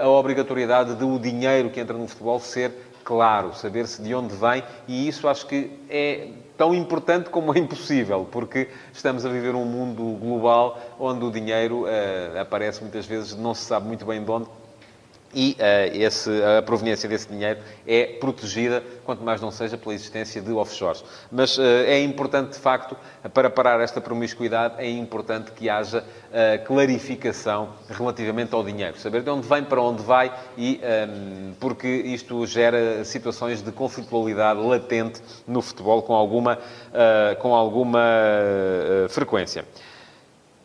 uh, 0.00 0.04
a 0.04 0.08
obrigatoriedade 0.10 0.94
de 0.94 1.02
o 1.02 1.18
dinheiro 1.18 1.70
que 1.70 1.80
entra 1.80 1.98
no 1.98 2.06
futebol 2.06 2.38
ser 2.38 2.70
claro, 3.02 3.52
saber-se 3.52 4.00
de 4.00 4.14
onde 4.14 4.32
vem, 4.36 4.62
e 4.86 5.08
isso 5.08 5.26
acho 5.26 5.44
que 5.48 5.72
é 5.90 6.28
tão 6.56 6.74
importante 6.74 7.30
como 7.30 7.54
é 7.54 7.58
impossível, 7.58 8.26
porque 8.30 8.68
estamos 8.92 9.26
a 9.26 9.28
viver 9.28 9.54
um 9.54 9.64
mundo 9.64 10.18
global 10.18 10.78
onde 10.98 11.24
o 11.24 11.30
dinheiro 11.30 11.84
uh, 11.84 12.40
aparece 12.40 12.80
muitas 12.80 13.06
vezes, 13.06 13.36
não 13.36 13.54
se 13.54 13.64
sabe 13.64 13.86
muito 13.86 14.04
bem 14.04 14.22
de 14.22 14.30
onde, 14.30 14.46
e 15.34 15.56
uh, 15.58 15.96
esse, 15.96 16.30
a 16.58 16.62
proveniência 16.62 17.08
desse 17.08 17.28
dinheiro 17.28 17.60
é 17.86 18.06
protegida, 18.06 18.82
quanto 19.04 19.22
mais 19.22 19.40
não 19.40 19.50
seja 19.50 19.76
pela 19.76 19.94
existência 19.94 20.40
de 20.40 20.52
offshores. 20.52 21.04
Mas 21.30 21.58
uh, 21.58 21.62
é 21.62 22.00
importante, 22.02 22.52
de 22.52 22.58
facto, 22.58 22.96
para 23.32 23.50
parar 23.50 23.80
esta 23.80 24.00
promiscuidade, 24.00 24.74
é 24.78 24.90
importante 24.90 25.52
que 25.52 25.68
haja 25.68 26.00
uh, 26.00 26.64
clarificação 26.64 27.70
relativamente 27.88 28.54
ao 28.54 28.62
dinheiro. 28.62 28.98
Saber 28.98 29.22
de 29.22 29.30
onde 29.30 29.48
vem, 29.48 29.64
para 29.64 29.82
onde 29.82 30.02
vai, 30.02 30.32
e, 30.56 30.80
um, 30.82 30.86
ehm, 30.86 31.54
porque 31.58 31.88
isto 31.88 32.46
gera 32.46 33.04
situações 33.04 33.62
de 33.62 33.72
conflitualidade 33.72 34.60
latente 34.60 35.20
no 35.46 35.60
futebol 35.60 36.02
com 36.02 36.14
alguma, 36.14 36.58
com 37.40 37.54
alguma 37.54 38.02
frequência. 39.08 39.64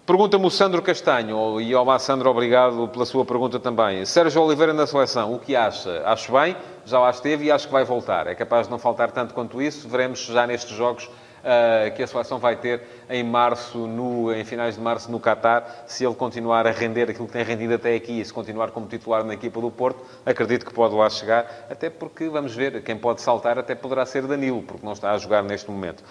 Pergunta-me 0.09 0.43
o 0.43 0.49
Sandro 0.49 0.81
Castanho, 0.81 1.61
e 1.61 1.71
ao 1.71 1.99
Sandro, 1.99 2.31
obrigado 2.31 2.87
pela 2.87 3.05
sua 3.05 3.23
pergunta 3.23 3.59
também. 3.59 4.03
Sérgio 4.05 4.41
Oliveira 4.41 4.73
na 4.73 4.87
seleção, 4.87 5.35
o 5.35 5.37
que 5.37 5.55
acha? 5.55 6.01
Acho 6.03 6.31
bem, 6.31 6.55
já 6.83 6.97
lá 6.97 7.11
esteve 7.11 7.45
e 7.45 7.51
acho 7.51 7.67
que 7.67 7.71
vai 7.71 7.83
voltar. 7.83 8.25
É 8.25 8.33
capaz 8.33 8.65
de 8.65 8.71
não 8.71 8.79
faltar 8.79 9.11
tanto 9.11 9.35
quanto 9.35 9.61
isso. 9.61 9.87
Veremos 9.87 10.25
já 10.25 10.47
nestes 10.47 10.75
jogos 10.75 11.03
uh, 11.03 11.95
que 11.95 12.01
a 12.01 12.07
seleção 12.07 12.39
vai 12.39 12.55
ter 12.55 12.81
em 13.07 13.23
março, 13.23 13.77
no, 13.85 14.33
em 14.33 14.43
finais 14.43 14.73
de 14.73 14.81
março, 14.81 15.11
no 15.11 15.19
Qatar. 15.19 15.83
Se 15.85 16.03
ele 16.03 16.15
continuar 16.15 16.65
a 16.65 16.71
render 16.71 17.07
aquilo 17.07 17.27
que 17.27 17.33
tem 17.33 17.43
rendido 17.43 17.75
até 17.75 17.93
aqui 17.93 18.19
e 18.19 18.25
se 18.25 18.33
continuar 18.33 18.71
como 18.71 18.87
titular 18.87 19.23
na 19.23 19.35
equipa 19.35 19.61
do 19.61 19.69
Porto, 19.69 20.03
acredito 20.25 20.65
que 20.65 20.73
pode 20.73 20.95
lá 20.95 21.07
chegar. 21.11 21.67
Até 21.69 21.87
porque, 21.87 22.27
vamos 22.29 22.55
ver, 22.55 22.81
quem 22.81 22.97
pode 22.97 23.21
saltar 23.21 23.59
até 23.59 23.75
poderá 23.75 24.07
ser 24.07 24.25
Danilo, 24.25 24.63
porque 24.63 24.83
não 24.83 24.93
está 24.93 25.11
a 25.11 25.19
jogar 25.19 25.43
neste 25.43 25.69
momento. 25.69 26.03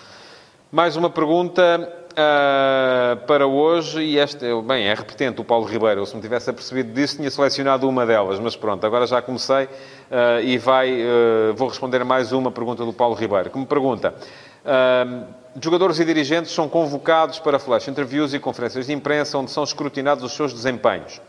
Mais 0.70 0.96
uma 0.96 1.10
pergunta 1.10 2.06
uh, 2.18 3.16
para 3.26 3.46
hoje, 3.46 4.00
e 4.00 4.18
esta, 4.18 4.44
bem, 4.62 4.88
é 4.88 4.94
repetente 4.94 5.40
o 5.40 5.44
Paulo 5.44 5.64
Ribeiro. 5.64 6.04
Se 6.04 6.16
me 6.16 6.20
tivesse 6.20 6.50
apercebido 6.50 6.92
disso, 6.92 7.16
tinha 7.16 7.30
selecionado 7.30 7.88
uma 7.88 8.04
delas, 8.04 8.40
mas 8.40 8.56
pronto, 8.56 8.84
agora 8.84 9.06
já 9.06 9.22
comecei 9.22 9.64
uh, 9.64 10.40
e 10.42 10.58
vai, 10.58 10.92
uh, 10.92 11.54
vou 11.54 11.68
responder 11.68 12.04
mais 12.04 12.32
uma 12.32 12.50
pergunta 12.50 12.84
do 12.84 12.92
Paulo 12.92 13.14
Ribeiro, 13.14 13.50
que 13.50 13.58
me 13.58 13.66
pergunta. 13.66 14.14
jogadores 15.60 15.98
e 15.98 16.04
dirigentes 16.04 16.52
são 16.52 16.68
convocados 16.68 17.38
para 17.38 17.58
flash 17.58 17.88
interviews 17.88 18.34
e 18.34 18.38
conferências 18.38 18.86
de 18.86 18.92
imprensa 18.92 19.38
onde 19.38 19.50
são 19.50 19.62
escrutinados 19.62 20.24
os 20.24 20.32
seus 20.32 20.52
desempenhos. 20.52 21.20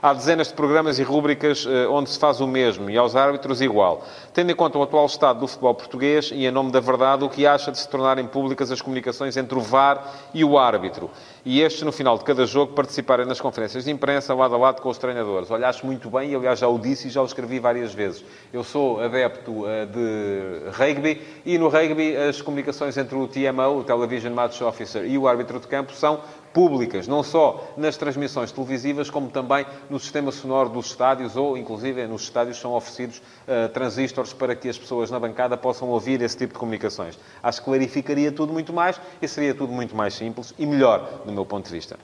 Há 0.00 0.12
dezenas 0.12 0.46
de 0.46 0.54
programas 0.54 1.00
e 1.00 1.02
rúbricas 1.02 1.66
eh, 1.68 1.88
onde 1.88 2.08
se 2.08 2.20
faz 2.20 2.40
o 2.40 2.46
mesmo 2.46 2.88
e 2.88 2.96
aos 2.96 3.16
árbitros 3.16 3.60
igual. 3.60 4.06
Tendo 4.32 4.52
em 4.52 4.54
conta 4.54 4.78
o 4.78 4.82
atual 4.84 5.06
estado 5.06 5.40
do 5.40 5.48
futebol 5.48 5.74
português 5.74 6.30
e, 6.32 6.46
em 6.46 6.52
nome 6.52 6.70
da 6.70 6.78
verdade, 6.78 7.24
o 7.24 7.28
que 7.28 7.44
acha 7.44 7.72
de 7.72 7.78
se 7.78 7.88
tornarem 7.88 8.24
públicas 8.24 8.70
as 8.70 8.80
comunicações 8.80 9.36
entre 9.36 9.58
o 9.58 9.60
VAR 9.60 10.14
e 10.32 10.44
o 10.44 10.56
árbitro. 10.56 11.10
E 11.44 11.60
estes, 11.62 11.82
no 11.82 11.90
final 11.90 12.16
de 12.16 12.22
cada 12.22 12.46
jogo, 12.46 12.74
participarem 12.74 13.26
nas 13.26 13.40
conferências 13.40 13.86
de 13.86 13.90
imprensa 13.90 14.32
lado 14.34 14.54
a 14.54 14.58
lado 14.58 14.80
com 14.80 14.88
os 14.88 14.98
treinadores. 14.98 15.50
Olha, 15.50 15.68
acho 15.68 15.84
muito 15.84 16.08
bem 16.08 16.30
e, 16.30 16.36
aliás, 16.36 16.60
já 16.60 16.68
o 16.68 16.78
disse 16.78 17.08
e 17.08 17.10
já 17.10 17.20
o 17.20 17.26
escrevi 17.26 17.58
várias 17.58 17.92
vezes. 17.92 18.24
Eu 18.52 18.62
sou 18.62 19.00
adepto 19.00 19.64
uh, 19.64 19.66
de 19.86 20.70
rugby 20.78 21.20
e 21.44 21.58
no 21.58 21.68
rugby 21.68 22.16
as 22.16 22.40
comunicações 22.40 22.96
entre 22.96 23.16
o 23.16 23.26
TMO, 23.26 23.80
o 23.80 23.82
Television 23.82 24.32
Match 24.32 24.60
Officer, 24.60 25.04
e 25.04 25.18
o 25.18 25.26
árbitro 25.26 25.58
de 25.58 25.66
campo 25.66 25.92
são 25.92 26.20
públicas, 26.58 27.06
não 27.06 27.22
só 27.22 27.72
nas 27.76 27.96
transmissões 27.96 28.50
televisivas, 28.50 29.08
como 29.08 29.30
também 29.30 29.64
no 29.88 29.96
sistema 30.00 30.32
sonoro 30.32 30.68
dos 30.68 30.86
estádios, 30.86 31.36
ou 31.36 31.56
inclusive 31.56 32.04
nos 32.08 32.22
estádios 32.22 32.58
são 32.58 32.72
oferecidos 32.72 33.18
uh, 33.18 33.68
transistores 33.68 34.32
para 34.32 34.56
que 34.56 34.68
as 34.68 34.76
pessoas 34.76 35.08
na 35.08 35.20
bancada 35.20 35.56
possam 35.56 35.88
ouvir 35.88 36.20
esse 36.20 36.36
tipo 36.36 36.54
de 36.54 36.58
comunicações. 36.58 37.16
Acho 37.40 37.60
que 37.60 37.64
clarificaria 37.64 38.32
tudo 38.32 38.52
muito 38.52 38.72
mais 38.72 39.00
e 39.22 39.28
seria 39.28 39.54
tudo 39.54 39.72
muito 39.72 39.94
mais 39.94 40.14
simples 40.14 40.52
e 40.58 40.66
melhor, 40.66 41.22
do 41.24 41.30
meu 41.30 41.46
ponto 41.46 41.66
de 41.66 41.70
vista. 41.70 41.96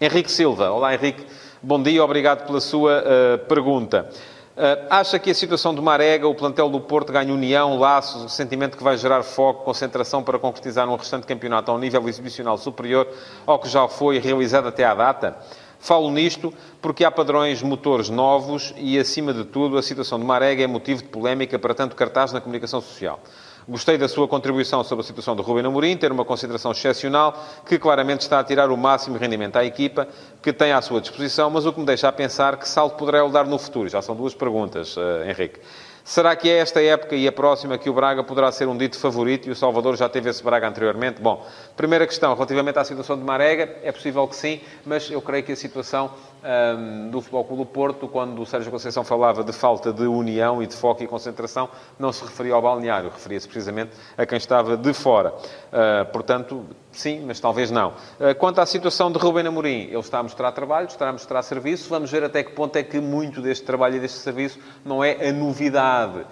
Henrique 0.00 0.32
Silva. 0.32 0.70
Olá, 0.70 0.94
Henrique. 0.94 1.26
Bom 1.62 1.82
dia, 1.82 2.02
obrigado 2.02 2.46
pela 2.46 2.62
sua 2.62 3.02
uh, 3.02 3.38
pergunta. 3.46 4.08
Uh, 4.56 4.86
acha 4.90 5.18
que 5.18 5.30
a 5.30 5.34
situação 5.34 5.72
do 5.72 5.80
Marega, 5.80 6.26
o 6.26 6.34
plantel 6.34 6.68
do 6.68 6.80
Porto 6.80 7.12
ganha 7.12 7.32
união, 7.32 7.78
laços, 7.78 8.24
o 8.24 8.28
sentimento 8.28 8.76
que 8.76 8.82
vai 8.82 8.96
gerar 8.96 9.22
foco, 9.22 9.64
concentração 9.64 10.22
para 10.22 10.38
concretizar 10.38 10.88
um 10.88 10.96
restante 10.96 11.26
campeonato 11.26 11.70
a 11.70 11.74
um 11.74 11.78
nível 11.78 12.06
exibicional 12.08 12.58
superior 12.58 13.08
ao 13.46 13.58
que 13.58 13.68
já 13.68 13.86
foi 13.86 14.18
realizado 14.18 14.66
até 14.68 14.84
à 14.84 14.94
data? 14.94 15.38
Falo 15.78 16.10
nisto 16.10 16.52
porque 16.82 17.04
há 17.04 17.10
padrões 17.10 17.62
motores 17.62 18.10
novos 18.10 18.74
e, 18.76 18.98
acima 18.98 19.32
de 19.32 19.44
tudo, 19.44 19.78
a 19.78 19.82
situação 19.82 20.18
do 20.18 20.26
Marega 20.26 20.62
é 20.62 20.66
motivo 20.66 21.02
de 21.02 21.08
polémica 21.08 21.58
para 21.58 21.72
tanto 21.72 21.96
cartaz 21.96 22.32
na 22.32 22.40
comunicação 22.40 22.82
social. 22.82 23.20
Gostei 23.68 23.98
da 23.98 24.08
sua 24.08 24.26
contribuição 24.26 24.82
sobre 24.82 25.02
a 25.02 25.06
situação 25.06 25.36
do 25.36 25.42
Rubem 25.42 25.64
Amorim, 25.64 25.96
ter 25.96 26.10
uma 26.10 26.24
consideração 26.24 26.72
excepcional, 26.72 27.38
que 27.66 27.78
claramente 27.78 28.22
está 28.22 28.40
a 28.40 28.44
tirar 28.44 28.70
o 28.70 28.76
máximo 28.76 29.16
rendimento 29.16 29.56
à 29.56 29.64
equipa, 29.64 30.08
que 30.42 30.52
tem 30.52 30.72
à 30.72 30.80
sua 30.80 31.00
disposição, 31.00 31.50
mas 31.50 31.66
o 31.66 31.72
que 31.72 31.80
me 31.80 31.86
deixa 31.86 32.08
a 32.08 32.12
pensar 32.12 32.56
que 32.56 32.68
salto 32.68 32.96
poderá 32.96 33.22
ele 33.22 33.30
dar 33.30 33.46
no 33.46 33.58
futuro. 33.58 33.88
Já 33.88 34.02
são 34.02 34.16
duas 34.16 34.34
perguntas, 34.34 34.96
uh, 34.96 35.22
Henrique. 35.28 35.60
Será 36.02 36.34
que 36.34 36.48
é 36.48 36.58
esta 36.58 36.82
época 36.82 37.14
e 37.14 37.28
a 37.28 37.32
próxima 37.32 37.76
que 37.78 37.88
o 37.88 37.92
Braga 37.92 38.24
poderá 38.24 38.50
ser 38.50 38.66
um 38.66 38.76
dito 38.76 38.98
favorito 38.98 39.46
e 39.46 39.50
o 39.50 39.54
Salvador 39.54 39.96
já 39.96 40.08
teve 40.08 40.30
esse 40.30 40.42
Braga 40.42 40.66
anteriormente? 40.66 41.20
Bom, 41.20 41.46
primeira 41.76 42.06
questão, 42.06 42.34
relativamente 42.34 42.78
à 42.78 42.84
situação 42.84 43.16
de 43.16 43.22
Marega, 43.22 43.76
é 43.82 43.92
possível 43.92 44.26
que 44.26 44.34
sim, 44.34 44.60
mas 44.84 45.10
eu 45.10 45.20
creio 45.20 45.44
que 45.44 45.52
a 45.52 45.56
situação 45.56 46.10
um, 46.44 47.10
do 47.10 47.20
Futebol 47.20 47.44
Clube 47.44 47.62
do 47.64 47.66
Porto, 47.66 48.08
quando 48.08 48.40
o 48.40 48.46
Sérgio 48.46 48.70
Conceição 48.70 49.04
falava 49.04 49.44
de 49.44 49.52
falta 49.52 49.92
de 49.92 50.06
união 50.06 50.62
e 50.62 50.66
de 50.66 50.74
foco 50.74 51.02
e 51.02 51.06
concentração, 51.06 51.68
não 51.98 52.12
se 52.12 52.24
referia 52.24 52.54
ao 52.54 52.62
balneário, 52.62 53.10
referia-se 53.10 53.46
precisamente 53.46 53.92
a 54.16 54.24
quem 54.24 54.38
estava 54.38 54.76
de 54.76 54.92
fora. 54.92 55.32
Uh, 55.32 56.10
portanto, 56.12 56.64
Sim, 56.92 57.24
mas 57.24 57.38
talvez 57.38 57.70
não. 57.70 57.92
Eh, 58.18 58.34
quanto 58.34 58.60
à 58.60 58.66
situação 58.66 59.12
de 59.12 59.18
Rubem 59.18 59.46
Amorim, 59.46 59.84
ele 59.84 59.98
está 59.98 60.18
a 60.18 60.22
mostrar 60.22 60.50
trabalho, 60.50 60.88
está 60.88 61.08
a 61.08 61.12
mostrar 61.12 61.40
serviço. 61.42 61.88
Vamos 61.88 62.10
ver 62.10 62.24
até 62.24 62.42
que 62.42 62.50
ponto 62.52 62.74
é 62.76 62.82
que 62.82 62.98
muito 62.98 63.40
deste 63.40 63.64
trabalho 63.64 63.96
e 63.96 64.00
deste 64.00 64.18
serviço 64.18 64.58
não 64.84 65.02
é 65.02 65.28
a 65.28 65.32
novidade 65.32 66.18
uh, 66.18 66.26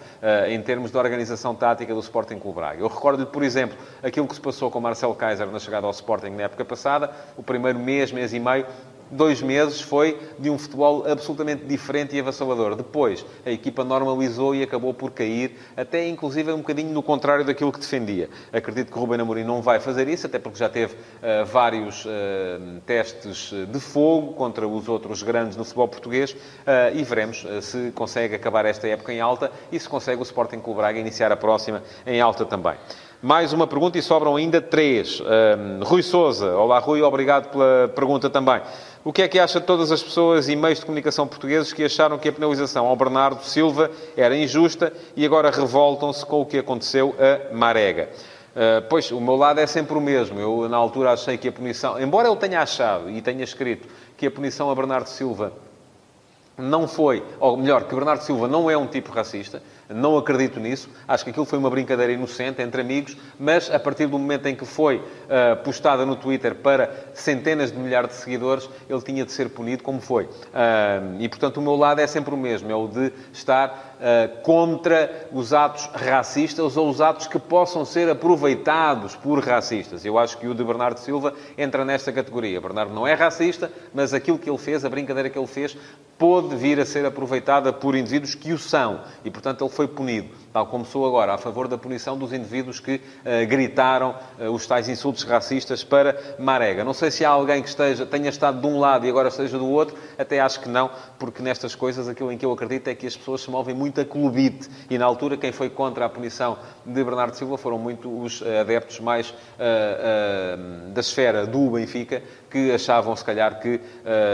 em 0.49 0.61
termos 0.61 0.90
de 0.90 0.99
organização 0.99 1.55
tática 1.55 1.94
do 1.94 2.01
Sporting 2.01 2.38
Clube 2.40 2.57
Braga. 2.57 2.81
Eu 2.81 2.88
recordo-lhe, 2.88 3.27
por 3.27 3.44
exemplo, 3.44 3.79
aquilo 4.03 4.27
que 4.27 4.35
se 4.35 4.40
passou 4.40 4.68
com 4.68 4.81
Marcelo 4.81 5.14
Kaiser 5.14 5.47
na 5.47 5.61
chegada 5.61 5.87
ao 5.87 5.92
Sporting 5.92 6.31
na 6.31 6.42
época 6.42 6.64
passada. 6.64 7.12
O 7.37 7.42
primeiro 7.42 7.79
mês, 7.79 8.11
mês 8.11 8.35
e 8.35 8.40
meio, 8.40 8.66
dois 9.11 9.42
meses 9.42 9.81
foi 9.81 10.18
de 10.38 10.51
um 10.51 10.59
futebol 10.59 11.05
absolutamente 11.11 11.64
diferente 11.64 12.16
e 12.16 12.21
avassalador. 12.21 12.75
Depois, 12.75 13.24
a 13.45 13.51
equipa 13.51 13.85
normalizou 13.85 14.55
e 14.55 14.62
acabou 14.62 14.93
por 14.93 15.11
cair, 15.11 15.57
até 15.76 16.07
inclusive 16.07 16.53
um 16.53 16.59
bocadinho 16.59 16.93
no 16.93 17.03
contrário 17.03 17.45
daquilo 17.45 17.72
que 17.72 17.80
defendia. 17.80 18.28
Acredito 18.53 18.93
que 18.93 18.99
o 18.99 19.01
Ruben 19.01 19.20
Amorim 19.20 19.45
não 19.45 19.62
vai 19.62 19.80
fazer 19.80 20.09
isso, 20.09 20.26
até 20.26 20.39
porque 20.39 20.59
já 20.59 20.68
teve 20.68 20.95
uh, 20.95 21.45
vários 21.47 22.05
uh, 22.05 22.09
testes 22.87 23.53
de 23.70 23.80
fogo 23.80 24.35
contra 24.35 24.66
os 24.66 24.89
outros 24.89 25.22
grandes 25.22 25.57
no 25.57 25.64
futebol 25.64 25.89
português 25.89 26.33
uh, 26.33 26.95
e 26.95 27.03
veremos 27.03 27.47
se 27.62 27.91
consegue 27.95 28.35
acabar 28.35 28.64
esta 28.64 28.87
época 28.87 29.12
em 29.12 29.20
alta 29.20 29.51
e 29.70 29.78
se 29.78 29.89
consegue 29.89 30.20
o 30.20 30.22
Sporting 30.22 30.61
Clube 30.61 30.78
Braga 30.78 30.99
iniciar 30.99 31.33
a 31.33 31.37
próxima 31.37 31.83
em 32.07 32.20
alta 32.20 32.45
também. 32.45 32.74
Mais 33.20 33.53
uma 33.53 33.66
pergunta 33.66 33.99
e 33.99 34.03
sobram 34.03 34.37
ainda 34.37 34.61
três. 34.61 35.20
Rui 35.85 36.05
Souza. 36.05 36.55
Olá, 36.55 36.78
Rui. 36.78 37.03
Obrigado 37.03 37.51
pela 37.51 37.89
pergunta 37.93 38.30
também. 38.30 38.61
O 39.05 39.12
que 39.12 39.22
é 39.22 39.28
que 39.28 39.38
acha 39.38 39.61
de 39.61 39.66
todas 39.66 39.92
as 39.92 40.03
pessoas 40.03 40.49
e 40.49 40.57
meios 40.57 40.80
de 40.80 40.86
comunicação 40.86 41.26
portugueses 41.26 41.72
que 41.72 41.84
acharam 41.84 42.18
que 42.18 42.28
a 42.28 42.32
penalização 42.32 42.86
ao 42.86 42.96
Bernardo 42.96 43.44
Silva 43.44 43.90
era 44.16 44.36
injusta 44.36 44.92
e 45.16 45.24
agora 45.24 45.51
revoltam-se 45.51 46.26
com 46.26 46.40
o 46.40 46.46
que 46.46 46.59
aconteceu 46.59 47.14
a 47.18 47.55
Marega? 47.55 48.09
Uh, 48.51 48.82
pois, 48.88 49.12
o 49.12 49.20
meu 49.20 49.36
lado 49.36 49.61
é 49.61 49.66
sempre 49.68 49.96
o 49.96 50.01
mesmo. 50.01 50.40
Eu, 50.40 50.68
na 50.68 50.76
altura, 50.76 51.12
achei 51.12 51.38
que 51.38 51.46
a 51.46 51.53
punição... 51.53 52.01
Embora 52.01 52.26
eu 52.26 52.34
tenha 52.34 52.61
achado 52.61 53.09
e 53.09 53.22
tenha 53.22 53.44
escrito 53.44 53.88
que 54.16 54.26
a 54.26 54.30
punição 54.30 54.68
a 54.68 54.74
Bernardo 54.74 55.09
Silva 55.09 55.53
não 56.57 56.88
foi... 56.88 57.22
Ou 57.38 57.57
melhor, 57.57 57.84
que 57.84 57.94
Bernardo 57.94 58.22
Silva 58.22 58.49
não 58.49 58.68
é 58.68 58.76
um 58.76 58.88
tipo 58.88 59.12
racista 59.12 59.62
não 59.89 60.16
acredito 60.16 60.61
nisso. 60.61 60.89
Acho 61.07 61.24
que 61.24 61.30
aquilo 61.30 61.47
foi 61.47 61.59
uma 61.59 61.70
brincadeira 61.70 62.12
inocente 62.12 62.61
entre 62.62 62.80
amigos, 62.80 63.16
mas 63.39 63.70
a 63.70 63.78
partir 63.78 64.07
do 64.07 64.18
momento 64.18 64.47
em 64.47 64.55
que 64.55 64.64
foi 64.64 64.97
uh, 64.97 65.57
postada 65.64 66.05
no 66.05 66.16
Twitter 66.16 66.55
para 66.55 66.91
centenas 67.14 67.72
de 67.72 67.78
milhares 67.78 68.11
de 68.11 68.16
seguidores, 68.16 68.68
ele 68.89 69.01
tinha 69.03 69.24
de 69.24 69.32
ser 69.32 69.49
punido 69.51 69.82
como 69.82 70.01
foi. 70.01 70.24
Uh, 70.24 71.16
e, 71.18 71.28
portanto, 71.28 71.59
o 71.59 71.62
meu 71.62 71.76
lado 71.76 72.01
é 72.01 72.07
sempre 72.07 72.34
o 72.34 72.36
mesmo, 72.36 72.70
é 72.70 72.74
o 72.74 72.86
de 72.86 73.12
estar 73.32 73.97
uh, 73.99 74.42
contra 74.42 75.28
os 75.32 75.53
atos 75.53 75.88
racistas 75.94 76.76
ou 76.76 76.88
os 76.88 77.01
atos 77.01 77.26
que 77.26 77.38
possam 77.38 77.84
ser 77.84 78.09
aproveitados 78.09 79.14
por 79.16 79.44
racistas. 79.44 80.05
Eu 80.05 80.18
acho 80.18 80.38
que 80.38 80.46
o 80.46 80.55
de 80.55 80.64
Bernardo 80.64 80.99
Silva 80.99 81.34
entra 81.57 81.84
nesta 81.84 82.12
categoria. 82.12 82.61
Bernardo 82.61 82.94
não 82.94 83.07
é 83.07 83.14
racista, 83.14 83.70
mas 83.92 84.14
aquilo 84.14 84.38
que 84.38 84.49
ele 84.49 84.59
fez, 84.59 84.84
a 84.84 84.88
brincadeira 84.88 85.30
que 85.30 85.38
ele 85.38 85.46
fez, 85.46 85.76
pôde 86.18 86.57
vir 86.57 86.80
a 86.80 86.84
ser 86.84 87.07
aproveitada 87.07 87.72
por 87.72 87.94
indivíduos 87.94 88.34
que 88.34 88.53
o 88.53 88.59
são. 88.59 89.01
E, 89.24 89.30
portanto, 89.30 89.64
ele 89.64 89.70
foi 89.70 89.86
punido, 89.86 90.28
tal 90.53 90.66
como 90.66 90.84
sou 90.84 91.07
agora, 91.07 91.34
a 91.34 91.38
favor 91.38 91.68
da 91.68 91.78
punição 91.78 92.18
dos 92.18 92.32
indivíduos 92.32 92.80
que 92.80 92.96
uh, 92.96 93.46
gritaram 93.46 94.16
uh, 94.40 94.51
os 94.51 94.66
tais 94.66 94.88
insultos 94.88 95.22
racistas 95.22 95.84
para 95.84 96.36
Marega. 96.38 96.82
Não 96.82 96.92
sei 96.92 97.11
se 97.11 97.24
há 97.24 97.30
alguém 97.30 97.62
que 97.62 97.68
esteja, 97.68 98.05
tenha 98.05 98.28
estado 98.28 98.61
de 98.61 98.66
um 98.66 98.80
lado 98.80 99.07
e 99.07 99.09
agora 99.09 99.28
esteja 99.28 99.57
do 99.59 99.68
outro, 99.68 99.96
até 100.18 100.40
acho 100.40 100.61
que 100.61 100.68
não, 100.68 100.90
porque 101.18 101.40
nestas 101.40 101.74
coisas 101.76 102.09
aquilo 102.09 102.32
em 102.32 102.36
que 102.36 102.44
eu 102.44 102.53
acredito 102.53 102.88
é 102.88 102.94
que 102.94 103.07
as 103.07 103.16
pessoas 103.16 103.42
se 103.42 103.51
movem 103.51 103.74
muito 103.74 103.88
a 103.97 104.05
clubite. 104.05 104.68
E 104.91 104.99
na 104.99 105.05
altura, 105.05 105.36
quem 105.36 105.53
foi 105.53 105.70
contra 105.70 106.05
a 106.05 106.09
punição 106.09 106.59
de 106.84 107.05
Bernardo 107.05 107.34
Silva 107.34 107.57
foram 107.57 107.78
muito 107.78 108.22
os 108.22 108.41
uh, 108.41 108.61
adeptos 108.61 109.01
mais 109.01 109.34
da 110.93 111.01
esfera 111.01 111.47
do 111.47 111.70
Benfica, 111.70 112.22
que 112.51 112.72
achavam, 112.72 113.14
se 113.14 113.24
calhar, 113.24 113.61
que 113.61 113.80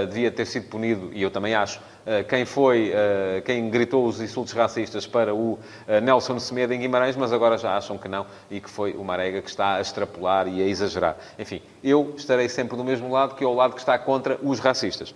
devia 0.09 0.31
ter 0.31 0.47
sido 0.47 0.69
punido, 0.69 1.11
e 1.13 1.23
eu 1.23 1.31
também 1.31 1.55
acho, 1.55 1.81
eh, 2.07 2.23
quem 2.23 2.45
foi, 2.45 2.93
eh, 2.95 3.43
quem 3.45 3.71
gritou 3.71 4.07
os 4.07 4.21
insultos 4.21 4.53
racistas 4.53 5.07
para 5.07 5.35
o 5.35 5.59
eh, 5.89 6.03
Nelson 6.03 6.39
Semedo 6.39 6.75
em 6.75 6.81
Guimarães, 6.81 7.17
mas 7.17 7.33
agora 7.33 7.57
já 7.57 7.77
acham 7.77 7.97
que 7.97 8.09
não 8.09 8.27
e 8.51 8.61
que 8.61 8.69
foi 8.69 8.93
o 8.93 9.03
Marega 9.03 9.41
que 9.41 9.49
está 9.49 9.77
a 9.77 9.81
extrapolar 9.81 10.47
e 10.47 10.63
a 10.63 10.67
exagerar. 10.67 11.17
Enfim, 11.39 11.63
eu 11.83 12.13
estarei 12.17 12.49
sempre 12.49 12.77
do 12.77 12.85
mesmo 12.85 13.11
lado, 13.11 13.35
que 13.35 13.43
é 13.43 13.47
o 13.47 13.55
lado 13.55 13.73
que 13.73 13.81
está 13.81 13.99
contra 13.99 14.39
os 14.43 14.61
racistas. 14.61 15.15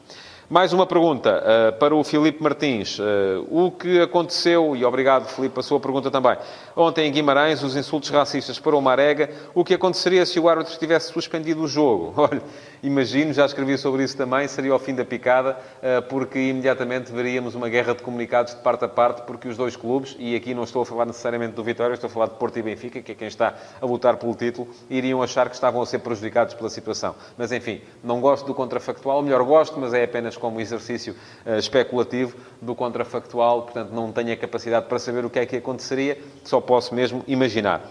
Mais 0.51 0.73
uma 0.73 0.87
pergunta 0.87 1.45
uh, 1.45 1.79
para 1.79 1.95
o 1.95 2.03
Filipe 2.03 2.43
Martins. 2.43 2.99
Uh, 2.99 3.47
o 3.51 3.71
que 3.71 4.01
aconteceu, 4.01 4.75
e 4.75 4.83
obrigado, 4.83 5.29
Filipe, 5.29 5.61
a 5.61 5.63
sua 5.63 5.79
pergunta 5.79 6.11
também. 6.11 6.39
Ontem 6.75 7.07
em 7.07 7.13
Guimarães, 7.13 7.63
os 7.63 7.77
insultos 7.77 8.09
racistas 8.09 8.59
para 8.59 8.75
o 8.75 8.81
Marega. 8.81 9.29
O 9.55 9.63
que 9.63 9.75
aconteceria 9.75 10.25
se 10.25 10.41
o 10.41 10.49
árbitro 10.49 10.75
tivesse 10.79 11.13
suspendido 11.13 11.63
o 11.63 11.69
jogo? 11.69 12.15
Olha, 12.17 12.41
imagino, 12.83 13.33
já 13.33 13.45
escrevi 13.45 13.77
sobre 13.79 14.05
isso 14.05 14.17
também, 14.17 14.47
seria 14.49 14.75
o 14.75 14.79
fim 14.79 14.95
da 14.95 15.05
picada, 15.05 15.57
uh, 15.79 16.03
porque 16.09 16.39
imediatamente 16.39 17.13
veríamos 17.13 17.55
uma 17.55 17.69
guerra 17.69 17.95
de 17.95 18.03
comunicados 18.03 18.55
de 18.55 18.61
parte 18.61 18.85
a 18.85 18.89
parte, 18.89 19.23
porque 19.23 19.49
os 19.49 19.57
dois 19.57 19.77
clubes, 19.77 20.17
e 20.19 20.35
aqui 20.35 20.55
não 20.55 20.65
estou 20.65 20.83
a 20.83 20.87
falar 20.87 21.07
necessariamente 21.07 21.55
do 21.55 21.65
Vitória, 21.65 21.95
estou 21.95 22.09
a 22.09 22.11
falar 22.11 22.27
de 22.27 22.35
Porto 22.35 22.59
e 22.59 22.63
Benfica, 22.63 23.01
que 23.01 23.13
é 23.13 23.15
quem 23.15 23.29
está 23.29 23.55
a 23.81 23.87
lutar 23.87 24.17
pelo 24.17 24.35
título, 24.35 24.69
iriam 24.89 25.23
achar 25.23 25.49
que 25.49 25.55
estavam 25.55 25.83
a 25.83 25.87
ser 25.87 25.99
prejudicados 26.01 26.55
pela 26.55 26.71
situação. 26.71 27.15
Mas 27.37 27.53
enfim, 27.53 27.81
não 28.03 28.21
gosto 28.21 28.47
do 28.47 28.55
contrafactual, 28.55 29.23
melhor 29.23 29.43
gosto, 29.45 29.79
mas 29.79 29.93
é 29.95 30.05
apenas 30.05 30.37
como 30.37 30.61
exercício 30.61 31.15
uh, 31.47 31.59
especulativo 31.59 32.37
do 32.61 32.75
contrafactual, 32.75 33.63
portanto 33.63 33.91
não 33.91 34.13
tenho 34.13 34.33
a 34.33 34.37
capacidade 34.37 34.87
para 34.87 34.99
saber 34.99 35.25
o 35.25 35.31
que 35.31 35.39
é 35.39 35.47
que 35.47 35.57
aconteceria, 35.57 36.19
só 36.45 36.61
posso 36.61 36.95
mesmo 36.95 37.23
imaginar. 37.27 37.83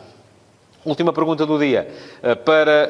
Última 0.88 1.11
pergunta 1.11 1.45
do 1.45 1.59
dia. 1.59 1.85
Uh, 2.23 2.33
para 2.45 2.89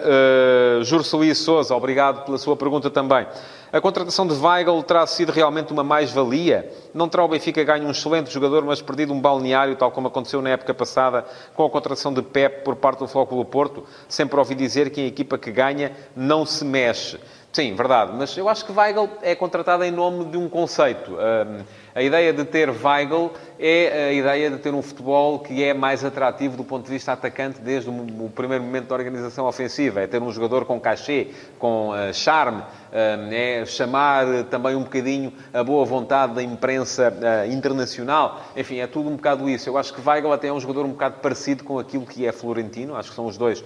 uh, 0.80 0.84
Jurso 0.84 1.18
Luís 1.18 1.40
Souza, 1.40 1.76
obrigado 1.76 2.24
pela 2.26 2.38
sua 2.38 2.56
pergunta 2.56 2.92
também. 2.92 3.26
A 3.74 3.82
contratação 3.82 4.28
de 4.28 4.36
Weigl 4.36 4.84
terá 4.84 5.08
sido 5.08 5.32
realmente 5.32 5.74
uma 5.74 5.84
mais-valia? 5.84 6.72
Não 6.94 7.10
terá 7.10 7.24
o 7.24 7.28
Benfica 7.28 7.64
ganho 7.64 7.88
um 7.88 7.90
excelente 7.90 8.32
jogador, 8.32 8.64
mas 8.64 8.84
perdido 8.84 9.12
um 9.14 9.20
balneário, 9.20 9.76
tal 9.76 9.90
como 9.90 10.10
aconteceu 10.10 10.44
na 10.44 10.52
época 10.52 10.76
passada 10.76 11.26
com 11.56 11.66
a 11.66 11.70
contratação 11.72 12.14
de 12.14 12.22
Pep 12.22 12.64
por 12.64 12.76
parte 12.76 13.00
do 13.00 13.08
Flóculo 13.08 13.44
Porto? 13.44 13.84
Sempre 14.08 14.38
ouvi 14.38 14.54
dizer 14.54 14.92
que 14.92 15.02
a 15.02 15.08
equipa 15.08 15.36
que 15.36 15.52
ganha 15.52 15.92
não 16.16 16.46
se 16.46 16.64
mexe. 16.64 17.18
Sim, 17.52 17.74
verdade. 17.74 18.12
Mas 18.16 18.38
eu 18.38 18.48
acho 18.48 18.64
que 18.64 18.72
Weigl 18.72 19.10
é 19.24 19.34
contratado 19.34 19.84
em 19.84 19.90
nome 19.90 20.26
de 20.26 20.38
um 20.38 20.48
conceito. 20.48 21.14
Um, 21.14 21.64
a 21.98 22.04
ideia 22.04 22.32
de 22.32 22.46
ter 22.46 22.70
Weigl 22.70 23.32
é 23.60 24.10
a 24.10 24.14
ideia 24.14 24.52
de 24.52 24.60
ter 24.60 24.72
um 24.72 24.84
futebol 24.84 25.40
que 25.40 25.64
é 25.64 25.74
mais 25.74 26.06
atrativo 26.06 26.56
do 26.56 26.64
ponto 26.64 26.86
de 26.86 26.92
vista 26.92 27.12
atacante 27.12 27.60
desde 27.60 27.90
o 27.90 28.30
primeiro 28.36 28.64
momento 28.64 28.90
da 28.90 28.94
organização 28.94 29.48
ofensiva. 29.48 30.02
É 30.02 30.06
ter 30.06 30.22
um 30.22 30.32
jogador 30.32 30.64
com 30.66 30.80
cachê, 30.80 31.30
com 31.58 31.90
uh, 31.90 32.14
charme, 32.14 32.62
uh, 32.62 33.34
é 33.34 33.66
chamar 33.66 34.44
também 34.44 34.76
um 34.76 34.84
bocadinho 34.84 35.34
a 35.52 35.64
boa 35.64 35.84
vontade 35.86 36.36
da 36.36 36.44
imprensa 36.44 37.12
uh, 37.12 37.52
internacional. 37.52 38.44
Enfim, 38.56 38.78
é 38.78 38.86
tudo 38.86 39.10
um 39.10 39.16
bocado 39.16 39.50
isso. 39.50 39.68
Eu 39.68 39.76
acho 39.76 39.92
que 39.92 40.08
Weigl 40.08 40.32
até 40.32 40.50
é 40.50 40.54
um 40.54 40.60
jogador 40.60 40.86
um 40.86 40.92
bocado 40.92 41.16
parecido 41.20 41.64
com 41.64 41.80
aquilo 41.80 42.06
que 42.06 42.28
é 42.28 42.32
Florentino. 42.32 42.96
Acho 42.96 43.10
que 43.10 43.16
são 43.16 43.26
os 43.26 43.40
dois 43.40 43.64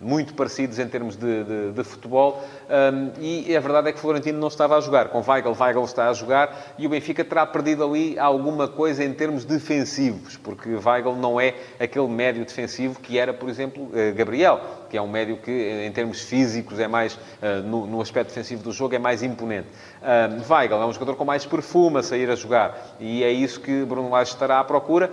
muito 0.00 0.34
parecidos 0.34 0.78
em 0.78 0.86
termos 0.86 1.16
de, 1.16 1.42
de, 1.42 1.72
de 1.72 1.82
futebol. 1.82 2.44
E 3.20 3.56
a 3.56 3.58
verdade 3.58 3.88
é 3.88 3.92
que 3.92 3.98
Florentino 3.98 4.38
não 4.38 4.46
estava 4.46 4.76
a 4.76 4.80
jogar. 4.80 5.08
Com 5.08 5.20
Weigl, 5.26 5.52
Weigl 5.58 5.84
está 5.84 6.08
a 6.08 6.12
jogar 6.12 6.51
e 6.78 6.86
o 6.86 6.90
Benfica 6.90 7.24
terá 7.24 7.46
perdido 7.46 7.84
ali 7.84 8.18
alguma 8.18 8.68
coisa 8.68 9.04
em 9.04 9.12
termos 9.12 9.44
defensivos, 9.44 10.36
porque 10.36 10.68
Weigl 10.70 11.14
não 11.16 11.40
é 11.40 11.54
aquele 11.78 12.08
médio 12.08 12.44
defensivo 12.44 13.00
que 13.00 13.18
era, 13.18 13.32
por 13.32 13.48
exemplo, 13.48 13.90
eh, 13.94 14.12
Gabriel, 14.12 14.60
que 14.88 14.96
é 14.96 15.02
um 15.02 15.08
médio 15.08 15.36
que, 15.38 15.50
em 15.50 15.90
termos 15.92 16.20
físicos, 16.22 16.78
é 16.78 16.86
mais, 16.86 17.18
eh, 17.40 17.60
no, 17.60 18.00
aspecto 18.00 18.28
defensivo 18.28 18.62
do 18.62 18.72
jogo, 18.72 18.94
é 18.94 18.98
mais 18.98 19.22
imponente. 19.22 19.68
Weigl 20.48 20.74
é 20.74 20.86
um 20.86 20.92
jogador 20.92 21.16
com 21.16 21.24
mais 21.24 21.46
perfume 21.46 21.98
a 21.98 22.02
sair 22.02 22.28
a 22.28 22.34
jogar 22.34 22.96
e 22.98 23.22
é 23.22 23.30
isso 23.30 23.60
que 23.60 23.84
Bruno 23.84 24.10
Lage 24.10 24.32
estará 24.32 24.58
à 24.58 24.64
procura. 24.64 25.10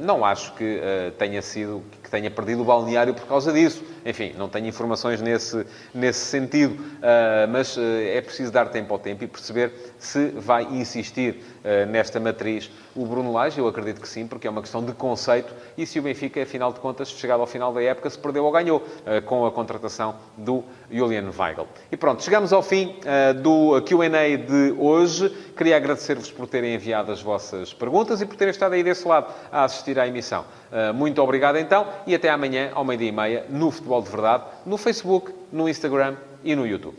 Não 0.00 0.24
acho 0.24 0.52
que 0.54 0.80
tenha 1.16 1.40
sido 1.40 1.82
que 2.10 2.16
tenha 2.16 2.30
perdido 2.30 2.62
o 2.62 2.64
balneário 2.64 3.14
por 3.14 3.24
causa 3.26 3.52
disso. 3.52 3.84
Enfim, 4.04 4.34
não 4.36 4.48
tenho 4.48 4.66
informações 4.66 5.22
nesse, 5.22 5.64
nesse 5.94 6.26
sentido, 6.26 6.74
uh, 6.74 7.48
mas 7.48 7.76
uh, 7.76 7.80
é 7.80 8.20
preciso 8.20 8.50
dar 8.50 8.68
tempo 8.68 8.92
ao 8.92 8.98
tempo 8.98 9.22
e 9.22 9.26
perceber 9.28 9.72
se 9.98 10.28
vai 10.30 10.64
insistir 10.64 11.40
uh, 11.64 11.88
nesta 11.88 12.18
matriz 12.18 12.70
o 12.96 13.06
Bruno 13.06 13.32
Lage. 13.32 13.60
Eu 13.60 13.68
acredito 13.68 14.00
que 14.00 14.08
sim, 14.08 14.26
porque 14.26 14.48
é 14.48 14.50
uma 14.50 14.60
questão 14.60 14.84
de 14.84 14.92
conceito 14.92 15.54
e 15.78 15.86
se 15.86 16.00
o 16.00 16.02
Benfica, 16.02 16.42
afinal 16.42 16.72
de 16.72 16.80
contas, 16.80 17.10
chegado 17.10 17.40
ao 17.40 17.46
final 17.46 17.72
da 17.72 17.80
época, 17.80 18.10
se 18.10 18.18
perdeu 18.18 18.44
ou 18.44 18.50
ganhou 18.50 18.82
com 19.26 19.46
a 19.46 19.52
contratação 19.52 20.16
do 20.36 20.64
Julian 20.90 21.30
Weigl. 21.38 21.68
E 21.92 21.96
pronto, 21.96 22.22
chegamos 22.24 22.52
ao 22.52 22.62
fim 22.62 22.96
do 23.42 23.80
Q&A 23.82 24.36
de 24.36 24.74
hoje. 24.76 25.28
Queria 25.56 25.76
agradecer-vos 25.76 26.32
por 26.32 26.48
terem 26.48 26.74
enviado 26.74 27.12
as 27.12 27.22
vossas 27.22 27.72
perguntas 27.72 28.20
e 28.20 28.26
por 28.26 28.36
terem 28.36 28.50
estado 28.50 28.72
aí 28.72 28.82
desse 28.82 29.06
lado 29.06 29.32
a 29.52 29.64
assistir 29.64 29.98
à 29.98 30.06
emissão. 30.06 30.44
Muito 30.94 31.22
obrigado 31.22 31.56
então 31.56 31.86
e 32.06 32.14
até 32.14 32.30
amanhã 32.30 32.70
ao 32.74 32.84
meio-dia 32.84 33.08
e 33.08 33.12
meia 33.12 33.46
no 33.48 33.70
Futebol 33.70 34.02
de 34.02 34.10
Verdade 34.10 34.44
no 34.66 34.76
Facebook, 34.76 35.32
no 35.52 35.68
Instagram 35.68 36.16
e 36.44 36.54
no 36.54 36.66
YouTube. 36.66 36.96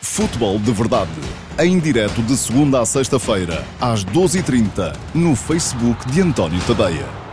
Futebol 0.00 0.58
de 0.58 0.72
Verdade, 0.72 1.10
em 1.58 1.78
direto 1.78 2.22
de 2.22 2.36
segunda 2.36 2.80
a 2.80 2.86
sexta-feira, 2.86 3.64
às 3.80 4.04
12h30, 4.04 4.96
no 5.14 5.34
Facebook 5.34 6.06
de 6.10 6.20
António 6.20 6.60
Tadeia. 6.66 7.25